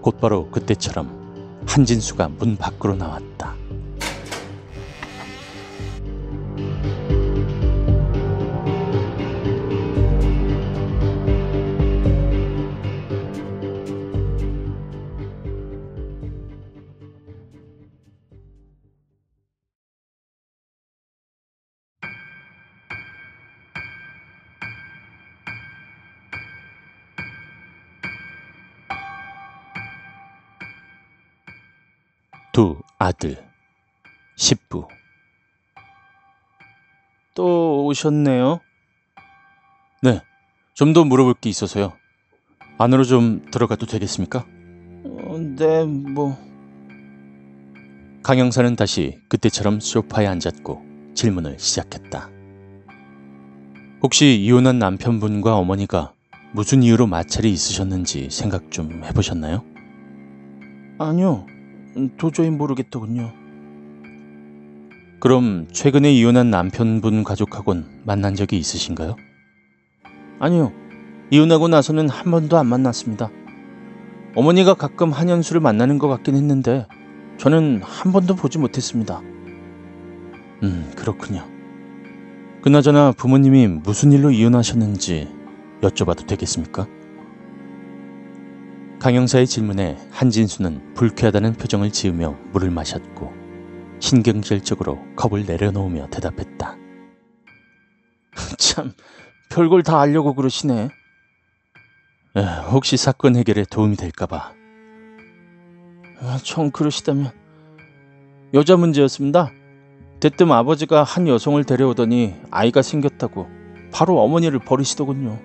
곧바로 0.00 0.50
그때처럼 0.50 1.64
한진수가 1.66 2.28
문 2.28 2.56
밖으로 2.56 2.96
나왔다. 2.96 3.54
두 32.54 32.80
아들, 33.00 33.36
십부. 34.36 34.86
또 37.34 37.84
오셨네요. 37.86 38.60
네, 40.04 40.20
좀 40.74 40.92
더 40.92 41.04
물어볼 41.04 41.34
게 41.40 41.50
있어서요. 41.50 41.92
안으로 42.78 43.02
좀 43.02 43.44
들어가도 43.50 43.86
되겠습니까? 43.86 44.46
어, 45.04 45.36
네, 45.58 45.84
뭐. 45.84 46.38
강영사는 48.22 48.76
다시 48.76 49.18
그때처럼 49.28 49.80
소파에 49.80 50.28
앉았고 50.28 51.12
질문을 51.16 51.58
시작했다. 51.58 52.30
혹시 54.00 54.36
이혼한 54.40 54.78
남편분과 54.78 55.56
어머니가 55.56 56.12
무슨 56.52 56.84
이유로 56.84 57.08
마찰이 57.08 57.50
있으셨는지 57.50 58.28
생각 58.30 58.70
좀 58.70 59.02
해보셨나요? 59.02 59.64
아니요, 61.00 61.46
도저히 62.16 62.50
모르겠더군요. 62.50 63.32
그럼 65.20 65.68
최근에 65.72 66.12
이혼한 66.12 66.50
남편분 66.50 67.24
가족하고는 67.24 68.02
만난 68.04 68.34
적이 68.34 68.58
있으신가요? 68.58 69.16
아니요, 70.38 70.72
이혼하고 71.30 71.68
나서는 71.68 72.08
한 72.08 72.30
번도 72.30 72.58
안 72.58 72.66
만났습니다. 72.66 73.30
어머니가 74.36 74.74
가끔 74.74 75.12
한현수를 75.12 75.60
만나는 75.60 75.98
것 75.98 76.08
같긴 76.08 76.34
했는데 76.34 76.86
저는 77.38 77.80
한 77.82 78.12
번도 78.12 78.36
보지 78.36 78.58
못했습니다. 78.58 79.20
음, 80.62 80.92
그렇군요. 80.96 81.46
그나저나 82.62 83.12
부모님이 83.12 83.66
무슨 83.66 84.12
일로 84.12 84.30
이혼하셨는지 84.30 85.28
여쭤봐도 85.82 86.26
되겠습니까? 86.26 86.86
강영사의 89.04 89.46
질문에 89.46 89.98
한진수는 90.12 90.94
불쾌하다는 90.94 91.56
표정을 91.56 91.92
지으며 91.92 92.38
물을 92.52 92.70
마셨고 92.70 93.34
신경질적으로 94.00 94.98
컵을 95.14 95.44
내려놓으며 95.44 96.08
대답했다. 96.08 96.78
참, 98.56 98.94
별걸 99.50 99.82
다 99.82 100.00
알려고 100.00 100.34
그러시네. 100.34 100.88
에, 102.36 102.42
혹시 102.70 102.96
사건 102.96 103.36
해결에 103.36 103.66
도움이 103.70 103.96
될까봐. 103.96 104.54
아, 106.22 106.38
정 106.42 106.70
그러시다면 106.70 107.30
여자 108.54 108.78
문제였습니다. 108.78 109.50
대뜸 110.18 110.50
아버지가 110.50 111.02
한 111.02 111.28
여성을 111.28 111.62
데려오더니 111.62 112.36
아이가 112.50 112.80
생겼다고 112.80 113.48
바로 113.92 114.22
어머니를 114.22 114.60
버리시더군요. 114.60 115.42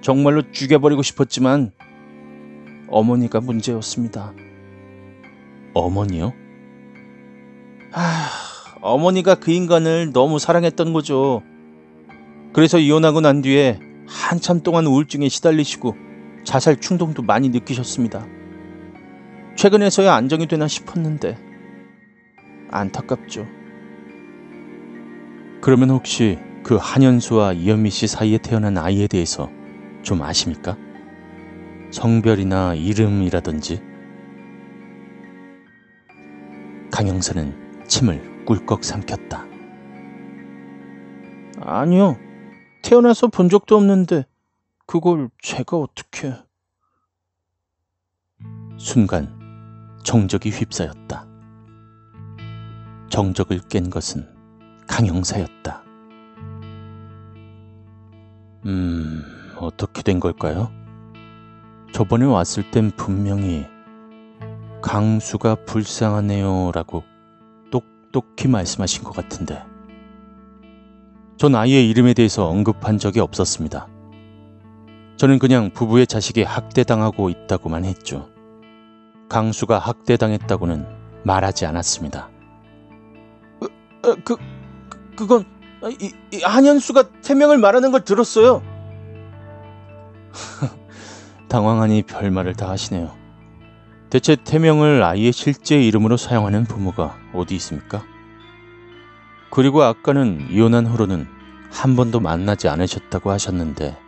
정말로 0.00 0.50
죽여버리고 0.50 1.02
싶었지만 1.02 1.72
어머니가 2.90 3.40
문제였습니다. 3.40 4.32
어머니요? 5.74 6.32
아, 7.92 8.28
어머니가 8.82 9.36
그 9.36 9.52
인간을 9.52 10.12
너무 10.12 10.38
사랑했던 10.38 10.92
거죠. 10.92 11.42
그래서 12.52 12.78
이혼하고 12.78 13.20
난 13.20 13.42
뒤에 13.42 13.78
한참 14.06 14.60
동안 14.62 14.86
우울증에 14.86 15.28
시달리시고 15.28 15.94
자살 16.44 16.80
충동도 16.80 17.22
많이 17.22 17.48
느끼셨습니다. 17.48 18.26
최근에서야 19.56 20.12
안정이 20.14 20.46
되나 20.46 20.66
싶었는데 20.66 21.38
안타깝죠. 22.70 23.46
그러면 25.60 25.90
혹시 25.90 26.38
그 26.64 26.76
한현수와 26.76 27.52
이현미 27.52 27.90
씨 27.90 28.06
사이에 28.06 28.38
태어난 28.38 28.78
아이에 28.78 29.06
대해서 29.06 29.50
좀 30.02 30.22
아십니까? 30.22 30.76
성별이나 31.90 32.74
이름이라든지 32.74 33.82
강영사는 36.92 37.86
침을 37.86 38.44
꿀꺽 38.44 38.84
삼켰다. 38.84 39.46
아니요. 41.60 42.16
태어나서 42.82 43.28
본 43.28 43.48
적도 43.48 43.76
없는데 43.76 44.26
그걸 44.86 45.30
제가 45.42 45.76
어떻게... 45.76 46.34
순간 48.78 49.38
정적이 50.04 50.50
휩싸였다. 50.50 51.26
정적을 53.10 53.60
깬 53.68 53.90
것은 53.90 54.26
강영사였다. 54.86 55.84
음, 58.66 59.22
어떻게 59.58 60.02
된 60.02 60.18
걸까요? 60.18 60.79
저번에 61.92 62.24
왔을 62.24 62.70
땐 62.70 62.90
분명히 62.96 63.66
강수가 64.82 65.56
불쌍하네요 65.66 66.72
라고 66.72 67.04
똑똑히 67.70 68.48
말씀하신 68.48 69.04
것 69.04 69.14
같은데. 69.14 69.62
전 71.36 71.54
아이의 71.54 71.88
이름에 71.88 72.14
대해서 72.14 72.46
언급한 72.48 72.98
적이 72.98 73.20
없었습니다. 73.20 73.88
저는 75.16 75.38
그냥 75.38 75.70
부부의 75.70 76.06
자식이 76.06 76.42
학대당하고 76.42 77.30
있다고만 77.30 77.84
했죠. 77.84 78.28
강수가 79.28 79.78
학대당했다고는 79.78 80.86
말하지 81.24 81.66
않았습니다. 81.66 82.30
어, 83.60 84.14
그, 84.24 84.36
그 84.88 85.00
그건 85.16 85.44
이, 86.00 86.12
이 86.32 86.42
한현수가 86.42 87.10
태명을 87.22 87.58
말하는 87.58 87.90
걸 87.90 88.04
들었어요. 88.04 88.62
당황하니 91.50 92.04
별말을 92.04 92.54
다 92.54 92.70
하시네요. 92.70 93.14
대체 94.08 94.36
태명을 94.36 95.02
아이의 95.02 95.32
실제 95.32 95.82
이름으로 95.82 96.16
사용하는 96.16 96.64
부모가 96.64 97.18
어디 97.34 97.56
있습니까? 97.56 98.04
그리고 99.50 99.82
아까는 99.82 100.46
이혼한 100.50 100.86
후로는 100.86 101.26
한 101.70 101.96
번도 101.96 102.20
만나지 102.20 102.68
않으셨다고 102.68 103.30
하셨는데 103.30 103.98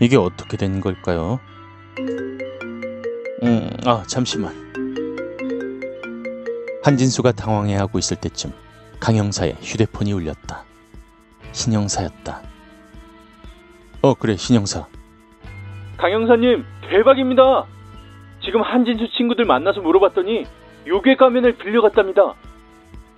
이게 0.00 0.16
어떻게 0.16 0.56
된 0.56 0.80
걸까요? 0.80 1.40
음, 3.42 3.70
아, 3.84 4.04
잠시만. 4.06 4.54
한진수가 6.84 7.32
당황해하고 7.32 7.98
있을 7.98 8.16
때쯤 8.16 8.52
강형사의 9.00 9.56
휴대폰이 9.60 10.12
울렸다. 10.12 10.64
신형사였다. 11.52 12.42
어, 14.02 14.14
그래, 14.14 14.36
신형사. 14.36 14.86
강영사님 15.96 16.64
대박입니다. 16.88 17.64
지금 18.44 18.62
한진수 18.62 19.08
친구들 19.16 19.44
만나서 19.44 19.80
물어봤더니 19.80 20.44
요괴 20.86 21.16
가면을 21.16 21.56
빌려갔답니다. 21.56 22.34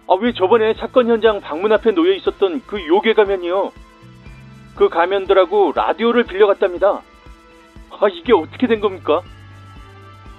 아 0.09 0.15
왜 0.21 0.33
저번에 0.33 0.75
사건 0.75 1.09
현장 1.09 1.41
방문 1.41 1.73
앞에 1.73 1.91
놓여 1.91 2.13
있었던 2.15 2.63
그 2.67 2.87
요괴 2.87 3.15
가면이요. 3.15 3.73
그 4.77 4.89
가면들하고 4.89 5.73
라디오를 5.75 6.23
빌려갔답니다. 6.25 7.01
아, 7.91 8.09
이게 8.13 8.33
어떻게 8.33 8.67
된 8.69 8.81
겁니까? 8.81 9.23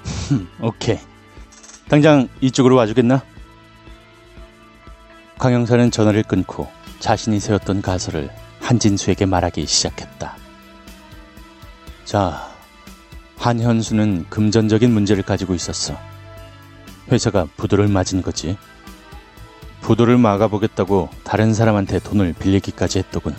오케이. 0.62 0.98
당장 1.90 2.30
이쪽으로 2.40 2.76
와주겠나? 2.76 3.22
강영사는 5.40 5.92
전화를 5.92 6.24
끊고 6.24 6.68
자신이 7.00 7.40
세웠던 7.40 7.82
가설을 7.82 8.30
한진수에게 8.62 9.26
말하기 9.26 9.66
시작했다. 9.66 10.36
자, 12.08 12.50
한현수는 13.36 14.28
금전적인 14.30 14.94
문제를 14.94 15.24
가지고 15.24 15.54
있었어. 15.54 15.94
회사가 17.12 17.50
부도를 17.58 17.90
맞은 17.90 18.22
거지. 18.22 18.58
부도를 19.82 20.18
막아보겠다고 20.18 21.10
다른 21.26 21.54
사람한테 21.54 22.00
돈을 22.00 22.32
빌리기까지 22.40 23.00
했더군. 23.00 23.36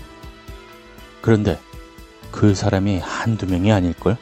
그런데 1.22 1.58
그 2.30 2.54
사람이 2.54 2.98
한두 2.98 3.46
명이 3.46 3.72
아닐걸? 3.72 4.18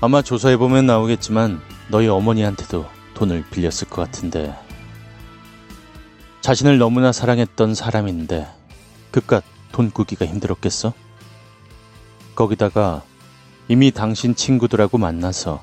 아마 0.00 0.20
조사해보면 0.20 0.86
나오겠지만 0.86 1.60
너희 1.90 2.08
어머니한테도 2.08 2.86
돈을 3.14 3.44
빌렸을 3.52 3.88
것 3.88 4.02
같은데 4.02 4.52
자신을 6.40 6.78
너무나 6.78 7.12
사랑했던 7.12 7.76
사람인데 7.76 8.48
그깟 9.12 9.44
돈 9.70 9.92
꾸기가 9.92 10.26
힘들었겠어? 10.26 10.92
거기다가 12.40 13.02
이미 13.68 13.90
당신 13.90 14.34
친구들하고 14.34 14.96
만나서 14.96 15.62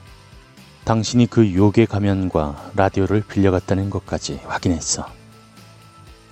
당신이 0.83 1.25
그 1.25 1.55
요괴 1.55 1.87
가면과 1.87 2.71
라디오를 2.75 3.23
빌려갔다는 3.27 3.89
것까지 3.89 4.41
확인했어. 4.45 5.07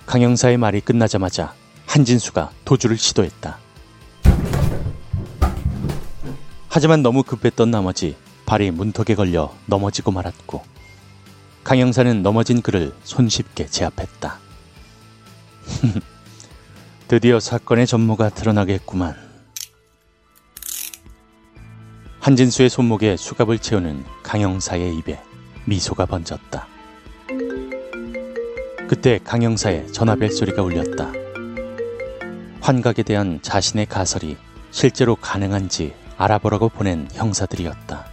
강영사의 0.06 0.56
말이 0.56 0.80
끝나자마자 0.80 1.52
한진수가 1.86 2.52
도주를 2.64 2.96
시도했다. 2.96 3.58
하지만 6.68 7.02
너무 7.02 7.24
급했던 7.24 7.72
나머지 7.72 8.14
발이 8.46 8.70
문턱에 8.70 9.16
걸려 9.16 9.52
넘어지고 9.66 10.12
말았고 10.12 10.62
강영사는 11.64 12.22
넘어진 12.22 12.62
그를 12.62 12.94
손쉽게 13.02 13.66
제압했다. 13.66 14.38
드디어 17.08 17.40
사건의 17.40 17.88
전모가 17.88 18.28
드러나겠구만. 18.28 19.25
한진수의 22.26 22.70
손목에 22.70 23.16
수갑을 23.16 23.60
채우는 23.60 24.04
강영사의 24.24 24.96
입에 24.96 25.22
미소가 25.64 26.06
번졌다. 26.06 26.66
그때 28.88 29.20
강영사의 29.22 29.92
전화벨 29.92 30.32
소리가 30.32 30.60
울렸다. 30.60 31.12
환각에 32.60 33.04
대한 33.04 33.38
자신의 33.42 33.86
가설이 33.86 34.36
실제로 34.72 35.14
가능한지 35.14 35.94
알아보라고 36.16 36.68
보낸 36.68 37.06
형사들이었다. 37.12 38.06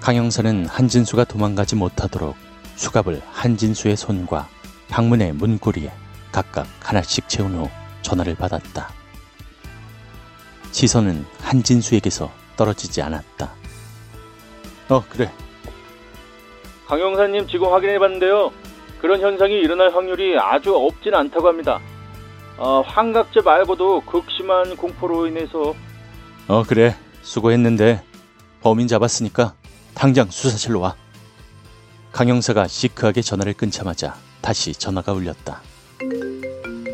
강영사는 0.00 0.66
한진수가 0.66 1.26
도망가지 1.26 1.76
못하도록 1.76 2.34
수갑을 2.74 3.22
한진수의 3.30 3.96
손과 3.96 4.48
방문의 4.88 5.32
문고리에 5.34 5.92
각각 6.32 6.66
하나씩 6.80 7.28
채운 7.28 7.54
후 7.54 7.70
전화를 8.02 8.34
받았다. 8.34 9.03
시선은 10.74 11.24
한진수에게서 11.40 12.32
떨어지지 12.56 13.00
않았다. 13.00 13.48
어, 14.88 15.04
그래. 15.08 15.30
강영사님 16.88 17.46
지금 17.46 17.72
확인해 17.72 17.96
봤는데요. 18.00 18.50
그런 19.00 19.20
현상이 19.20 19.54
일어날 19.54 19.94
확률이 19.94 20.36
아주 20.36 20.74
없진 20.74 21.14
않다고 21.14 21.46
합니다. 21.46 21.78
어, 22.56 22.80
환각제 22.80 23.42
말고도 23.42 24.00
극심한 24.00 24.76
공포로 24.76 25.28
인해서 25.28 25.74
어, 26.48 26.64
그래. 26.64 26.96
수고했는데 27.22 28.02
범인 28.60 28.88
잡았으니까 28.88 29.54
당장 29.94 30.28
수사실로 30.28 30.80
와. 30.80 30.96
강영사가 32.10 32.66
시크하게 32.66 33.22
전화를 33.22 33.54
끊자마자 33.54 34.16
다시 34.40 34.72
전화가 34.72 35.12
울렸다. 35.12 35.62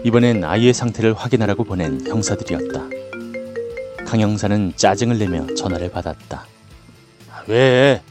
이번엔 0.04 0.44
아이의 0.44 0.74
상태를 0.74 1.14
확인하라고 1.14 1.64
보낸 1.64 2.06
형사들이었다. 2.06 2.99
강영사는 4.10 4.72
짜증을 4.74 5.20
내며 5.20 5.46
전화를 5.54 5.92
받았다. 5.92 6.44
왜? 7.46 8.02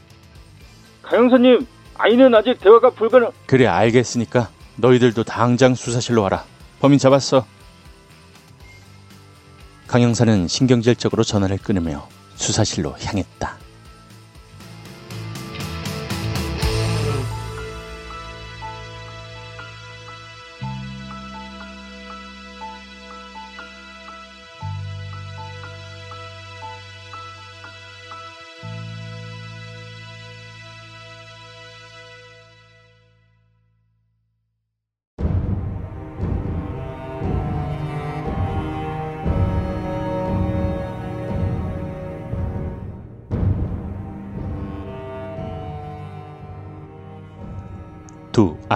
강영사님 1.02 1.66
아이는 1.98 2.34
아직 2.34 2.58
대화가 2.58 2.88
불가능. 2.88 3.28
그래 3.44 3.66
알겠으니까 3.66 4.48
너희들도 4.76 5.24
당장 5.24 5.74
수사실로 5.74 6.22
와라. 6.22 6.46
범인 6.80 6.98
잡았어. 6.98 7.44
강영사는 9.88 10.48
신경질적으로 10.48 11.22
전화를 11.22 11.58
끊으며 11.58 12.08
수사실로 12.34 12.96
향했다. 12.98 13.58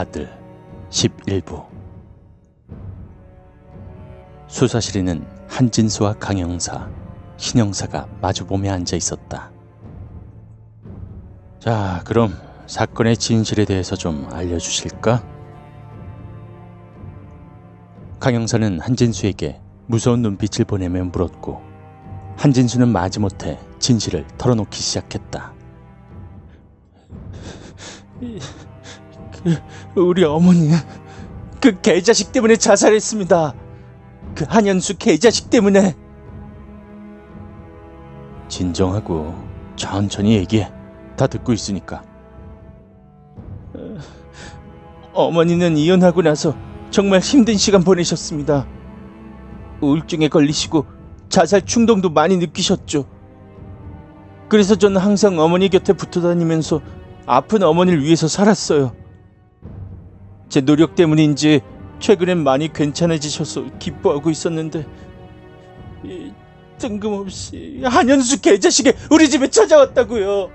아들 0.05 0.29
11부 0.91 1.67
수사실에는 4.49 5.27
한진수와 5.49 6.15
강영사, 6.15 6.91
신영사가 7.39 8.07
마주보며 8.21 8.71
앉아 8.71 8.97
있었다. 8.97 9.51
자, 11.59 12.03
그럼 12.05 12.35
사건의 12.67 13.17
진실에 13.17 13.65
대해서 13.65 13.97
좀 13.97 14.29
알려주실까? 14.31 15.25
강영사는 18.21 18.81
한진수에게 18.81 19.63
무서운 19.87 20.21
눈빛을 20.21 20.67
보내며 20.67 21.05
물었고 21.05 21.63
한진수는 22.37 22.89
마지못해 22.89 23.59
진실을 23.79 24.27
털어놓기 24.37 24.79
시작했다. 24.79 25.55
우리 29.95 30.25
어머니는 30.25 30.77
그 31.61 31.81
개자식 31.81 32.33
때문에 32.33 32.57
자살했습니다. 32.57 33.55
그 34.35 34.45
한현수 34.49 34.99
개자식 34.99 35.51
때문에. 35.51 35.95
진정하고 38.49 39.35
천천히 39.77 40.35
얘기해. 40.37 40.71
다 41.17 41.27
듣고 41.27 41.53
있으니까. 41.53 42.03
어, 45.13 45.27
어머니는 45.27 45.77
이혼하고 45.77 46.23
나서 46.23 46.57
정말 46.91 47.21
힘든 47.21 47.57
시간 47.57 47.83
보내셨습니다. 47.83 48.67
우울증에 49.81 50.29
걸리시고 50.29 50.87
자살 51.29 51.63
충동도 51.63 52.11
많이 52.11 52.37
느끼셨죠. 52.37 53.07
그래서 54.49 54.75
저는 54.77 55.01
항상 55.01 55.39
어머니 55.39 55.69
곁에 55.69 55.93
붙어 55.93 56.21
다니면서 56.21 56.81
아픈 57.27 57.63
어머니를 57.63 58.03
위해서 58.03 58.29
살았어요. 58.29 59.04
제 60.49 60.61
노력 60.61 60.95
때문인지 60.95 61.61
최근엔 61.99 62.43
많이 62.43 62.73
괜찮아지셔서 62.73 63.79
기뻐하고 63.79 64.31
있었는데 64.31 64.87
이, 66.05 66.33
뜬금없이 66.79 67.81
한현수 67.85 68.41
개자식이 68.41 68.93
우리 69.11 69.31
집에 69.31 69.49
찾아왔다고요. 69.49 70.51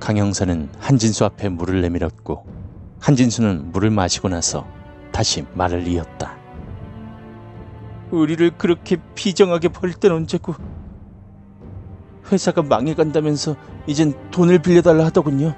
강영사는 0.00 0.68
한진수 0.78 1.24
앞에 1.24 1.48
물을 1.48 1.80
내밀었고 1.82 2.46
한진수는 3.00 3.72
물을 3.72 3.90
마시고 3.90 4.28
나서 4.28 4.66
다시 5.12 5.44
말을 5.54 5.86
이었다. 5.86 6.36
우리를 8.10 8.56
그렇게 8.56 8.96
비정하게 9.14 9.68
버릴 9.68 9.94
땐 9.94 10.12
언제고 10.12 10.54
회사가 12.30 12.62
망해간다면서 12.62 13.56
이젠 13.86 14.14
돈을 14.30 14.60
빌려달라 14.60 15.06
하더군요. 15.06 15.54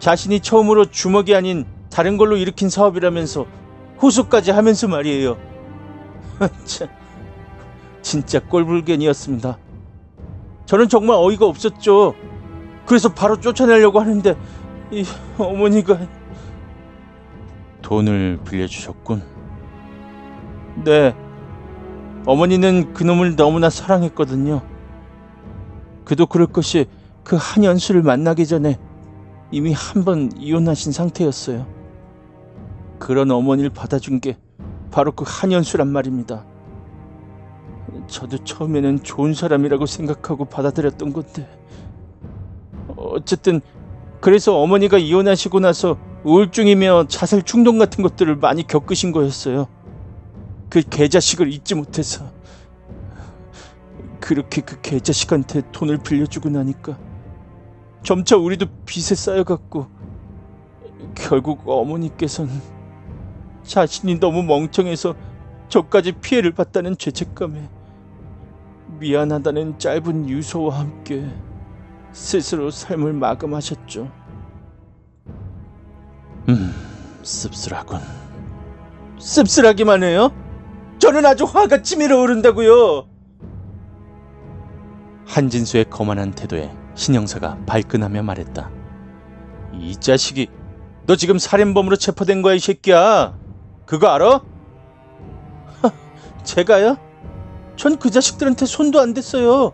자신이 0.00 0.40
처음으로 0.40 0.86
주먹이 0.86 1.34
아닌 1.34 1.66
다른 1.90 2.16
걸로 2.16 2.36
일으킨 2.36 2.70
사업이라면서 2.70 3.46
호소까지 4.02 4.50
하면서 4.50 4.88
말이에요. 4.88 5.36
참, 6.64 6.88
진짜 8.00 8.40
꼴불견이었습니다. 8.40 9.58
저는 10.64 10.88
정말 10.88 11.16
어이가 11.20 11.46
없었죠. 11.46 12.14
그래서 12.86 13.12
바로 13.12 13.38
쫓아내려고 13.38 14.00
하는데 14.00 14.36
이 14.90 15.04
어머니가 15.36 15.98
돈을 17.82 18.40
빌려주셨군. 18.48 19.22
네. 20.84 21.14
어머니는 22.24 22.94
그놈을 22.94 23.36
너무나 23.36 23.68
사랑했거든요. 23.68 24.62
그도 26.04 26.26
그럴 26.26 26.46
것이 26.46 26.86
그 27.22 27.36
한연수를 27.38 28.02
만나기 28.02 28.46
전에 28.46 28.78
이미 29.50 29.72
한 29.72 30.04
번 30.04 30.30
이혼하신 30.36 30.92
상태였어요. 30.92 31.66
그런 32.98 33.30
어머니를 33.30 33.70
받아준 33.70 34.20
게 34.20 34.36
바로 34.90 35.12
그 35.12 35.24
한연수란 35.26 35.88
말입니다. 35.88 36.44
저도 38.06 38.44
처음에는 38.44 39.02
좋은 39.02 39.34
사람이라고 39.34 39.86
생각하고 39.86 40.44
받아들였던 40.44 41.12
건데 41.12 41.48
어쨌든 42.96 43.60
그래서 44.20 44.58
어머니가 44.60 44.98
이혼하시고 44.98 45.60
나서 45.60 45.96
우울증이며 46.24 47.06
자살 47.08 47.42
충동 47.42 47.78
같은 47.78 48.02
것들을 48.02 48.36
많이 48.36 48.66
겪으신 48.66 49.12
거였어요. 49.12 49.66
그 50.68 50.82
개자식을 50.82 51.52
잊지 51.52 51.74
못해서 51.74 52.30
그렇게 54.20 54.60
그 54.60 54.80
개자식한테 54.80 55.62
돈을 55.72 55.98
빌려주고 55.98 56.50
나니까 56.50 56.98
점차 58.02 58.36
우리도 58.36 58.66
빚에 58.86 59.14
쌓여갔고 59.14 59.86
결국 61.14 61.68
어머니께서는 61.68 62.52
자신이 63.62 64.18
너무 64.18 64.42
멍청해서 64.42 65.14
저까지 65.68 66.12
피해를 66.12 66.52
봤다는 66.52 66.96
죄책감에 66.96 67.68
미안하다는 68.98 69.78
짧은 69.78 70.28
유서와 70.28 70.80
함께 70.80 71.26
스스로 72.12 72.70
삶을 72.70 73.12
마감하셨죠. 73.12 74.10
음, 76.48 76.74
씁쓸하군. 77.22 78.00
씁쓸하기만 79.18 80.02
해요? 80.02 80.32
저는 80.98 81.24
아주 81.24 81.44
화가 81.44 81.82
치밀어 81.82 82.20
오른다고요. 82.20 83.06
한진수의 85.26 85.84
거만한 85.88 86.32
태도에 86.32 86.79
신영사가 86.94 87.58
발끈하며 87.66 88.22
말했다. 88.22 88.70
이 89.74 89.96
자식이 89.96 90.48
너 91.06 91.16
지금 91.16 91.38
살인범으로 91.38 91.96
체포된 91.96 92.42
거야 92.42 92.54
이 92.54 92.58
새끼야. 92.58 93.36
그거 93.86 94.08
알아? 94.08 94.42
하, 95.82 95.92
제가요? 96.44 96.96
전 97.76 97.96
그 97.98 98.10
자식들한테 98.10 98.66
손도 98.66 99.00
안 99.00 99.14
댔어요. 99.14 99.72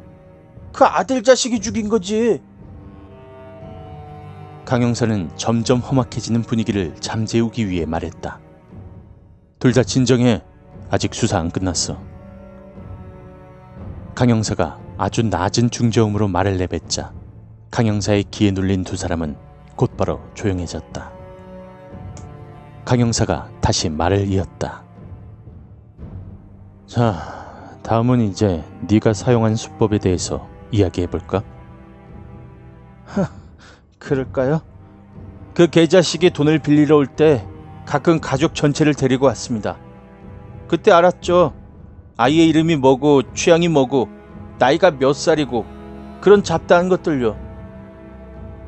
그 0.72 0.84
아들 0.84 1.22
자식이 1.22 1.60
죽인 1.60 1.88
거지. 1.88 2.40
강영사는 4.64 5.30
점점 5.36 5.78
험악해지는 5.80 6.43
분위기를 6.43 6.94
잠재우기 6.97 7.68
위해 7.68 7.86
말했다. 7.86 8.40
둘 9.59 9.72
다 9.72 9.82
진정해. 9.82 10.43
아직 10.90 11.14
수사 11.14 11.38
안 11.38 11.51
끝났어. 11.51 12.01
강영사가 14.14 14.78
아주 14.98 15.23
낮은 15.23 15.70
중저음으로 15.70 16.28
말을 16.28 16.56
내뱉자 16.56 17.12
강영사의 17.70 18.24
귀에 18.31 18.51
눌린 18.51 18.85
두 18.85 18.97
사람은 18.97 19.36
곧바로 19.77 20.20
조용해졌다. 20.35 21.12
강영사가 22.85 23.51
다시 23.60 23.90
말을 23.90 24.27
이었다. 24.28 24.85
자, 26.86 27.78
다음은 27.82 28.20
이제 28.23 28.64
네가 28.89 29.12
사용한 29.12 29.56
수법에 29.56 29.98
대해서 29.98 30.48
이야기해 30.70 31.09
볼까? 31.09 31.43
그럴까요? 33.98 34.62
그 35.55 35.68
개자식이 35.68 36.31
돈을 36.31 36.60
빌리러 36.60 36.97
올 36.97 37.06
때 37.06 37.47
가끔 37.85 38.20
가족 38.20 38.55
전체를 38.55 38.94
데리고 38.94 39.27
왔습니다. 39.27 39.77
그때 40.68 40.90
알았죠. 40.90 41.55
아이의 42.16 42.48
이름이 42.48 42.77
뭐고 42.77 43.35
취향이 43.35 43.68
뭐고 43.68 44.09
나이가 44.59 44.91
몇 44.91 45.12
살이고 45.12 45.65
그런 46.20 46.43
잡다한 46.43 46.89
것들요. 46.89 47.37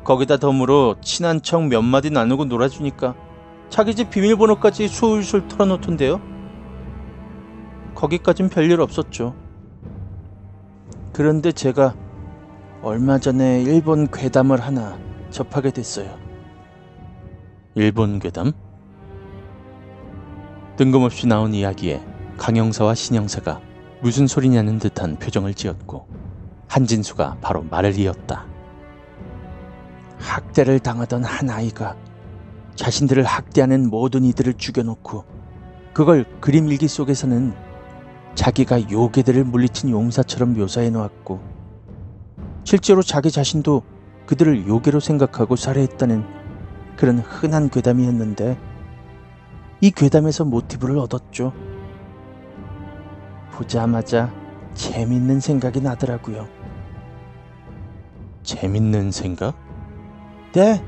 거기다 0.03 0.37
덤으로 0.37 0.95
친한 1.01 1.41
척 1.41 1.63
몇 1.63 1.81
마디 1.81 2.09
나누고 2.09 2.45
놀아주니까 2.45 3.15
자기 3.69 3.95
집 3.95 4.09
비밀번호까지 4.09 4.87
술술 4.87 5.47
털어놓던데요. 5.47 6.19
거기까진 7.95 8.49
별일 8.49 8.81
없었죠. 8.81 9.35
그런데 11.13 11.51
제가 11.51 11.95
얼마 12.81 13.19
전에 13.19 13.61
일본 13.61 14.07
괴담을 14.09 14.61
하나 14.61 14.97
접하게 15.29 15.71
됐어요. 15.71 16.17
일본 17.75 18.19
괴담? 18.19 18.53
뜬금없이 20.77 21.27
나온 21.27 21.53
이야기에 21.53 22.01
강영사와 22.37 22.95
신영사가 22.95 23.59
무슨 24.01 24.27
소리냐는 24.27 24.79
듯한 24.79 25.17
표정을 25.17 25.53
지었고 25.53 26.07
한진수가 26.67 27.37
바로 27.41 27.63
말을 27.63 27.97
이었다. 27.97 28.45
학대를 30.19 30.79
당하던 30.79 31.23
한 31.23 31.49
아이가 31.49 31.95
자신들을 32.75 33.23
학대하는 33.23 33.89
모든 33.89 34.23
이들을 34.23 34.53
죽여놓고 34.53 35.25
그걸 35.93 36.25
그림 36.39 36.69
일기 36.69 36.87
속에서는 36.87 37.53
자기가 38.35 38.89
요괴들을 38.89 39.43
물리친 39.43 39.89
용사처럼 39.89 40.53
묘사해 40.53 40.89
놓았고 40.91 41.41
실제로 42.63 43.01
자기 43.01 43.31
자신도 43.31 43.83
그들을 44.27 44.67
요괴로 44.67 44.99
생각하고 44.99 45.55
살해했다는 45.55 46.23
그런 46.95 47.19
흔한 47.19 47.69
괴담이었는데 47.69 48.57
이 49.81 49.91
괴담에서 49.91 50.45
모티브를 50.45 50.97
얻었죠. 50.99 51.51
보자마자 53.59 54.31
재밌는 54.73 55.41
생각이 55.41 55.81
나더라고요. 55.81 56.47
재밌는 58.43 59.11
생각? 59.11 59.53
네, 60.53 60.81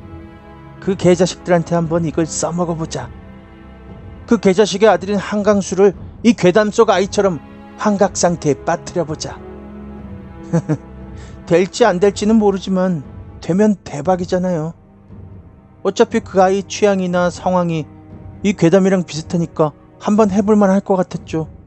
그 0.79 0.95
개자식들한테 0.95 1.75
한번 1.75 2.05
이걸 2.05 2.25
써먹어 2.25 2.75
보자. 2.75 3.09
그 4.25 4.39
개자식의 4.39 4.87
아들인 4.87 5.17
한강수를 5.17 5.93
이 6.23 6.31
괴담 6.31 6.71
속 6.71 6.89
아이처럼 6.89 7.41
환각 7.77 8.15
상태에 8.15 8.53
빠뜨려 8.63 9.03
보자. 9.03 9.37
될지 11.45 11.83
안 11.83 11.99
될지는 11.99 12.37
모르지만 12.37 13.03
되면 13.41 13.75
대박이잖아요. 13.83 14.73
어차피 15.83 16.21
그 16.21 16.41
아이 16.41 16.63
취향이나 16.63 17.31
상황이 17.31 17.85
이 18.43 18.53
괴담이랑 18.53 19.03
비슷하니까 19.03 19.73
한번 19.99 20.31
해볼만 20.31 20.69
할 20.69 20.79
것 20.79 20.95
같았죠. 20.95 21.60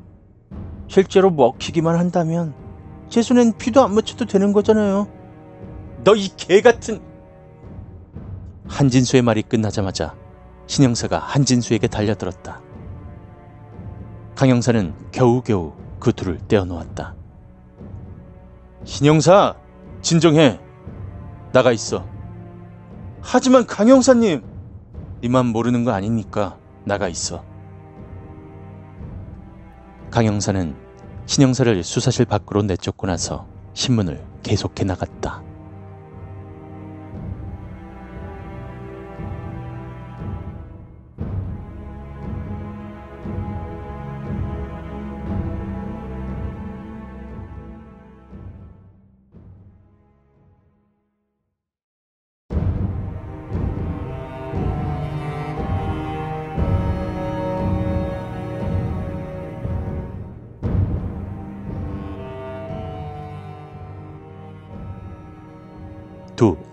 실제로 0.88 1.30
먹히기만 1.30 1.98
한다면 1.98 2.54
제 3.08 3.22
손엔 3.22 3.54
피도 3.58 3.82
안 3.82 3.92
묻혀도 3.92 4.26
되는 4.26 4.52
거잖아요. 4.52 5.08
너 6.04 6.14
이 6.14 6.28
개 6.36 6.60
같은 6.60 7.00
한진수의 8.68 9.22
말이 9.22 9.42
끝나자마자 9.42 10.14
신영사가 10.66 11.18
한진수에게 11.18 11.86
달려들었다. 11.88 12.60
강영사는 14.34 14.94
겨우겨우 15.12 15.72
그 16.00 16.12
둘을 16.12 16.38
떼어놓았다. 16.48 17.14
신영사 18.84 19.54
진정해 20.02 20.60
나가 21.52 21.72
있어. 21.72 22.06
하지만 23.22 23.66
강영사님 23.66 24.42
네만 25.22 25.46
모르는 25.46 25.84
거 25.84 25.92
아니니까 25.92 26.58
나가 26.84 27.08
있어. 27.08 27.44
강영사는 30.14 30.76
신영사를 31.26 31.82
수사실 31.82 32.24
밖으로 32.24 32.62
내쫓고 32.62 33.08
나서 33.08 33.48
신문을 33.72 34.24
계속해 34.44 34.84
나갔다. 34.84 35.42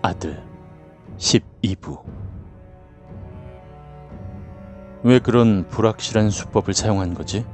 아들 0.02 0.42
12부 1.16 2.02
왜 5.04 5.20
그런 5.20 5.66
불확실한 5.68 6.30
수법을 6.30 6.74
사용한 6.74 7.14
거지? 7.14 7.46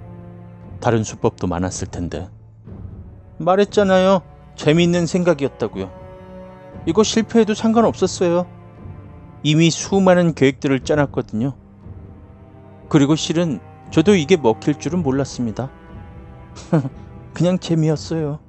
다른 0.80 1.04
수법도 1.04 1.46
많았을 1.46 1.88
텐데 1.88 2.30
말했잖아요. 3.36 4.22
재미있는 4.56 5.06
생각이었다고요. 5.06 5.92
이거 6.86 7.02
실패해도 7.02 7.52
상관없었어요. 7.52 8.46
이미 9.42 9.70
수많은 9.70 10.34
계획들을 10.34 10.80
짜놨거든요. 10.80 11.54
그리고 12.88 13.14
실은 13.14 13.60
저도 13.90 14.14
이게 14.14 14.36
먹힐 14.36 14.74
줄은 14.74 15.02
몰랐습니다. 15.02 15.70
그냥 17.34 17.58
재미였어요. 17.58 18.40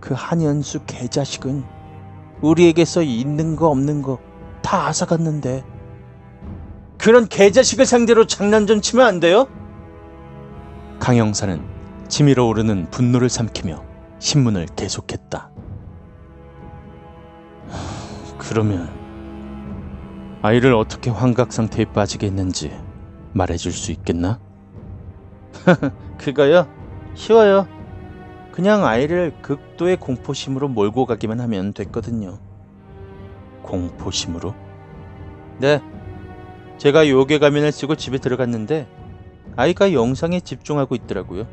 그 0.00 0.14
한현수 0.16 0.84
개자식은 0.86 1.75
우리에게서 2.42 3.02
있는 3.02 3.56
거 3.56 3.68
없는 3.68 4.02
거 4.02 4.18
다 4.66 4.88
앗아갔는데 4.88 5.64
그런 6.98 7.28
개자식을 7.28 7.86
상대로 7.86 8.26
장난 8.26 8.66
좀 8.66 8.80
치면 8.80 9.06
안 9.06 9.20
돼요? 9.20 9.46
강영사는 10.98 11.62
치밀어 12.08 12.46
오르는 12.46 12.90
분노를 12.90 13.28
삼키며 13.28 13.84
신문을 14.18 14.66
계속했다. 14.74 15.50
그러면 18.38 18.90
아이를 20.42 20.74
어떻게 20.74 21.10
환각 21.10 21.52
상태에 21.52 21.84
빠지게 21.84 22.26
했는지 22.26 22.72
말해줄 23.34 23.70
수 23.70 23.92
있겠나? 23.92 24.40
그거요? 26.18 26.66
쉬워요. 27.14 27.68
그냥 28.56 28.86
아이를 28.86 29.34
극도의 29.42 29.98
공포심으로 29.98 30.68
몰고 30.68 31.04
가기만 31.04 31.40
하면 31.40 31.74
됐거든요. 31.74 32.38
공포심으로? 33.60 34.54
네. 35.58 35.82
제가 36.78 37.06
요괴 37.06 37.38
가면을 37.38 37.70
쓰고 37.70 37.96
집에 37.96 38.16
들어갔는데 38.16 38.88
아이가 39.56 39.92
영상에 39.92 40.40
집중하고 40.40 40.94
있더라고요. 40.94 41.46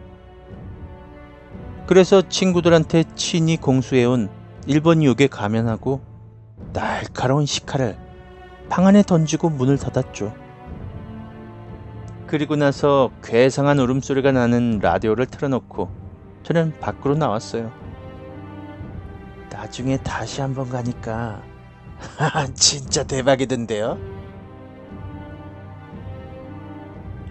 그래서 1.87 2.21
친구들한테 2.21 3.03
친히 3.15 3.57
공수해온 3.57 4.29
일본 4.65 5.03
요괴 5.03 5.27
가면하고 5.27 5.99
날카로운 6.71 7.45
식칼을 7.45 7.97
방 8.69 8.87
안에 8.87 9.03
던지고 9.03 9.49
문을 9.49 9.77
닫았죠. 9.77 10.33
그리고 12.27 12.55
나서 12.55 13.11
괴상한 13.21 13.79
울음소리가 13.79 14.31
나는 14.31 14.79
라디오를 14.81 15.25
틀어놓고 15.25 16.02
저는 16.43 16.77
밖으로 16.79 17.15
나왔어요. 17.15 17.71
나중에 19.49 19.97
다시 19.97 20.41
한번 20.41 20.69
가니까 20.69 21.41
진짜 22.53 23.03
대박이던데요? 23.03 23.97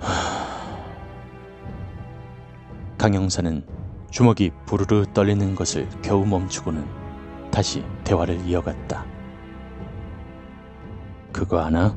강영사는 2.99 3.65
주먹이 4.11 4.51
부르르 4.67 5.07
떨리는 5.13 5.55
것을 5.55 5.89
겨우 6.03 6.27
멈추고는 6.27 6.85
다시 7.51 7.85
대화를 8.05 8.41
이어갔다. 8.47 9.05
그거 11.33 11.61
아나? 11.61 11.97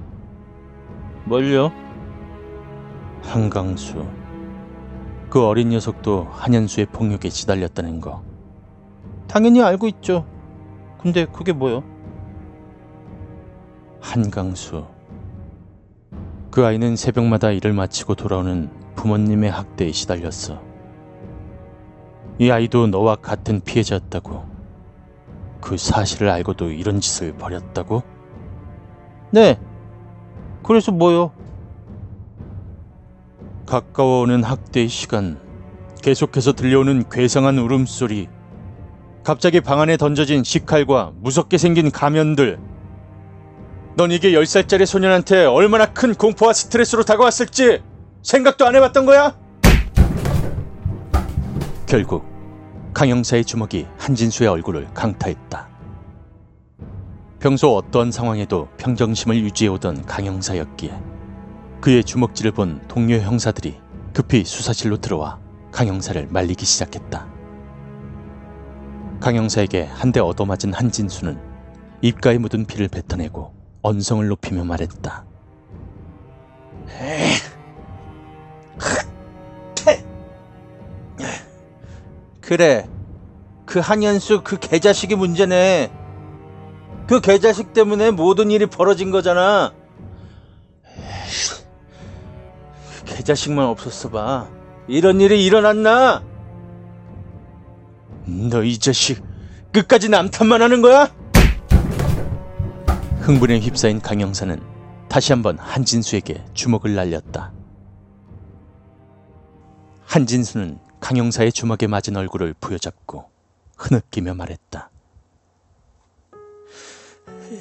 뭘요? 1.25 1.71
한강수. 3.21 4.24
그 5.29 5.45
어린 5.45 5.69
녀석도 5.69 6.27
한현수의 6.31 6.87
폭력에 6.87 7.29
시달렸다는 7.29 7.99
거. 7.99 8.23
당연히 9.27 9.61
알고 9.61 9.87
있죠. 9.87 10.25
근데 10.99 11.25
그게 11.25 11.51
뭐요? 11.51 11.83
한강수. 13.99 14.85
그 16.51 16.65
아이는 16.65 16.95
새벽마다 16.95 17.51
일을 17.51 17.73
마치고 17.73 18.15
돌아오는 18.15 18.69
부모님의 18.95 19.51
학대에 19.51 19.91
시달렸어. 19.91 20.61
이 22.39 22.49
아이도 22.49 22.87
너와 22.87 23.15
같은 23.15 23.61
피해자였다고. 23.61 24.45
그 25.59 25.77
사실을 25.77 26.29
알고도 26.29 26.71
이런 26.71 26.99
짓을 26.99 27.33
벌였다고? 27.33 28.03
네. 29.31 29.59
그래서 30.63 30.91
뭐요? 30.91 31.31
가까워오는 33.65 34.43
학대의 34.43 34.87
시간, 34.87 35.39
계속해서 36.01 36.53
들려오는 36.53 37.09
괴상한 37.09 37.57
울음소리, 37.57 38.29
갑자기 39.23 39.59
방 39.59 39.81
안에 39.81 39.97
던져진 39.97 40.43
식칼과 40.43 41.13
무섭게 41.15 41.57
생긴 41.57 41.89
가면들. 41.89 42.59
넌 43.95 44.11
이게 44.11 44.31
10살짜리 44.31 44.85
소년한테 44.85 45.45
얼마나 45.45 45.85
큰 45.85 46.13
공포와 46.13 46.53
스트레스로 46.53 47.03
다가왔을지 47.03 47.81
생각도 48.21 48.67
안 48.67 48.75
해봤던 48.75 49.05
거야? 49.05 49.35
결국 51.87 52.25
강영사의 52.93 53.45
주먹이 53.45 53.87
한진수의 53.97 54.49
얼굴을 54.49 54.89
강타했다. 54.93 55.69
평소 57.39 57.75
어떠한 57.75 58.11
상황에도 58.11 58.67
평정심을 58.77 59.37
유지해오던 59.37 60.05
강영사였기에 60.05 61.14
그의 61.85 62.03
주먹질을 62.03 62.51
본 62.51 62.81
동료 62.87 63.17
형사들이 63.17 63.79
급히 64.11 64.43
수사실로 64.43 64.97
들어와 64.97 65.39
강영사를 65.71 66.25
말리기 66.31 66.65
시작했다. 66.65 67.27
강영사에게 69.19 69.83
한 69.83 70.11
대 70.11 70.19
얻어맞은 70.19 70.73
한진수는 70.73 71.39
입가에 72.01 72.39
묻은 72.39 72.65
피를 72.65 72.87
뱉어내고 72.87 73.53
언성을 73.83 74.27
높이며 74.27 74.63
말했다. 74.63 75.25
그래. 82.41 82.89
그 83.67 83.77
한현수 83.77 84.41
그 84.43 84.57
개자식이 84.57 85.13
문제네. 85.13 85.91
그 87.05 87.21
개자식 87.21 87.73
때문에 87.73 88.09
모든 88.09 88.49
일이 88.49 88.65
벌어진 88.65 89.11
거잖아. 89.11 89.71
그 93.05 93.15
개자식만 93.15 93.65
없었어 93.65 94.09
봐. 94.09 94.49
이런 94.87 95.21
일이 95.21 95.43
일어났나? 95.45 96.23
너 98.27 98.63
이 98.63 98.77
자식 98.79 99.23
끝까지 99.71 100.09
남탓만 100.09 100.61
하는 100.61 100.81
거야? 100.81 101.09
흥분에 103.21 103.59
휩싸인 103.59 103.99
강영사는 104.01 104.61
다시 105.09 105.31
한번 105.33 105.57
한진수에게 105.59 106.43
주먹을 106.53 106.95
날렸다. 106.95 107.51
한진수는 110.05 110.79
강영사의 110.99 111.51
주먹에 111.51 111.87
맞은 111.87 112.15
얼굴을 112.15 112.53
부여잡고 112.59 113.29
흐느끼며 113.77 114.33
말했다. 114.35 114.89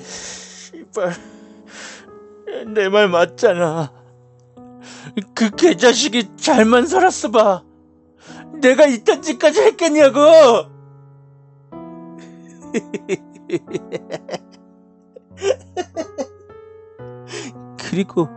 씨발. 0.06 1.12
내 2.74 2.88
말 2.88 3.08
맞잖아. 3.08 3.92
그 5.34 5.50
개자식이 5.50 6.36
잘만 6.36 6.86
살았어 6.86 7.30
봐. 7.30 7.62
내가 8.60 8.86
이딴 8.86 9.22
짓까지 9.22 9.60
했겠냐고! 9.60 10.20
그리고 17.78 18.28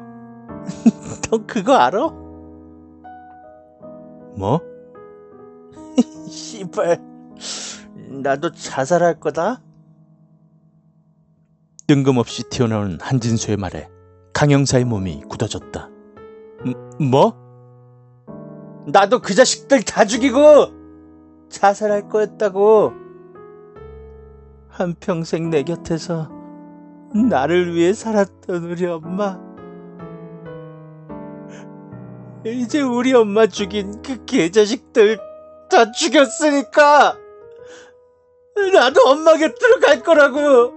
너 1.30 1.45
그거 1.45 1.76
알아? 1.76 2.07
뭐? 4.38 4.61
씨발. 6.30 7.02
나도 8.22 8.52
자살할 8.52 9.19
거다. 9.19 9.61
뜬금없이 11.88 12.44
튀어나오는 12.49 12.99
한진수의 13.02 13.57
말에 13.57 13.90
강영사의 14.34 14.86
몸이 14.86 15.24
굳어졌다. 15.30 15.90
뭐? 16.99 17.36
나도 18.88 19.19
그 19.19 19.34
자식들 19.36 19.84
다 19.84 20.06
죽이고 20.06 20.40
자살할 21.49 22.10
거였다고. 22.10 22.94
한평생 24.69 25.49
내 25.49 25.64
곁에서 25.64 26.30
나를 27.14 27.74
위해 27.74 27.94
살았던 27.94 28.64
우리 28.64 28.86
엄마. 28.86 29.40
이제 32.45 32.82
우리 32.82 33.14
엄마 33.14 33.48
죽인 33.48 34.02
그 34.02 34.24
개자식들 34.26 35.18
다 35.69 35.91
죽였으니까 35.91 37.18
나도 38.74 39.02
엄마 39.07 39.36
곁으로 39.38 39.80
갈 39.80 40.02
거라고. 40.02 40.74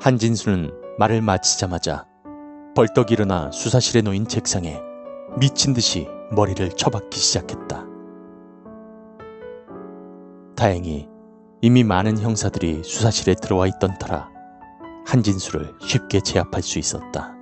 한진수는 0.00 0.70
말을 0.98 1.22
마치자마자 1.22 2.06
벌떡 2.78 3.10
일어나 3.10 3.50
수사실에 3.50 4.02
놓인 4.02 4.28
책상에 4.28 4.80
미친 5.36 5.74
듯이 5.74 6.06
머리를 6.30 6.68
쳐박기 6.76 7.18
시작했다. 7.18 7.84
다행히 10.54 11.08
이미 11.60 11.82
많은 11.82 12.20
형사들이 12.20 12.84
수사실에 12.84 13.34
들어와 13.34 13.66
있던 13.66 13.98
터라 13.98 14.30
한진수를 15.06 15.74
쉽게 15.80 16.20
제압할 16.20 16.62
수 16.62 16.78
있었다. 16.78 17.34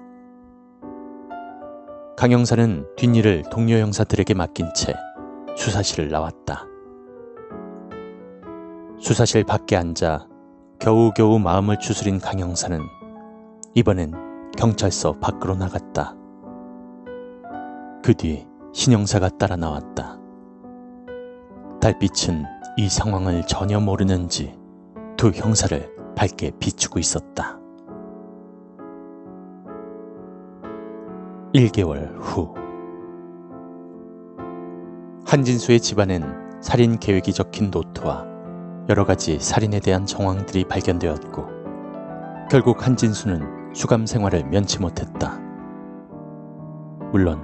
강 2.16 2.32
형사는 2.32 2.86
뒷일을 2.96 3.42
동료 3.50 3.76
형사들에게 3.76 4.32
맡긴 4.32 4.72
채 4.74 4.94
수사실을 5.54 6.08
나왔다. 6.08 6.64
수사실 8.98 9.44
밖에 9.44 9.76
앉아 9.76 10.28
겨우겨우 10.78 11.38
마음을 11.40 11.78
추스린 11.78 12.20
강 12.20 12.38
형사는 12.38 12.80
이번엔 13.74 14.25
경찰서 14.56 15.14
밖으로 15.20 15.54
나갔다. 15.56 16.14
그 18.02 18.14
뒤 18.14 18.46
신영사가 18.72 19.30
따라 19.38 19.56
나왔다. 19.56 20.18
달빛은 21.80 22.44
이 22.78 22.88
상황을 22.88 23.46
전혀 23.46 23.80
모르는지 23.80 24.58
두 25.16 25.30
형사를 25.30 25.90
밝게 26.14 26.52
비추고 26.58 26.98
있었다. 26.98 27.58
1개월 31.54 32.14
후 32.18 32.54
한진수의 35.26 35.80
집안엔 35.80 36.60
살인 36.60 36.98
계획이 36.98 37.32
적힌 37.32 37.70
노트와 37.70 38.26
여러 38.88 39.04
가지 39.04 39.38
살인에 39.40 39.80
대한 39.80 40.06
정황들이 40.06 40.64
발견되었고 40.64 41.46
결국 42.50 42.86
한진수는 42.86 43.55
수감 43.76 44.06
생활을 44.06 44.44
면치 44.44 44.80
못했다. 44.80 45.38
물론 47.12 47.42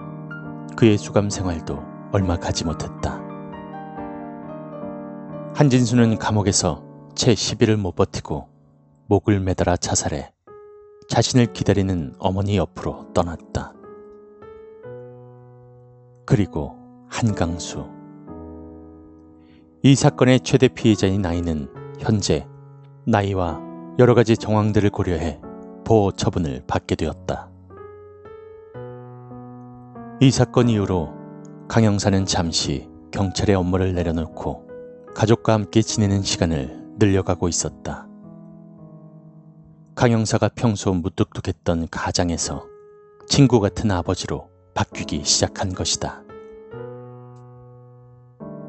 그의 0.76 0.96
수감 0.96 1.28
생활도 1.28 1.78
얼마 2.10 2.38
가지 2.38 2.64
못했다. 2.64 3.20
한진수는 5.54 6.16
감옥에서 6.16 6.82
채 7.14 7.34
10일을 7.34 7.76
못 7.76 7.94
버티고 7.94 8.48
목을 9.08 9.40
매달아 9.40 9.76
자살해 9.76 10.32
자신을 11.06 11.52
기다리는 11.52 12.14
어머니 12.18 12.56
옆으로 12.56 13.12
떠났다. 13.12 13.74
그리고 16.24 16.78
한강수. 17.10 17.90
이 19.82 19.94
사건의 19.94 20.40
최대 20.40 20.68
피해자인 20.68 21.20
나이는 21.20 21.68
현재 21.98 22.48
나이와 23.04 23.60
여러 23.98 24.14
가지 24.14 24.38
정황들을 24.38 24.88
고려해 24.88 25.51
보호 25.84 26.12
처분을 26.12 26.62
받게 26.66 26.94
되었다. 26.94 27.50
이 30.20 30.30
사건 30.30 30.68
이후로 30.68 31.12
강 31.68 31.84
형사는 31.84 32.24
잠시 32.26 32.88
경찰의 33.10 33.56
업무를 33.56 33.94
내려놓고 33.94 34.68
가족과 35.14 35.52
함께 35.52 35.82
지내는 35.82 36.22
시간을 36.22 36.82
늘려가고 36.98 37.48
있었다. 37.48 38.06
강 39.94 40.10
형사가 40.10 40.50
평소 40.54 40.92
무뚝뚝했던 40.92 41.88
가장에서 41.90 42.64
친구 43.28 43.60
같은 43.60 43.90
아버지로 43.90 44.48
바뀌기 44.74 45.24
시작한 45.24 45.74
것이다. 45.74 46.22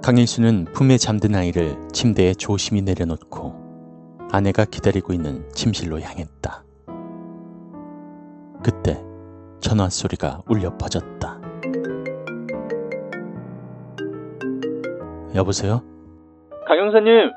강일수는 0.04 0.66
품에 0.74 0.98
잠든 0.98 1.34
아이를 1.34 1.80
침대에 1.94 2.34
조심히 2.34 2.82
내려놓고 2.82 3.56
아내가 4.32 4.66
기다리고 4.66 5.14
있는 5.14 5.50
침실로 5.54 6.02
향했다. 6.02 6.63
그때 8.64 9.04
전화 9.60 9.90
소리가 9.90 10.42
울려 10.50 10.76
퍼졌다. 10.78 11.42
여보세요? 15.36 15.82
강 16.68 16.78
형사님, 16.78 17.32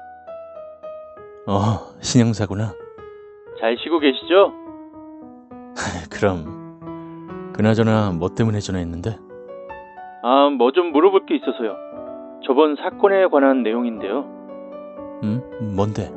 어, 1.46 1.94
신영사구나. 2.00 2.72
잘 3.60 3.76
쉬고 3.78 3.98
계시죠? 3.98 4.52
그럼 6.12 7.52
그나저나 7.54 8.10
뭐 8.12 8.28
때문에 8.28 8.58
전화했는데? 8.60 9.18
아, 10.22 10.50
뭐 10.50 10.70
좀 10.72 10.92
물어볼 10.92 11.26
게 11.26 11.36
있어서요. 11.36 11.76
저번 12.46 12.76
사건에 12.76 13.26
관한 13.28 13.62
내용인데요. 13.62 14.24
응? 15.24 15.42
뭔데? 15.74 16.12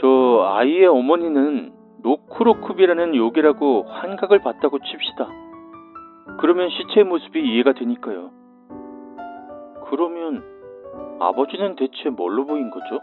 저 0.00 0.42
아이의 0.56 0.86
어머니는 0.86 1.72
노크로쿰이라는 2.06 3.16
욕이라고 3.16 3.82
환각을 3.82 4.38
봤다고 4.38 4.78
칩시다. 4.78 5.28
그러면 6.40 6.68
시체의 6.70 7.04
모습이 7.04 7.40
이해가 7.40 7.72
되니까요. 7.72 8.30
그러면 9.90 10.44
아버지는 11.20 11.74
대체 11.74 12.10
뭘로 12.10 12.46
보인 12.46 12.70
거죠? 12.70 13.00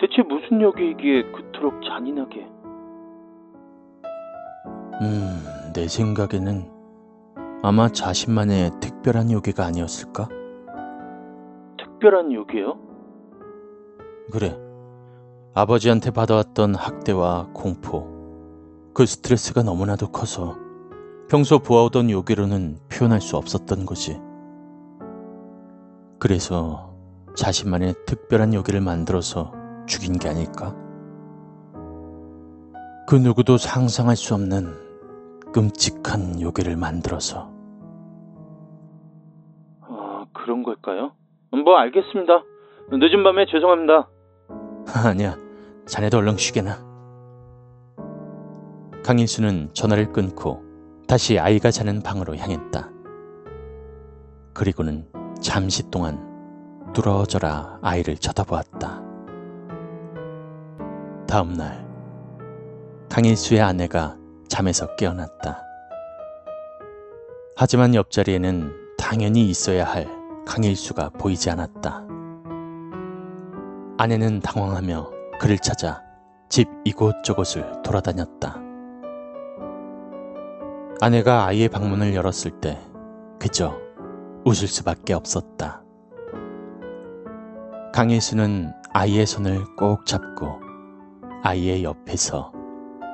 대체 0.00 0.22
무슨 0.22 0.60
욕이기에 0.60 1.32
그토록 1.32 1.82
잔인하게? 1.82 2.46
음, 5.00 5.72
내 5.74 5.88
생각에는 5.88 6.70
아마 7.64 7.88
자신만의 7.88 8.70
특별한 8.80 9.32
요괴가 9.32 9.64
아니었을까? 9.64 10.28
특별한 11.78 12.32
욕이요? 12.32 12.78
그래. 14.32 14.61
아버지한테 15.54 16.10
받아왔던 16.10 16.74
학대와 16.74 17.48
공포, 17.52 18.08
그 18.94 19.04
스트레스가 19.04 19.62
너무나도 19.62 20.08
커서 20.08 20.56
평소 21.28 21.58
보아오던 21.58 22.10
요괴로는 22.10 22.78
표현할 22.90 23.20
수 23.20 23.36
없었던 23.36 23.84
거지. 23.84 24.18
그래서 26.18 26.94
자신만의 27.36 27.94
특별한 28.06 28.54
요괴를 28.54 28.80
만들어서 28.80 29.52
죽인 29.86 30.18
게 30.18 30.30
아닐까? 30.30 30.74
그 33.06 33.16
누구도 33.16 33.58
상상할 33.58 34.16
수 34.16 34.32
없는 34.34 34.72
끔찍한 35.52 36.40
요괴를 36.40 36.76
만들어서. 36.76 37.52
아, 39.82 40.24
그런 40.32 40.62
걸까요? 40.62 41.12
뭐 41.50 41.76
알겠습니다. 41.76 42.42
늦은 42.90 43.22
밤에 43.22 43.44
죄송합니다. 43.50 44.08
아니야, 44.86 45.36
자네도 45.86 46.18
얼른 46.18 46.36
쉬게나. 46.36 46.78
강인수는 49.04 49.70
전화를 49.72 50.12
끊고 50.12 50.62
다시 51.08 51.38
아이가 51.38 51.70
자는 51.70 52.02
방으로 52.02 52.36
향했다. 52.36 52.90
그리고는 54.54 55.08
잠시 55.40 55.90
동안 55.90 56.92
뚫어져라 56.92 57.78
아이를 57.82 58.16
쳐다보았다. 58.16 59.02
다음 61.26 61.54
날, 61.54 61.86
강인수의 63.08 63.60
아내가 63.60 64.16
잠에서 64.48 64.94
깨어났다. 64.96 65.62
하지만 67.56 67.94
옆자리에는 67.94 68.72
당연히 68.98 69.48
있어야 69.48 69.84
할 69.84 70.06
강일수가 70.46 71.10
보이지 71.10 71.50
않았다. 71.50 72.11
아내는 73.98 74.40
당황하며 74.40 75.10
그를 75.38 75.58
찾아 75.58 76.02
집 76.48 76.68
이곳저곳을 76.84 77.82
돌아다녔다. 77.82 78.60
아내가 81.00 81.46
아이의 81.46 81.68
방문을 81.68 82.14
열었을 82.14 82.60
때 82.60 82.78
그저 83.38 83.78
웃을 84.44 84.68
수밖에 84.68 85.14
없었다. 85.14 85.82
강일수는 87.92 88.72
아이의 88.92 89.26
손을 89.26 89.64
꼭 89.76 90.06
잡고 90.06 90.60
아이의 91.42 91.84
옆에서 91.84 92.52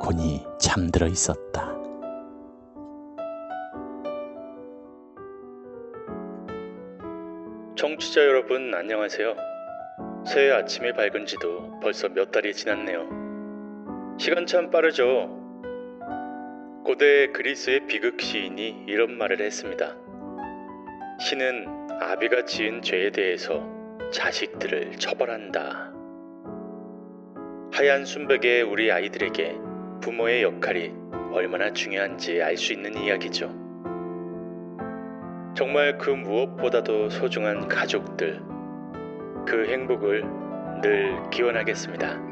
곤히 0.01 0.45
잠들어 0.61 1.07
있었다. 1.09 1.77
청취자 7.77 8.21
여러분 8.21 8.75
안녕하세요. 8.75 9.58
새해 10.29 10.51
아침이 10.51 10.93
밝은 10.93 11.25
지도 11.25 11.81
벌써 11.81 12.07
몇 12.11 12.31
달이 12.31 12.53
지났네요. 12.53 14.17
시간 14.19 14.45
참 14.45 14.71
빠르죠. 14.71 15.35
고대 16.85 17.29
그리스의 17.29 17.87
비극 17.87 18.21
시인이 18.21 18.85
이런 18.87 19.17
말을 19.17 19.41
했습니다. 19.41 19.97
신은 21.19 21.67
아비가 21.99 22.45
지은 22.45 22.83
죄에 22.83 23.11
대해서 23.11 23.67
자식들을 24.13 24.97
처벌한다. 24.99 25.95
하얀 27.73 28.05
순백의 28.05 28.65
우리 28.65 28.93
아이들에게 28.93 29.57
부모의 30.03 30.43
역할이 30.43 30.93
얼마나 31.33 31.73
중요한지 31.73 32.43
알 32.43 32.59
수 32.59 32.75
있는 32.75 32.99
이야기죠. 32.99 33.49
정말 35.57 35.97
그 35.97 36.11
무엇보다도 36.11 37.09
소중한 37.09 37.67
가족들, 37.67 38.58
그 39.49 39.67
행복을 39.67 40.23
늘 40.83 41.31
기원하겠습니다. 41.31 42.28